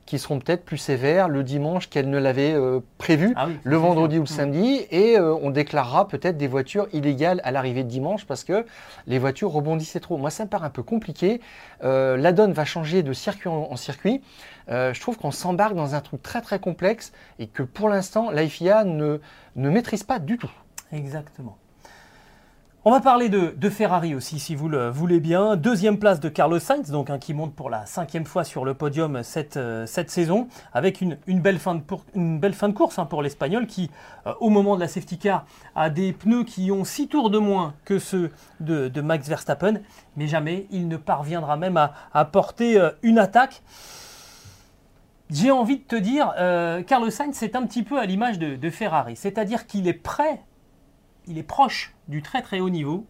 qui 0.06 0.18
seront 0.18 0.40
peut-être 0.40 0.66
plus 0.66 0.80
sévères 0.80 1.30
le 1.30 1.44
dimanche 1.44 1.88
qu'elle 1.88 2.10
ne 2.10 2.18
l'avait 2.18 2.54
euh, 2.54 2.80
prévu, 2.98 3.32
ah 3.36 3.48
le 3.64 3.78
vendredi 3.78 4.18
ou 4.18 4.22
le 4.22 4.28
samedi, 4.28 4.82
et 4.90 5.20
on 5.20 5.52
déclarera 5.52 6.08
peut-être 6.08 6.36
des 6.36 6.48
voitures 6.48 6.88
illégales 6.94 7.42
à 7.44 7.52
l'arrivée 7.52 7.84
de 7.84 7.90
dimanche 7.90 8.26
parce 8.26 8.44
que 8.44 8.66
les 9.06 9.20
voitures 9.20 9.52
rebondissaient 9.52 10.00
trop. 10.00 10.18
Moi, 10.18 10.32
ça 10.32 10.46
me 10.46 10.50
paraît 10.50 10.66
un 10.66 10.72
peu 10.72 10.82
compliqué. 10.82 11.42
La 11.84 12.32
donne 12.32 12.54
va 12.54 12.66
changer 12.66 13.04
de 13.04 13.14
circuit 13.14 13.50
en, 13.50 13.76
circuit. 13.76 14.24
Je 14.70 15.00
trouve 15.02 15.18
qu'on 15.18 15.32
s'embarque 15.32 15.76
dans 15.76 15.96
un 15.96 16.02
truc 16.02 16.22
très 16.22 16.42
très 16.42 16.60
complexe 16.60 17.12
et 17.40 17.48
que 17.48 17.64
pour 17.64 17.90
l'instant, 17.90 18.30
la 18.30 18.48
FIA 18.48 18.84
ne, 18.84 19.20
maîtrise 19.56 20.04
pas 20.04 20.20
du 20.20 20.38
tout. 20.38 20.52
Exactement. 20.92 21.58
On 22.86 22.92
va 22.92 23.02
parler 23.02 23.28
de, 23.28 23.70
Ferrari 23.70 24.16
aussi, 24.16 24.40
si 24.40 24.56
vous 24.56 24.70
le 24.70 24.90
voulez 24.90 25.20
bien. 25.20 25.58
Deuxième 25.58 26.00
place 26.00 26.22
de 26.22 26.30
Carlos 26.30 26.60
Sainz, 26.60 26.90
donc 26.90 27.12
qui 27.20 27.34
monte 27.34 27.54
pour 27.54 27.70
la 27.70 27.86
cinquième 27.86 28.26
fois 28.26 28.46
sur 28.46 28.64
le 28.64 28.74
podium 28.74 29.22
cette, 29.22 29.58
euh, 29.58 29.86
saison, 29.86 30.48
avec 30.72 31.02
une, 31.02 31.18
belle, 31.28 31.60
fin 31.60 31.76
de 31.76 32.74
course 32.74 32.98
hein, 32.98 33.06
pour 33.06 33.22
l'Espagnol, 33.22 33.68
qui, 33.68 33.92
euh, 34.26 34.34
au 34.40 34.50
moment 34.50 34.76
de 34.76 34.80
la 34.80 34.88
safety 34.88 35.18
car, 35.18 35.46
a 35.76 35.90
des 35.90 36.14
pneus 36.14 36.46
qui 36.46 36.72
ont 36.72 36.86
six 36.86 37.10
tours 37.10 37.30
de 37.30 37.38
moins 37.38 37.74
que 37.84 38.00
ceux 38.00 38.32
de, 38.62 39.02
Max 39.02 39.28
Verstappen, 39.28 39.82
mais 40.16 40.28
jamais 40.28 40.66
il 40.72 40.88
ne 40.88 40.96
parviendra 40.96 41.58
même 41.58 41.78
à, 41.78 42.26
porter 42.26 42.80
euh, 42.80 42.92
une 43.04 43.20
attaque. 43.20 43.62
J'ai 45.30 45.52
envie 45.52 45.78
de 45.78 45.84
te 45.84 45.96
dire, 45.96 46.34
Carlos 46.88 47.10
Sainz, 47.10 47.36
c'est 47.36 47.56
un 47.56 47.66
petit 47.66 47.84
peu 47.84 48.00
à 48.00 48.06
l'image 48.06 48.40
de 48.40 48.70
Ferrari, 48.70 49.16
c'est-à-dire 49.16 49.68
qu'il 49.68 49.88
est 49.88 49.94
prêt 49.94 50.42
il 51.30 51.38
est 51.38 51.44
proche 51.44 51.94
du 52.08 52.22
très 52.22 52.42
très 52.42 52.60
haut 52.60 52.70
niveau. 52.70 53.06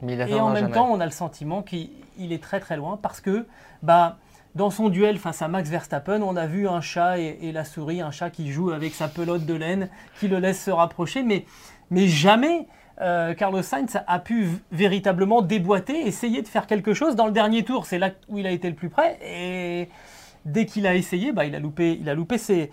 Mais 0.00 0.14
il 0.14 0.20
et 0.20 0.40
en 0.40 0.50
même 0.50 0.70
temps, 0.70 0.88
on 0.90 1.00
a 1.00 1.04
le 1.04 1.10
sentiment 1.10 1.62
qu'il 1.62 1.90
est 2.18 2.42
très 2.42 2.60
très 2.60 2.76
loin 2.76 2.98
parce 3.02 3.20
que 3.20 3.46
bah, 3.82 4.18
dans 4.54 4.70
son 4.70 4.88
duel 4.88 5.18
face 5.18 5.42
à 5.42 5.48
Max 5.48 5.68
Verstappen, 5.68 6.22
on 6.22 6.36
a 6.36 6.46
vu 6.46 6.68
un 6.68 6.80
chat 6.80 7.18
et, 7.18 7.52
la 7.52 7.64
souris, 7.64 8.00
un 8.00 8.12
chat 8.12 8.30
qui 8.30 8.50
joue 8.50 8.70
avec 8.70 8.94
sa 8.94 9.08
pelote 9.08 9.44
de 9.44 9.54
laine, 9.54 9.88
qui 10.20 10.28
le 10.28 10.38
laisse 10.38 10.62
se 10.62 10.70
rapprocher, 10.70 11.24
mais, 11.24 11.44
mais 11.90 12.06
jamais 12.06 12.68
euh, 13.00 13.34
Carlos 13.34 13.62
Sainz 13.62 13.98
a 14.06 14.18
pu 14.20 14.48
véritablement 14.70 15.42
déboîter, 15.42 16.06
essayer 16.06 16.42
de 16.42 16.48
faire 16.48 16.68
quelque 16.68 16.94
chose. 16.94 17.16
Dans 17.16 17.26
le 17.26 17.32
dernier 17.32 17.64
tour, 17.64 17.84
c'est 17.84 17.98
là 17.98 18.10
où 18.28 18.38
il 18.38 18.46
a 18.46 18.52
été 18.52 18.68
le 18.68 18.76
plus 18.76 18.88
près. 18.88 19.18
Et 19.22 19.88
dès 20.52 20.66
qu'il 20.66 20.86
a 20.86 20.94
essayé, 20.94 21.32
bah, 21.32 21.44
il 21.44 21.54
a 21.54 21.58
loupé, 21.58 21.98
il 22.00 22.08
a 22.08 22.14
loupé 22.14 22.38
ses, 22.38 22.70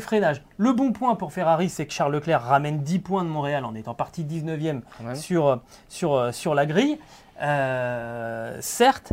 freinages. 0.00 0.42
Le 0.56 0.72
bon 0.72 0.92
point 0.92 1.14
pour 1.14 1.32
Ferrari, 1.32 1.68
c'est 1.68 1.86
que 1.86 1.92
Charles 1.92 2.12
Leclerc 2.12 2.42
ramène 2.42 2.82
10 2.82 2.98
points 3.00 3.24
de 3.24 3.28
Montréal 3.28 3.64
en 3.64 3.74
étant 3.74 3.94
parti 3.94 4.24
19e 4.24 4.82
sur, 5.14 5.60
sur, 5.88 6.34
sur 6.34 6.54
la 6.54 6.66
grille. 6.66 6.98
Euh, 7.42 8.56
certes, 8.60 9.12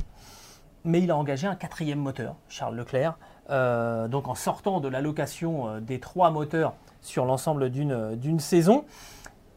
mais 0.83 1.01
il 1.01 1.11
a 1.11 1.17
engagé 1.17 1.47
un 1.47 1.55
quatrième 1.55 1.99
moteur, 1.99 2.35
Charles 2.49 2.75
Leclerc. 2.75 3.17
Euh, 3.49 4.07
donc 4.07 4.29
en 4.29 4.35
sortant 4.35 4.79
de 4.79 4.87
l'allocation 4.87 5.67
euh, 5.67 5.79
des 5.81 5.99
trois 5.99 6.31
moteurs 6.31 6.75
sur 7.01 7.25
l'ensemble 7.25 7.69
d'une 7.69 8.39
saison. 8.39 8.85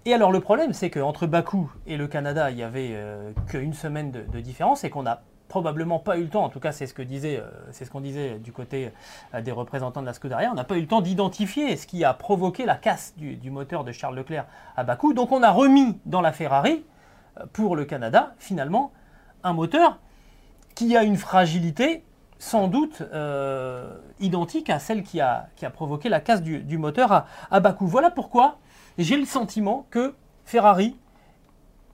Et 0.05 0.14
alors 0.14 0.32
le 0.32 0.41
problème, 0.41 0.72
c'est 0.72 0.91
qu'entre 0.91 1.26
Bakou 1.26 1.70
et 1.87 1.97
le 1.97 2.09
Canada, 2.09 2.51
il 2.51 2.57
n'y 2.57 2.62
avait 2.62 2.97
qu'une 3.49 3.72
semaine 3.72 4.11
de, 4.12 4.41
différence 4.41 4.84
et 4.84 4.91
qu'on 4.91 5.05
n'a 5.05 5.22
probablement 5.49 5.99
pas 5.99 6.18
eu 6.18 6.22
le 6.22 6.28
temps, 6.28 6.44
en 6.44 6.49
tout 6.49 6.61
cas 6.61 6.72
c'est 6.72 6.86
ce 6.86 6.94
que 6.94 7.03
disait, 7.03 7.42
c'est 7.70 7.84
ce 7.84 7.90
qu'on 7.90 8.01
disait 8.01 8.38
du 8.38 8.53
côté 8.53 8.90
des 9.40 9.53
représentants 9.53 10.01
de 10.01 10.07
la 10.07 10.12
Scuderia, 10.12 10.51
on 10.51 10.55
n'a 10.55 10.64
pas 10.64 10.76
eu 10.76 10.80
le 10.80 10.86
temps 10.86 11.01
d'identifier 11.01 11.76
ce 11.76 11.86
qui 11.86 12.05
a 12.05 12.14
provoqué 12.14 12.66
la 12.66 12.74
casse 12.74 13.14
du, 13.16 13.51
moteur 13.51 13.84
de 13.84 13.92
Charles 13.92 14.16
Leclerc 14.16 14.47
à 14.76 14.84
Bakou. 14.84 15.12
Donc 15.14 15.32
on 15.32 15.42
a 15.42 15.51
remis 15.51 15.99
dans 16.05 16.20
la 16.20 16.32
Ferrari, 16.32 16.84
pour 17.53 17.76
le 17.76 17.84
Canada, 17.84 18.34
finalement, 18.38 18.92
un 19.44 19.53
moteur 19.53 19.99
qui 20.74 20.97
a 20.97 21.03
une 21.03 21.16
fragilité 21.16 22.03
sans 22.38 22.68
doute 22.68 23.03
euh, 23.12 23.97
identique 24.20 24.68
à 24.68 24.78
celle 24.78 25.03
qui 25.03 25.20
a, 25.20 25.49
qui 25.57 25.64
a, 25.64 25.70
provoqué 25.70 26.09
la 26.09 26.20
casse 26.20 26.42
du, 26.42 26.78
moteur 26.78 27.12
à, 27.12 27.26
à, 27.51 27.61
Bakou. 27.61 27.86
Voilà 27.86 28.11
pourquoi 28.11 28.59
j'ai 28.99 29.16
le 29.16 29.24
sentiment 29.24 29.86
que 29.90 30.14
Ferrari 30.44 30.97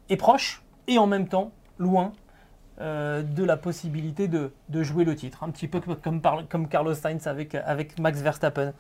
est 0.09 0.17
proche 0.17 0.63
et 0.89 0.99
en 0.99 1.07
même 1.07 1.29
temps 1.29 1.53
loin 1.79 2.13
euh, 2.81 3.23
de 3.23 3.45
la 3.45 3.57
possibilité 3.57 4.29
de, 4.29 4.53
de, 4.69 4.83
jouer 4.83 5.05
le 5.05 5.15
titre, 5.15 5.45
un 5.45 5.51
petit 5.51 5.69
peu 5.69 5.81
comme, 5.81 6.23
comme 6.49 6.69
Carlos 6.69 6.95
Sainz 6.95 7.27
avec, 7.27 7.55
avec 7.55 7.99
Max 7.99 8.21
Verstappen. 8.21 8.73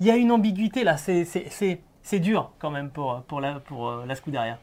Il 0.00 0.06
y 0.06 0.10
a 0.10 0.16
une 0.16 0.30
ambiguïté 0.30 0.84
là, 0.84 0.96
c'est 0.96 2.18
dur 2.18 2.52
quand 2.58 2.70
même 2.70 2.90
pour, 2.90 3.22
pour, 3.22 3.40
la, 3.40 3.60
pour 3.60 3.88
euh, 3.88 4.04
la 4.06 4.14
Scuderia. 4.14 4.58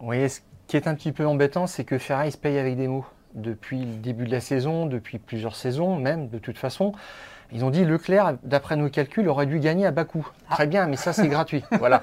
Oui, 0.00 0.28
ce 0.28 0.40
qui 0.66 0.76
est 0.76 0.86
un 0.86 0.94
petit 0.94 1.12
peu 1.12 1.26
embêtant, 1.26 1.66
c'est 1.66 1.84
que 1.84 1.98
Ferrari 1.98 2.32
se 2.32 2.38
paye 2.38 2.58
avec 2.58 2.76
des 2.76 2.88
mots 2.88 3.06
depuis 3.34 3.80
le 3.80 3.96
début 3.96 4.26
de 4.26 4.30
la 4.30 4.40
saison, 4.40 4.86
depuis 4.86 5.18
plusieurs 5.18 5.56
saisons 5.56 5.96
même, 5.96 6.28
de 6.28 6.38
toute 6.38 6.58
façon. 6.58 6.92
Ils 7.52 7.64
ont 7.64 7.70
dit 7.70 7.84
Leclerc, 7.84 8.34
d'après 8.42 8.76
nos 8.76 8.88
calculs, 8.88 9.28
aurait 9.28 9.46
dû 9.46 9.60
gagner 9.60 9.86
à 9.86 9.90
bas 9.90 10.04
coût. 10.04 10.26
Très 10.50 10.66
bien, 10.66 10.86
mais 10.86 10.96
ça 10.96 11.12
c'est 11.12 11.28
gratuit. 11.28 11.62
Voilà. 11.78 12.02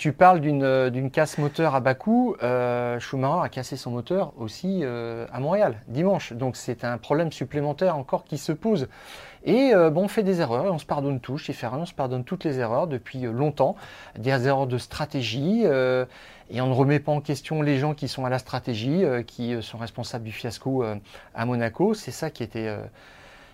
Tu 0.00 0.14
parles 0.14 0.40
d'une 0.40 1.10
casse 1.10 1.36
moteur 1.36 1.74
à 1.74 1.94
coût. 1.94 2.34
Euh, 2.42 2.98
Schumacher 2.98 3.44
a 3.44 3.48
cassé 3.50 3.76
son 3.76 3.90
moteur 3.90 4.32
aussi 4.38 4.80
euh, 4.82 5.26
à 5.30 5.40
Montréal 5.40 5.76
dimanche. 5.88 6.32
Donc 6.32 6.56
c'est 6.56 6.84
un 6.84 6.96
problème 6.96 7.30
supplémentaire 7.30 7.98
encore 7.98 8.24
qui 8.24 8.38
se 8.38 8.52
pose. 8.52 8.88
Et 9.44 9.74
euh, 9.74 9.90
bon, 9.90 10.04
on 10.04 10.08
fait 10.08 10.22
des 10.22 10.40
erreurs 10.40 10.64
et 10.64 10.70
on 10.70 10.78
se 10.78 10.86
pardonne 10.86 11.20
tout. 11.20 11.36
Chez 11.36 11.52
Ferrari, 11.52 11.82
on 11.82 11.86
se 11.86 11.92
pardonne 11.92 12.24
toutes 12.24 12.44
les 12.44 12.58
erreurs 12.60 12.86
depuis 12.86 13.20
longtemps. 13.20 13.76
Des 14.18 14.30
erreurs 14.46 14.66
de 14.66 14.78
stratégie. 14.78 15.66
Et 16.50 16.60
on 16.60 16.66
ne 16.66 16.74
remet 16.74 16.98
pas 16.98 17.12
en 17.12 17.20
question 17.20 17.62
les 17.62 17.78
gens 17.78 17.94
qui 17.94 18.08
sont 18.08 18.24
à 18.24 18.28
la 18.28 18.38
stratégie, 18.38 19.04
euh, 19.04 19.22
qui 19.22 19.54
euh, 19.54 19.62
sont 19.62 19.78
responsables 19.78 20.24
du 20.24 20.32
fiasco 20.32 20.82
euh, 20.82 20.96
à 21.34 21.46
Monaco. 21.46 21.94
C'est 21.94 22.10
ça 22.10 22.28
qui 22.28 22.42
était. 22.42 22.76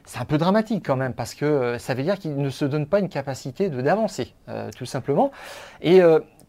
c'est 0.05 0.19
un 0.19 0.25
peu 0.25 0.39
dramatique 0.39 0.83
quand 0.85 0.97
même, 0.97 1.13
parce 1.13 1.35
que 1.35 1.77
ça 1.79 1.93
veut 1.95 2.03
dire 2.03 2.19
qu'ils 2.19 2.37
ne 2.37 2.51
se 2.51 2.65
donnent 2.65 2.87
pas 2.87 3.01
une 3.01 3.11
capacité 3.11 3.69
d'avancer, 3.69 4.35
tout 4.77 4.87
simplement. 4.87 5.31
Et 5.83 6.01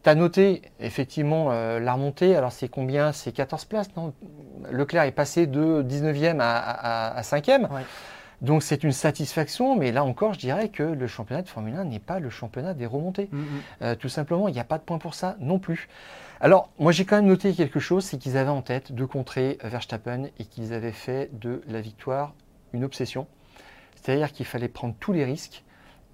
tu 0.04 0.10
as 0.10 0.16
noté 0.16 0.62
effectivement 0.80 1.50
la 1.52 1.94
remontée. 1.94 2.36
Alors 2.36 2.52
c'est 2.52 2.70
combien? 2.70 3.12
C'est 3.12 3.32
14 3.32 3.66
places, 3.66 3.96
non? 3.96 4.14
Leclerc 4.72 5.04
est 5.04 5.12
passé 5.12 5.48
de 5.48 5.84
19e 5.84 6.38
à, 6.40 7.22
5e. 7.22 7.68
Donc 8.42 8.62
c'est 8.62 8.84
une 8.84 8.92
satisfaction, 8.92 9.76
mais 9.76 9.92
là 9.92 10.04
encore, 10.04 10.34
je 10.34 10.40
dirais 10.40 10.70
que 10.70 10.84
le 10.84 11.08
championnat 11.08 11.42
de 11.42 11.50
Formule 11.50 11.76
1 11.76 11.86
n'est 11.86 12.00
pas 12.00 12.20
le 12.20 12.30
championnat 12.30 12.76
des 12.76 12.86
remontées. 12.86 13.30
Mm, 13.32 13.46
mm. 13.82 13.96
tout 13.96 14.10
simplement, 14.10 14.48
il 14.48 14.54
n'y 14.54 14.60
a 14.60 14.64
pas 14.64 14.78
de 14.78 14.84
point 14.84 15.00
pour 15.00 15.16
ça 15.16 15.36
non 15.40 15.58
plus. 15.58 15.90
Alors, 16.40 16.70
moi 16.78 16.92
j'ai 16.92 17.04
quand 17.04 17.16
même 17.16 17.26
noté 17.26 17.54
quelque 17.54 17.80
chose, 17.80 18.06
c'est 18.06 18.20
qu'ils 18.20 18.38
avaient 18.38 18.50
en 18.50 18.62
tête 18.62 18.92
de 18.92 19.06
contrer 19.06 19.58
Verstappen 19.64 20.26
et 20.38 20.46
qu'ils 20.46 20.72
avaient 20.72 20.92
fait 20.92 21.32
de 21.34 21.64
la 21.68 21.82
victoire 21.82 22.36
une 22.74 22.84
obsession. 22.84 23.26
C'est-à-dire 23.96 24.32
qu'il 24.32 24.46
fallait 24.46 24.68
prendre 24.68 24.94
tous 25.00 25.14
les 25.14 25.26
risques. 25.26 25.64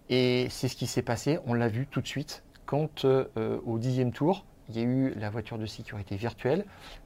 Et 0.09 0.47
c'est 0.49 0.67
ce 0.67 0.75
qui 0.75 0.87
s'est 0.87 1.01
passé, 1.01 1.39
on 1.45 1.53
l'a 1.53 1.67
vu 1.67 1.87
tout 1.87 2.01
de 2.01 2.07
suite, 2.07 2.43
quand 2.65 3.05
euh, 3.05 3.25
au 3.65 3.77
dixième 3.77 4.11
tour, 4.11 4.45
il 4.69 4.77
y 4.77 4.79
a 4.79 4.83
eu 4.83 5.13
la 5.19 5.29
voiture 5.29 5.57
de 5.57 5.65
sécurité 5.65 6.15
virtuelle 6.15 6.65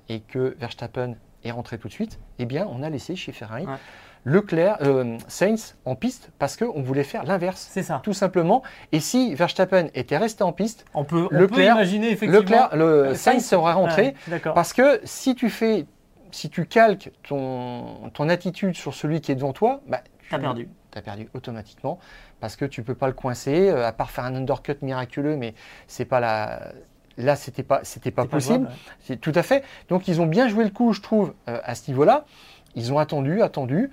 et 0.09 0.19
que 0.19 0.55
Verstappen 0.59 1.15
est 1.43 1.51
rentré 1.51 1.77
tout 1.77 1.87
de 1.87 1.93
suite, 1.93 2.19
eh 2.39 2.45
bien 2.45 2.67
on 2.69 2.83
a 2.83 2.89
laissé 2.89 3.15
chez 3.15 3.31
Ferrari 3.31 3.65
Leclerc, 4.27 4.77
euh, 4.81 5.17
Sainz 5.29 5.77
en 5.85 5.95
piste 5.95 6.31
parce 6.37 6.57
qu'on 6.57 6.81
voulait 6.81 7.05
faire 7.05 7.23
l'inverse. 7.23 7.65
C'est 7.71 7.83
ça. 7.83 8.01
Tout 8.03 8.13
simplement. 8.13 8.61
Et 8.91 8.99
si 8.99 9.33
Verstappen 9.35 9.87
était 9.93 10.17
resté 10.17 10.43
en 10.43 10.51
piste, 10.51 10.85
on 10.93 11.05
peut, 11.05 11.29
Leclerc, 11.31 11.75
imaginer 11.75 12.09
effectivement. 12.09 12.39
Leclerc, 12.39 12.75
le, 12.75 12.83
euh, 12.83 13.15
Sainz 13.15 13.45
serait 13.45 13.71
rentré. 13.71 14.15
parce 14.43 14.73
que 14.73 14.99
si 15.05 15.33
tu 15.33 15.49
fais, 15.49 15.85
si 16.31 16.49
tu 16.49 16.65
calques 16.65 17.11
ton, 17.23 18.09
ton 18.13 18.27
attitude 18.27 18.75
sur 18.75 18.93
celui 18.93 19.21
qui 19.21 19.31
est 19.31 19.35
devant 19.35 19.53
toi, 19.53 19.81
bah, 19.87 20.01
tu 20.27 20.35
as 20.35 20.39
perdu. 20.39 20.67
Tu 20.91 20.97
as 20.97 21.01
perdu 21.01 21.29
automatiquement 21.33 21.99
parce 22.39 22.55
que 22.55 22.65
tu 22.65 22.83
peux 22.83 22.95
pas 22.95 23.07
le 23.07 23.13
coincer, 23.13 23.69
euh, 23.69 23.85
à 23.85 23.91
part 23.91 24.11
faire 24.11 24.25
un 24.25 24.35
undercut 24.35 24.77
miraculeux, 24.81 25.35
mais 25.35 25.53
c'est 25.87 26.05
pas 26.05 26.19
la. 26.19 26.73
Là, 27.17 27.35
c'était 27.35 27.63
pas, 27.63 27.79
c'était 27.81 28.11
pas 28.11 28.25
possible. 28.25 28.69
Tout 29.21 29.31
à 29.33 29.41
fait. 29.41 29.63
Donc, 29.89 30.07
ils 30.07 30.21
ont 30.21 30.27
bien 30.27 30.47
joué 30.47 30.63
le 30.63 30.69
coup, 30.69 30.93
je 30.93 31.01
trouve, 31.01 31.33
à 31.47 31.73
ce 31.73 31.89
niveau-là. 31.89 32.25
Ils 32.75 32.93
ont 32.93 32.99
attendu, 32.99 33.41
attendu. 33.41 33.89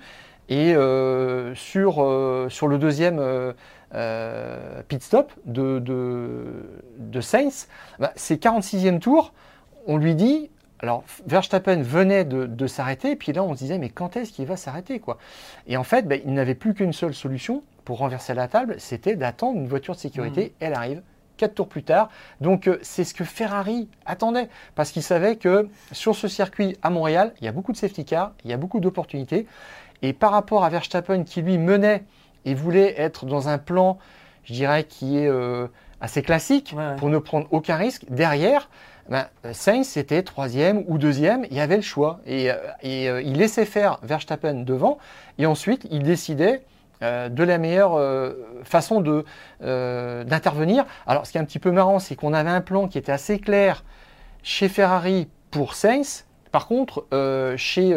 Et 0.49 0.75
euh, 0.75 1.55
sur, 1.55 2.03
euh, 2.03 2.47
sur 2.49 2.67
le 2.67 2.77
deuxième 2.77 3.19
euh, 3.19 4.81
pit 4.87 5.01
stop 5.01 5.31
de, 5.45 5.79
de, 5.79 7.21
Sainz, 7.21 7.67
bah, 7.99 8.11
c'est 8.15 8.41
46e 8.41 8.99
tour. 8.99 9.33
On 9.87 9.97
lui 9.97 10.13
dit, 10.13 10.51
alors 10.79 11.03
Verstappen 11.25 11.81
venait 11.81 12.25
de, 12.25 12.67
s'arrêter, 12.67 13.11
et 13.11 13.15
puis 13.15 13.33
là 13.33 13.43
on 13.43 13.53
se 13.53 13.59
disait, 13.59 13.79
mais 13.79 13.89
quand 13.89 14.17
est-ce 14.17 14.31
qu'il 14.31 14.45
va 14.45 14.57
s'arrêter 14.57 14.99
quoi? 14.99 15.17
Et 15.67 15.77
en 15.77 15.83
fait, 15.83 16.07
bah, 16.07 16.15
il 16.15 16.33
n'avait 16.33 16.55
plus 16.55 16.73
qu'une 16.73 16.93
seule 16.93 17.13
solution 17.13 17.63
pour 17.85 17.99
renverser 17.99 18.33
la 18.33 18.47
table, 18.47 18.75
c'était 18.79 19.15
d'attendre 19.15 19.57
une 19.59 19.67
voiture 19.67 19.93
de 19.93 19.99
sécurité. 19.99 20.47
Mmh. 20.47 20.53
Elle 20.59 20.73
arrive, 20.73 21.01
quatre 21.37 21.55
tours 21.55 21.67
plus 21.67 21.83
tard. 21.83 22.09
Donc 22.41 22.67
euh, 22.67 22.79
c'est 22.81 23.03
ce 23.03 23.13
que 23.13 23.23
Ferrari 23.23 23.87
attendait, 24.05 24.49
parce 24.73 24.91
qu'il 24.91 25.03
savait 25.03 25.35
que 25.35 25.69
sur 25.91 26.15
ce 26.15 26.27
circuit 26.27 26.77
à 26.81 26.89
Montréal, 26.89 27.33
il 27.39 27.45
y 27.45 27.47
a 27.47 27.51
beaucoup 27.51 27.71
de 27.71 27.77
safety 27.77 28.03
cars, 28.03 28.33
il 28.43 28.49
y 28.49 28.53
a 28.53 28.57
beaucoup 28.57 28.79
d'opportunités. 28.79 29.45
Et 30.01 30.13
par 30.13 30.31
rapport 30.31 30.65
à 30.65 30.69
Verstappen 30.69 31.23
qui 31.23 31.41
lui 31.41 31.57
menait 31.57 32.03
et 32.43 32.53
voulait 32.53 32.99
être 32.99 33.25
dans 33.25 33.47
un 33.47 33.57
plan, 33.57 33.97
je 34.43 34.53
dirais, 34.53 34.83
qui 34.83 35.17
est 35.17 35.27
euh, 35.27 35.67
assez 36.01 36.21
classique 36.21 36.75
pour 36.97 37.09
ne 37.09 37.17
prendre 37.17 37.47
aucun 37.51 37.75
risque, 37.75 38.03
derrière, 38.09 38.69
ben, 39.09 39.27
Sainz 39.53 39.97
était 39.97 40.21
troisième 40.23 40.83
ou 40.87 40.97
deuxième, 40.97 41.45
il 41.49 41.57
y 41.57 41.59
avait 41.59 41.77
le 41.77 41.81
choix. 41.81 42.19
Et, 42.25 42.51
euh, 42.51 42.55
et 42.81 43.05
il 43.23 43.37
laissait 43.37 43.65
faire 43.65 43.99
Verstappen 44.03 44.63
devant, 44.63 44.97
et 45.37 45.45
ensuite 45.45 45.87
il 45.91 46.03
décidait 46.03 46.63
euh, 47.01 47.29
de 47.29 47.43
la 47.43 47.57
meilleure 47.57 47.95
euh, 47.95 48.33
façon 48.63 49.03
euh, 49.61 50.23
d'intervenir. 50.23 50.85
Alors, 51.07 51.25
ce 51.25 51.31
qui 51.31 51.37
est 51.37 51.41
un 51.41 51.45
petit 51.45 51.59
peu 51.59 51.71
marrant, 51.71 51.99
c'est 51.99 52.15
qu'on 52.15 52.33
avait 52.33 52.49
un 52.49 52.61
plan 52.61 52.87
qui 52.87 52.97
était 52.97 53.11
assez 53.11 53.39
clair 53.39 53.83
chez 54.43 54.69
Ferrari 54.69 55.27
pour 55.51 55.73
Sainz. 55.75 56.25
Par 56.51 56.67
contre, 56.67 57.05
chez 57.57 57.93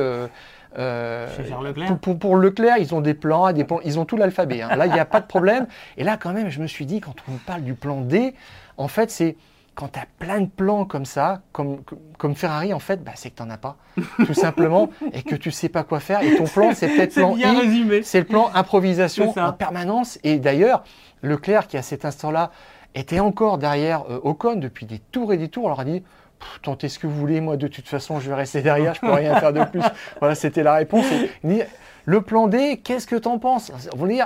Pour, 2.02 2.36
Leclerc, 2.36 2.78
ils 2.78 2.94
ont 2.94 3.00
des 3.00 3.14
plans, 3.14 3.52
des 3.52 3.64
plans 3.64 3.80
ils 3.84 4.00
ont 4.00 4.04
tout 4.04 4.16
l'alphabet. 4.16 4.62
Hein. 4.62 4.74
Là, 4.74 4.86
il 4.86 4.92
n'y 4.92 4.98
a 4.98 5.04
pas 5.04 5.20
de 5.20 5.26
problème. 5.26 5.68
Et 5.96 6.02
là, 6.02 6.16
quand 6.16 6.32
même, 6.32 6.48
je 6.48 6.60
me 6.60 6.66
suis 6.66 6.86
dit, 6.86 7.00
quand 7.00 7.14
on 7.28 7.36
parle 7.36 7.62
du 7.62 7.74
plan 7.74 8.00
D, 8.00 8.34
en 8.76 8.88
fait, 8.88 9.10
c'est 9.10 9.36
quand 9.78 9.92
tu 9.92 10.00
as 10.00 10.06
plein 10.18 10.40
de 10.40 10.48
plans 10.48 10.84
comme 10.84 11.04
ça, 11.04 11.42
comme, 11.52 11.82
comme 12.18 12.34
Ferrari, 12.34 12.74
en 12.74 12.80
fait, 12.80 13.04
bah, 13.04 13.12
c'est 13.14 13.30
que 13.30 13.36
tu 13.36 13.44
n'en 13.44 13.50
as 13.50 13.58
pas, 13.58 13.76
tout 14.26 14.34
simplement, 14.34 14.90
et 15.12 15.22
que 15.22 15.36
tu 15.36 15.52
sais 15.52 15.68
pas 15.68 15.84
quoi 15.84 16.00
faire. 16.00 16.20
Et 16.20 16.34
ton 16.34 16.46
plan, 16.46 16.72
c'est 16.74 16.88
peut-être 16.88 17.14
plan 17.14 17.36
I, 17.36 18.02
c'est 18.02 18.18
le 18.18 18.24
plan 18.26 18.50
improvisation 18.54 19.32
en 19.38 19.52
permanence. 19.52 20.18
Et 20.24 20.38
d'ailleurs, 20.38 20.82
Leclerc, 21.22 21.68
qui 21.68 21.76
à 21.76 21.82
cet 21.82 22.04
instant-là 22.04 22.50
était 22.96 23.20
encore 23.20 23.58
derrière 23.58 24.02
euh, 24.10 24.18
Ocon 24.24 24.56
depuis 24.56 24.84
des 24.84 24.98
tours 24.98 25.32
et 25.32 25.36
des 25.36 25.48
tours, 25.48 25.68
leur 25.68 25.78
a 25.78 25.84
dit 25.84 26.02
tentez 26.62 26.88
ce 26.88 26.98
que 26.98 27.06
vous 27.06 27.14
voulez, 27.14 27.40
moi 27.40 27.56
de 27.56 27.66
toute 27.66 27.88
façon 27.88 28.20
je 28.20 28.28
vais 28.28 28.36
rester 28.36 28.62
derrière, 28.62 28.94
je 28.94 29.00
peux 29.00 29.12
rien 29.12 29.38
faire 29.40 29.52
de 29.52 29.64
plus. 29.64 29.82
Voilà, 30.20 30.34
c'était 30.34 30.62
la 30.62 30.74
réponse. 30.74 31.06
Le 32.08 32.22
plan 32.22 32.46
D, 32.46 32.78
qu'est-ce 32.82 33.06
que 33.06 33.16
tu 33.16 33.28
en 33.28 33.38
penses 33.38 33.70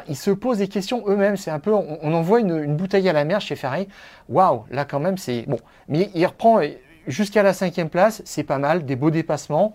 ils 0.07 0.16
se 0.16 0.30
posent 0.30 0.59
des 0.59 0.68
questions 0.68 1.03
eux-mêmes. 1.09 1.37
C'est 1.37 1.51
un 1.51 1.59
peu, 1.59 1.72
on, 1.74 2.14
envoie 2.14 2.39
une, 2.39 2.76
bouteille 2.76 3.09
à 3.09 3.12
la 3.12 3.24
mer 3.24 3.41
chez 3.41 3.57
Ferrari. 3.57 3.89
Waouh, 4.28 4.66
là 4.70 4.85
quand 4.85 5.01
même, 5.01 5.18
c'est 5.18 5.47
bon. 5.49 5.59
Mais 5.89 6.09
il 6.14 6.24
reprend 6.24 6.61
jusqu'à 7.09 7.43
la 7.43 7.53
cinquième 7.53 7.91
place, 7.91 8.22
c'est 8.24 8.45
pas 8.45 8.59
mal, 8.59 8.85
des 8.85 8.95
beaux 8.95 9.11
dépassements. 9.11 9.72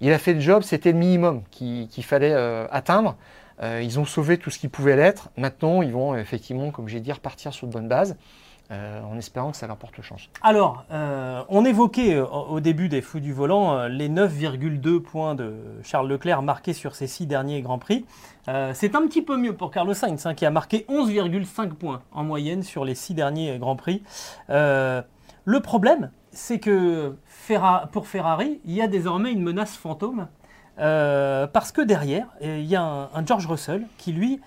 Il 0.00 0.12
a 0.12 0.18
fait 0.18 0.34
le 0.34 0.40
job, 0.40 0.64
c'était 0.64 0.90
le 0.90 0.98
minimum 0.98 1.44
qu'il 1.52 2.04
fallait 2.04 2.32
euh, 2.32 2.66
atteindre. 2.72 3.14
Euh, 3.62 3.80
ils 3.84 4.00
ont 4.00 4.04
sauvé 4.04 4.36
tout 4.36 4.50
ce 4.50 4.58
qui 4.58 4.66
pouvait 4.66 4.96
l'être. 4.96 5.28
Maintenant, 5.36 5.80
ils 5.82 5.92
vont 5.92 6.16
effectivement, 6.16 6.72
comme 6.72 6.88
j'ai 6.88 6.98
dit, 6.98 7.12
repartir 7.12 7.54
sur 7.54 7.68
de 7.68 7.72
bonnes 7.72 7.86
bases. 7.86 8.16
Euh, 8.72 9.02
en 9.02 9.18
espérant 9.18 9.50
que 9.50 9.58
ça 9.58 9.66
leur 9.66 9.76
porte 9.76 10.00
chance. 10.00 10.30
Alors, 10.40 10.84
euh, 10.92 11.42
on 11.50 11.66
évoquait 11.66 12.14
euh, 12.14 12.24
au 12.24 12.60
début 12.60 12.88
des 12.88 13.02
Fous 13.02 13.20
du 13.20 13.34
Volant 13.34 13.86
les 13.86 14.08
9,2 14.08 15.00
points 15.00 15.34
de 15.34 15.52
Charles 15.82 16.08
Leclerc 16.08 16.40
marqués 16.40 16.72
sur 16.72 16.94
ses 16.94 17.06
six 17.06 17.26
derniers 17.26 17.60
Grands 17.60 17.78
Prix. 17.78 18.06
c'est 18.46 18.94
un 18.94 19.06
petit 19.06 19.20
peu 19.20 19.36
mieux 19.36 19.54
pour 19.54 19.70
Carlos 19.70 19.92
Sainz, 19.92 20.24
hein, 20.24 20.34
qui 20.34 20.46
a 20.46 20.50
marqué 20.50 20.86
11,5 20.88 21.74
points 21.74 22.00
en 22.12 22.24
moyenne 22.24 22.62
sur 22.62 22.86
les 22.86 22.94
six 22.94 23.12
derniers 23.12 23.58
Grands 23.58 23.76
Prix. 23.76 24.02
le 24.48 25.60
problème, 25.60 26.10
c'est 26.30 26.58
que 26.58 27.14
pour 27.92 28.06
Ferrari, 28.06 28.60
il 28.64 28.72
y 28.72 28.80
a 28.80 28.86
désormais 28.86 29.32
une 29.32 29.42
menace 29.42 29.76
fantôme 29.76 30.28
parce 30.76 31.72
que 31.72 31.82
derrière, 31.82 32.28
il 32.40 32.64
y 32.64 32.76
a 32.76 32.82
un, 32.82 33.26
George 33.26 33.46
Russell 33.46 33.86
qui, 33.98 34.12
lui, 34.12 34.40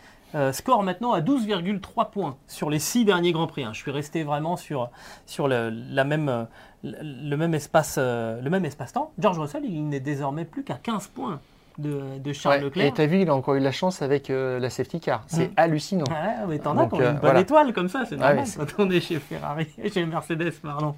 score 0.52 0.84
maintenant 0.84 1.14
à 1.14 1.22
12,3 1.22 2.10
points 2.10 2.38
sur 2.48 2.70
les 2.70 2.80
six 2.80 3.06
derniers 3.06 3.32
Grands 3.32 3.48
Prix. 3.48 3.64
Hein. 3.64 3.72
Je 3.74 3.80
suis 3.80 3.92
resté 3.92 4.24
vraiment 4.24 4.58
sur, 4.58 4.90
sur 5.26 5.48
le, 5.48 5.70
la 5.70 6.04
même, 6.04 6.48
le 6.84 7.36
même 7.36 7.54
espace, 7.54 7.98
le 7.98 8.48
même 8.50 8.66
espace-temps. 8.66 9.12
George 9.18 9.40
Russell, 9.40 9.64
il 9.66 9.88
n'est 9.88 10.00
désormais 10.00 10.46
plus 10.46 10.64
qu'à 10.64 10.76
15 10.76 11.08
points 11.08 11.40
de, 11.78 12.34
Charles 12.34 12.62
Leclerc. 12.62 12.86
Et 12.86 12.92
t'as 12.92 13.06
vu, 13.06 13.22
il 13.22 13.30
a 13.30 13.36
encore 13.36 13.56
eu 13.56 13.60
la 13.60 13.72
chance 13.72 14.02
avec 14.02 14.30
euh, 14.30 14.60
la 14.60 14.70
safety 14.70 15.00
car. 15.00 15.24
C'est 15.28 15.48
mm. 15.48 15.54
hallucinant. 15.58 16.06
Ouais, 16.10 16.48
mais 16.48 16.60
t'en 16.60 16.78
as 16.78 16.88
pour 16.88 17.02
une 17.02 17.08
euh, 17.08 17.14
bonne 17.14 17.38
étoile 17.38 17.74
comme 17.74 17.90
ça, 17.90 18.04
c'est 18.08 18.16
normal. 18.16 18.46
quand 18.58 18.84
on 18.86 18.90
est 18.90 19.02
chez 19.02 19.20
Ferrari, 19.20 19.68
chez 19.94 20.06
Mercedes, 20.06 20.54
pardon, 20.62 20.96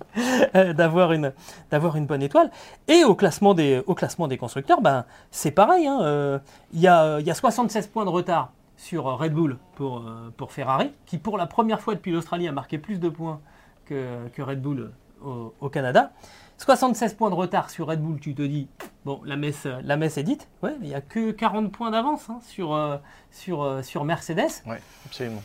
euh, 0.55 0.73
d'avoir 0.73 1.13
une, 1.13 1.33
d'avoir 1.71 1.95
une 1.95 2.05
bonne 2.05 2.23
étoile. 2.23 2.51
Et 2.87 3.03
au 3.03 3.15
classement 3.15 3.53
des, 3.53 3.81
au 3.87 3.95
classement 3.95 4.27
des 4.27 4.37
constructeurs, 4.37 4.81
ben, 4.81 5.05
c'est 5.31 5.51
pareil. 5.51 5.87
Hein, 5.87 6.41
il 6.73 6.79
y, 6.79 6.87
a, 6.87 7.19
y 7.19 7.29
a 7.29 7.33
76 7.33 7.87
points 7.87 8.05
de 8.05 8.09
retard 8.09 8.51
sur 8.77 9.05
Red 9.05 9.33
Bull 9.33 9.57
pour, 9.75 10.05
pour 10.37 10.53
Ferrari, 10.53 10.93
qui 11.05 11.17
pour 11.17 11.37
la 11.37 11.47
première 11.47 11.81
fois 11.81 11.95
depuis 11.95 12.11
l'Australie 12.11 12.47
a 12.47 12.51
marqué 12.51 12.77
plus 12.77 12.99
de 12.99 13.09
points 13.09 13.41
que, 13.85 14.27
que 14.29 14.41
Red 14.41 14.61
Bull 14.61 14.91
au, 15.21 15.53
au 15.59 15.69
Canada. 15.69 16.11
76 16.57 17.13
points 17.13 17.29
de 17.29 17.35
retard 17.35 17.69
sur 17.69 17.87
Red 17.87 18.01
Bull, 18.01 18.19
tu 18.19 18.33
te 18.33 18.41
dis, 18.41 18.67
bon, 19.05 19.21
la 19.25 19.35
messe, 19.35 19.65
la 19.83 19.95
messe 19.95 20.17
est 20.17 20.23
dite. 20.23 20.47
Ouais, 20.63 20.75
il 20.81 20.87
n'y 20.87 20.95
a 20.95 21.01
que 21.01 21.31
40 21.31 21.71
points 21.71 21.91
d'avance 21.91 22.29
hein, 22.29 22.39
sur, 22.41 22.73
euh, 22.73 22.97
sur, 23.31 23.63
euh, 23.63 23.81
sur 23.83 24.03
Mercedes. 24.03 24.63
Oui, 24.65 24.77
absolument. 25.05 25.43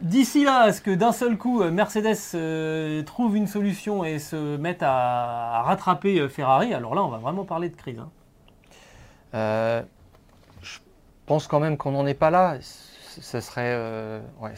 D'ici 0.00 0.44
là, 0.44 0.68
est-ce 0.68 0.80
que 0.80 0.90
d'un 0.92 1.12
seul 1.12 1.36
coup, 1.36 1.62
euh, 1.62 1.70
Mercedes 1.70 3.04
trouve 3.04 3.36
une 3.36 3.46
solution 3.46 4.04
et 4.04 4.18
se 4.18 4.56
mette 4.56 4.82
à, 4.82 5.62
rattraper 5.62 6.28
Ferrari? 6.28 6.74
Alors 6.74 6.94
là, 6.94 7.02
on 7.02 7.08
va 7.08 7.18
vraiment 7.18 7.44
parler 7.44 7.68
de 7.68 7.76
crise. 7.76 7.98
Hein. 7.98 9.84
Pense 11.26 11.46
quand 11.46 11.60
même 11.60 11.76
qu'on 11.76 11.92
n'en 11.92 12.06
est 12.06 12.14
pas 12.14 12.30
là. 12.30 12.56
Ça 12.60 13.40
serait, 13.40 14.20
ouais, 14.40 14.54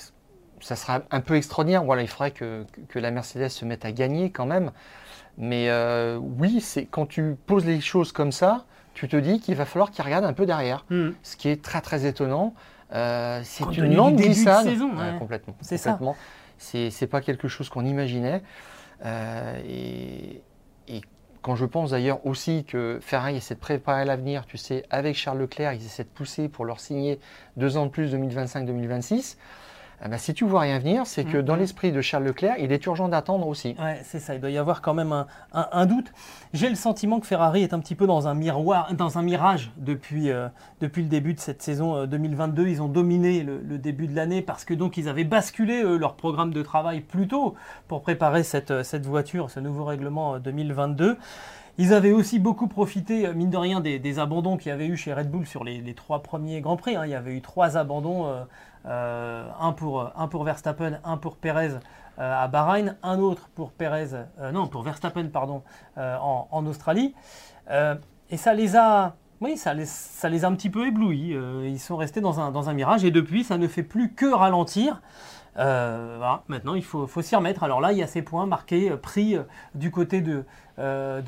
ça 0.61 0.77
serait 0.77 1.03
un 1.11 1.21
peu 1.21 1.37
extraordinaire. 1.37 1.85
Voilà, 1.85 2.03
il 2.03 2.09
faudrait 2.09 2.31
que, 2.31 2.65
que, 2.89 2.99
la 2.99 3.11
Mercedes 3.11 3.49
se 3.49 3.65
mette 3.65 3.85
à 3.85 3.93
gagner 3.93 4.31
quand 4.31 4.47
même. 4.47 4.73
Mais 5.39 5.69
euh, 5.69 6.17
oui, 6.17 6.61
c'est 6.61 6.87
quand 6.87 7.07
tu 7.07 7.37
poses 7.47 7.67
les 7.67 7.81
choses 7.81 8.13
comme 8.13 8.33
ça, 8.33 8.65
tu 8.95 9.09
te 9.09 9.17
dis 9.17 9.41
qu'il 9.41 9.55
va 9.55 9.67
falloir 9.67 9.91
qu'il 9.91 10.05
regarde 10.05 10.25
un 10.25 10.33
peu 10.33 10.47
derrière. 10.47 10.85
Hmm. 10.91 11.11
Ce 11.23 11.37
qui 11.37 11.49
est 11.49 11.63
très 11.63 11.81
très 11.81 12.07
étonnant. 12.07 12.55
Euh, 12.93 13.41
c'est 13.45 13.77
une 13.77 13.95
longue 13.95 14.17
glissade. 14.17 14.69
complètement. 15.19 15.57
C'est 15.61 15.79
ça. 15.79 15.99
C'est 16.59 17.07
pas 17.07 17.21
quelque 17.21 17.49
chose 17.49 17.69
qu'on 17.69 17.85
imaginait. 17.85 18.43
Euh, 19.05 19.61
et, 19.69 20.43
quand 21.47 21.55
je 21.55 21.65
pense 21.65 21.93
d'ailleurs 21.93 22.27
aussi 22.27 22.65
que 22.65 22.99
Ferrari 23.01 23.37
essaie 23.37 23.55
de 23.55 23.61
préparer 23.61 24.05
l'avenir, 24.05 24.47
tu 24.47 24.57
sais, 24.57 24.85
avec 24.91 25.15
Charles 25.15 25.39
Leclerc, 25.39 25.75
ils 25.75 25.87
essaient 25.87 26.03
de 26.03 26.09
pousser 26.09 26.49
pour 26.49 26.65
leur 26.65 26.81
signer 26.81 27.21
deux 27.57 27.77
ans 27.77 27.87
de 27.87 27.91
plus, 27.93 28.13
2025-2026. 28.13 29.37
Ah 30.03 30.09
bah, 30.09 30.19
si 30.19 30.35
tu 30.35 30.45
vois 30.45 30.61
rien 30.61 30.79
venir, 30.79 31.07
c'est 31.07 31.25
que 31.25 31.39
dans 31.39 31.55
mm-hmm. 31.55 31.59
l'esprit 31.59 31.93
de 31.93 32.01
Charles 32.03 32.25
Leclerc, 32.25 32.57
il 32.59 32.71
est 32.71 32.85
urgent 32.85 33.09
d'attendre 33.09 33.47
aussi. 33.47 33.75
Ouais, 33.79 34.01
c'est 34.05 34.21
ça. 34.21 34.35
Il 34.35 34.41
doit 34.41 34.51
y 34.51 34.59
avoir 34.59 34.83
quand 34.83 34.93
même 34.93 35.25
un, 35.53 35.87
doute. 35.87 36.13
J'ai 36.53 36.69
le 36.69 36.75
sentiment 36.75 37.19
que 37.19 37.27
Ferrari 37.27 37.63
est 37.63 37.73
un 37.73 37.81
petit 37.81 37.95
peu 37.95 38.07
dans 38.07 38.29
un 38.29 38.35
miroir, 38.35 38.93
dans 38.95 39.17
un 39.17 39.23
mirage 39.23 39.73
depuis, 39.79 40.31
euh, 40.31 40.49
depuis 40.81 41.03
le 41.03 41.09
début 41.09 41.33
de 41.33 41.41
cette 41.41 41.63
saison 41.63 42.07
2022. 42.07 42.63
Euh, 42.63 42.69
ils 42.69 42.83
ont 42.83 42.89
dominé 42.89 43.43
le, 43.43 43.79
début 43.79 44.07
de 44.07 44.15
l'année 44.15 44.43
parce 44.43 44.65
que 44.65 44.75
donc 44.75 44.97
ils 44.97 45.09
avaient 45.09 45.25
basculé 45.25 45.83
leur 45.83 46.17
programme 46.17 46.53
de 46.53 46.63
travail 46.63 47.01
plus 47.01 47.29
tôt 47.29 47.55
pour 47.89 48.03
préparer 48.03 48.43
cette, 48.43 48.71
euh, 48.71 48.83
cette 48.83 49.07
voiture, 49.07 49.51
ce 49.51 49.61
nouveau 49.61 49.85
règlement 49.85 50.39
2022. 50.39 51.17
Ils 51.79 51.93
avaient 51.93 52.13
aussi 52.13 52.39
beaucoup 52.39 52.69
profité, 52.69 53.33
mine 53.35 53.51
de 53.51 53.57
rien, 53.57 53.81
des, 53.81 54.19
abandons 54.19 54.57
qu'il 54.57 54.71
y 54.71 54.73
avait 54.73 54.87
eu 54.87 54.97
chez 54.97 55.13
Red 55.13 55.31
Bull 55.31 55.47
sur 55.47 55.63
les, 55.63 55.95
trois 55.95 56.23
premiers 56.23 56.63
Grands 56.63 56.79
Prix. 56.79 56.97
Hein. 56.97 57.05
Il 57.05 57.11
y 57.11 57.15
avait 57.15 57.35
eu 57.35 57.43
trois 57.43 57.77
abandons 57.77 58.27
euh, 58.27 58.45
un, 58.87 59.73
pour, 59.73 60.13
un 60.17 60.29
pour 60.29 60.45
Verstappen, 60.45 61.01
un 61.05 61.17
pour 61.17 61.37
Perez 61.37 61.79
euh, 62.19 62.45
à 62.45 62.49
Bahreïn, 62.49 62.97
un 63.03 63.19
autre 63.19 63.51
pour 63.55 63.73
Perez, 63.73 64.15
euh, 64.15 64.51
non, 64.51 64.69
pour 64.69 64.83
Verstappen, 64.83 65.27
pardon, 65.27 65.63
en, 65.97 66.67
Australie. 66.67 67.15
et 68.31 68.37
ça 68.37 68.55
les 68.55 68.77
a, 68.77 69.17
oui, 69.41 69.57
ça 69.59 69.75
les, 69.75 70.45
a 70.45 70.49
un 70.49 70.55
petit 70.55 70.71
peu 70.71 70.87
éblouis. 70.87 71.37
ils 71.65 71.79
sont 71.79 71.97
restés 71.97 72.21
dans 72.21 72.41
un, 72.41 72.73
mirage 72.73 73.05
et 73.05 73.11
depuis, 73.11 73.45
ça 73.45 73.59
ne 73.59 73.69
fait 73.69 73.83
plus 73.83 74.15
que 74.15 74.27
ralentir. 74.27 75.03
maintenant, 75.57 76.75
il 76.75 76.85
faut, 76.85 77.07
faut 77.07 77.23
s'y 77.23 77.37
remettre. 77.37 77.65
Alors 77.65 77.81
là, 77.81 77.93
il 77.93 77.99
y 77.99 78.03
a 78.03 78.07
ces 78.07 78.23
points 78.23 78.47
marqués, 78.47 78.91
pris 78.97 79.37
du 79.75 79.91
côté 79.91 80.23
de, 80.23 80.45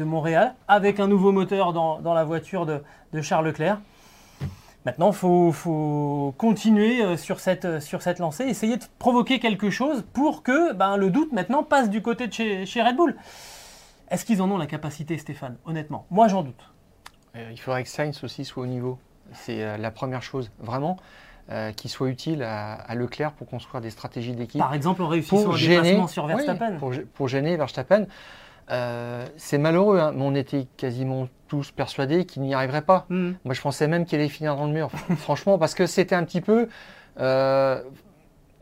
Montréal, 0.05 0.55
avec 0.69 1.01
un 1.01 1.07
nouveau 1.07 1.33
moteur 1.33 1.75
dans, 1.75 2.01
dans 2.01 2.15
la 2.15 2.25
voiture 2.25 2.65
de, 2.65 2.83
de 3.13 3.21
Charles 3.21 3.47
Leclerc. 3.47 3.79
Maintenant, 4.89 5.11
il 5.11 5.53
faut, 5.53 6.35
continuer 6.39 7.05
euh, 7.05 7.19
sur 7.19 7.41
cette, 7.41 7.67
euh, 7.67 7.79
sur 7.79 8.01
cette 8.01 8.21
lancée, 8.21 8.45
essayer 8.45 8.79
de 8.79 8.85
provoquer 8.99 9.39
quelque 9.39 9.69
chose 9.69 10.03
pour 10.15 10.43
que 10.43 10.73
ben, 10.73 10.97
le 10.97 11.11
doute 11.11 11.31
maintenant 11.33 11.63
passe 11.63 11.91
du 11.91 12.01
côté 12.01 12.27
de 12.27 12.33
chez, 12.33 12.83
Red 12.83 12.97
Bull. 12.97 13.15
Est-ce 14.11 14.25
qu'ils 14.25 14.41
en 14.41 14.51
ont 14.51 14.57
la 14.57 14.67
capacité, 14.67 15.19
Stéphane? 15.19 15.59
Honnêtement, 15.67 16.07
moi 16.11 16.27
j'en 16.29 16.43
doute. 16.43 16.73
Euh, 17.37 17.51
il 17.53 17.61
faudrait 17.61 17.83
que 17.83 17.91
Sainz 17.91 18.25
aussi 18.25 18.47
soit 18.47 18.63
au 18.63 18.67
niveau. 18.67 18.99
C'est 19.35 19.77
la 19.77 19.91
première 19.91 20.23
chose, 20.23 20.51
vraiment, 20.59 20.97
qu'il 21.77 21.91
soit 21.91 22.09
utile 22.09 22.43
à, 22.43 22.95
Leclerc 22.95 23.33
pour 23.33 23.47
construire 23.47 23.83
des 23.83 23.91
stratégies 23.91 24.33
d'équipe. 24.33 24.59
Par 24.59 24.73
exemple, 24.73 25.03
en 25.03 25.09
réussissant 25.09 25.53
un 25.53 25.59
déplacement 25.59 26.07
sur 26.07 26.27
Verstappen. 26.27 26.79
pour, 26.79 26.95
pour, 27.13 27.29
gêner 27.29 27.59
Verstappen. 27.59 28.07
C'est 28.69 29.59
malheureux, 29.59 29.99
hein, 29.99 30.13
mais 30.15 30.23
on 30.23 30.35
était 30.35 30.67
quasiment 30.77 31.29
tous 31.49 31.71
persuadés 31.73 32.27
qu'il 32.27 32.43
n'y 32.43 32.55
arriverait 32.55 32.83
pas. 32.83 33.07
Hmm. 33.09 33.33
Moi, 33.45 33.55
je 33.55 33.61
pensais 33.61 33.89
même 33.89 34.05
qu'il 34.05 34.19
allait 34.21 34.29
finir 34.29 34.55
dans 34.55 34.67
le 34.67 34.73
mur, 34.73 34.91
franchement, 35.17 35.59
parce 35.59 35.75
que 35.75 35.87
c'était 35.87 36.15
un 36.15 36.25
petit 36.25 36.41
peu 36.41 36.69
euh, 37.19 37.83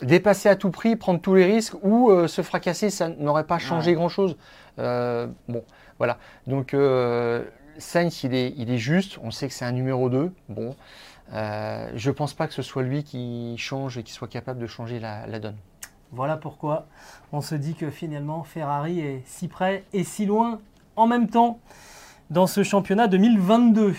dépasser 0.00 0.48
à 0.48 0.56
tout 0.56 0.70
prix, 0.70 0.96
prendre 0.96 1.20
tous 1.20 1.34
les 1.34 1.44
risques, 1.44 1.74
ou 1.82 2.10
euh, 2.10 2.28
se 2.28 2.42
fracasser, 2.42 2.90
ça 2.90 3.08
n'aurait 3.08 3.44
pas 3.44 3.58
changé 3.58 3.94
grand-chose. 3.94 4.36
Euh, 4.78 5.26
bon, 5.48 5.64
voilà. 5.98 6.18
Donc, 6.46 6.74
Sainz, 7.78 8.24
il 8.24 8.34
est, 8.34 8.54
il 8.56 8.70
est 8.70 8.78
juste. 8.78 9.18
On 9.22 9.30
sait 9.30 9.48
que 9.48 9.54
c'est 9.54 9.64
un 9.64 9.72
numéro 9.72 10.08
2. 10.08 10.32
Bon, 10.48 10.74
je 11.32 12.08
ne 12.08 12.12
pense 12.12 12.34
pas 12.34 12.46
que 12.46 12.54
ce 12.54 12.62
soit 12.62 12.82
lui 12.82 13.02
qui 13.04 13.56
change 13.58 13.98
et 13.98 14.02
qui 14.02 14.12
soit 14.12 14.28
capable 14.28 14.60
de 14.60 14.66
changer 14.66 15.00
la, 15.00 15.26
la 15.26 15.38
donne. 15.38 15.56
Voilà 16.12 16.36
pourquoi 16.36 16.86
on 17.32 17.40
se 17.40 17.54
dit 17.54 17.74
que 17.74 17.90
finalement 17.90 18.44
Ferrari 18.44 19.00
est 19.00 19.22
si 19.26 19.48
près 19.48 19.84
et 19.92 20.04
si 20.04 20.26
loin 20.26 20.60
en 20.94 21.06
même 21.06 21.28
temps 21.28 21.58
dans 22.30 22.46
ce 22.46 22.62
championnat 22.62 23.08
2022. 23.08 23.94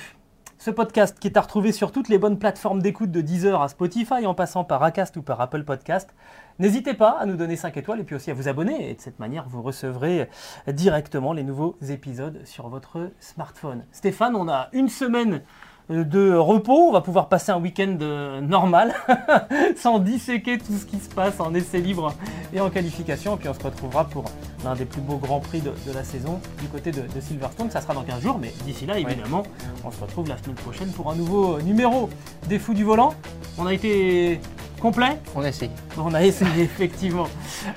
Ce 0.59 0.71
podcast 0.71 1.19
qui 1.19 1.27
est 1.27 1.37
à 1.37 1.41
retrouver 1.41 1.71
sur 1.71 1.91
toutes 1.91 2.09
les 2.09 2.17
bonnes 2.17 2.39
plateformes 2.39 2.81
d'écoute 2.81 3.11
de 3.11 3.21
Deezer 3.21 3.61
à 3.61 3.67
Spotify 3.67 4.25
en 4.25 4.33
passant 4.33 4.63
par 4.63 4.81
Acast 4.81 5.15
ou 5.15 5.21
par 5.21 5.39
Apple 5.39 5.63
Podcast. 5.63 6.09
N'hésitez 6.57 6.95
pas 6.95 7.11
à 7.11 7.27
nous 7.27 7.35
donner 7.35 7.55
5 7.55 7.77
étoiles 7.77 7.99
et 7.99 8.03
puis 8.03 8.15
aussi 8.15 8.31
à 8.31 8.33
vous 8.33 8.47
abonner 8.47 8.89
et 8.89 8.95
de 8.95 9.01
cette 9.01 9.19
manière 9.19 9.47
vous 9.47 9.61
recevrez 9.61 10.29
directement 10.67 11.33
les 11.33 11.43
nouveaux 11.43 11.77
épisodes 11.89 12.41
sur 12.45 12.69
votre 12.69 13.11
smartphone. 13.19 13.85
Stéphane, 13.91 14.35
on 14.35 14.49
a 14.49 14.69
une 14.73 14.89
semaine 14.89 15.43
de 15.89 16.35
repos. 16.35 16.89
On 16.89 16.91
va 16.91 17.01
pouvoir 17.01 17.29
passer 17.29 17.51
un 17.51 17.59
week-end 17.59 17.97
euh, 18.01 18.41
normal, 18.41 18.93
sans 19.77 19.99
disséquer 19.99 20.57
tout 20.57 20.73
ce 20.77 20.85
qui 20.85 20.99
se 20.99 21.09
passe 21.09 21.39
en 21.39 21.53
essai 21.53 21.79
libre 21.79 22.13
et 22.53 22.59
en 22.59 22.69
qualification. 22.69 23.35
Et 23.35 23.37
puis 23.37 23.49
on 23.49 23.53
se 23.53 23.63
retrouvera 23.63 24.05
pour 24.05 24.25
l'un 24.63 24.75
des 24.75 24.85
plus 24.85 25.01
beaux 25.01 25.17
grands 25.17 25.39
prix 25.39 25.61
de, 25.61 25.71
la 25.93 26.03
saison 26.03 26.39
du 26.61 26.67
côté 26.67 26.91
de, 26.91 27.03
Silverstone. 27.19 27.71
Ça 27.71 27.81
sera 27.81 27.93
dans 27.93 28.03
15 28.03 28.21
jours, 28.21 28.37
mais 28.39 28.53
d'ici 28.65 28.85
là, 28.85 28.99
évidemment, 28.99 29.43
on 29.83 29.91
se 29.91 30.01
retrouve 30.01 30.27
la 30.27 30.37
semaine 30.37 30.55
prochaine 30.55 30.89
pour 30.89 31.11
un 31.11 31.15
nouveau 31.15 31.59
numéro 31.61 32.09
des 32.47 32.59
Fous 32.59 32.73
du 32.73 32.83
Volant. 32.83 33.13
On 33.57 33.65
a 33.65 33.73
été 33.73 34.39
complet? 34.81 35.19
On 35.35 35.41
a 35.41 35.49
essayé. 35.49 35.71
On 35.97 36.13
a 36.13 36.23
essayé, 36.23 36.63
effectivement. 36.63 37.27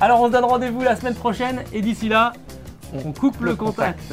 Alors 0.00 0.20
on 0.20 0.26
se 0.26 0.32
donne 0.32 0.44
rendez-vous 0.44 0.82
la 0.82 0.96
semaine 0.96 1.14
prochaine 1.14 1.62
et 1.72 1.80
d'ici 1.80 2.08
là, 2.08 2.32
on 2.92 3.12
coupe 3.12 3.40
le, 3.40 3.54
contact. 3.54 4.12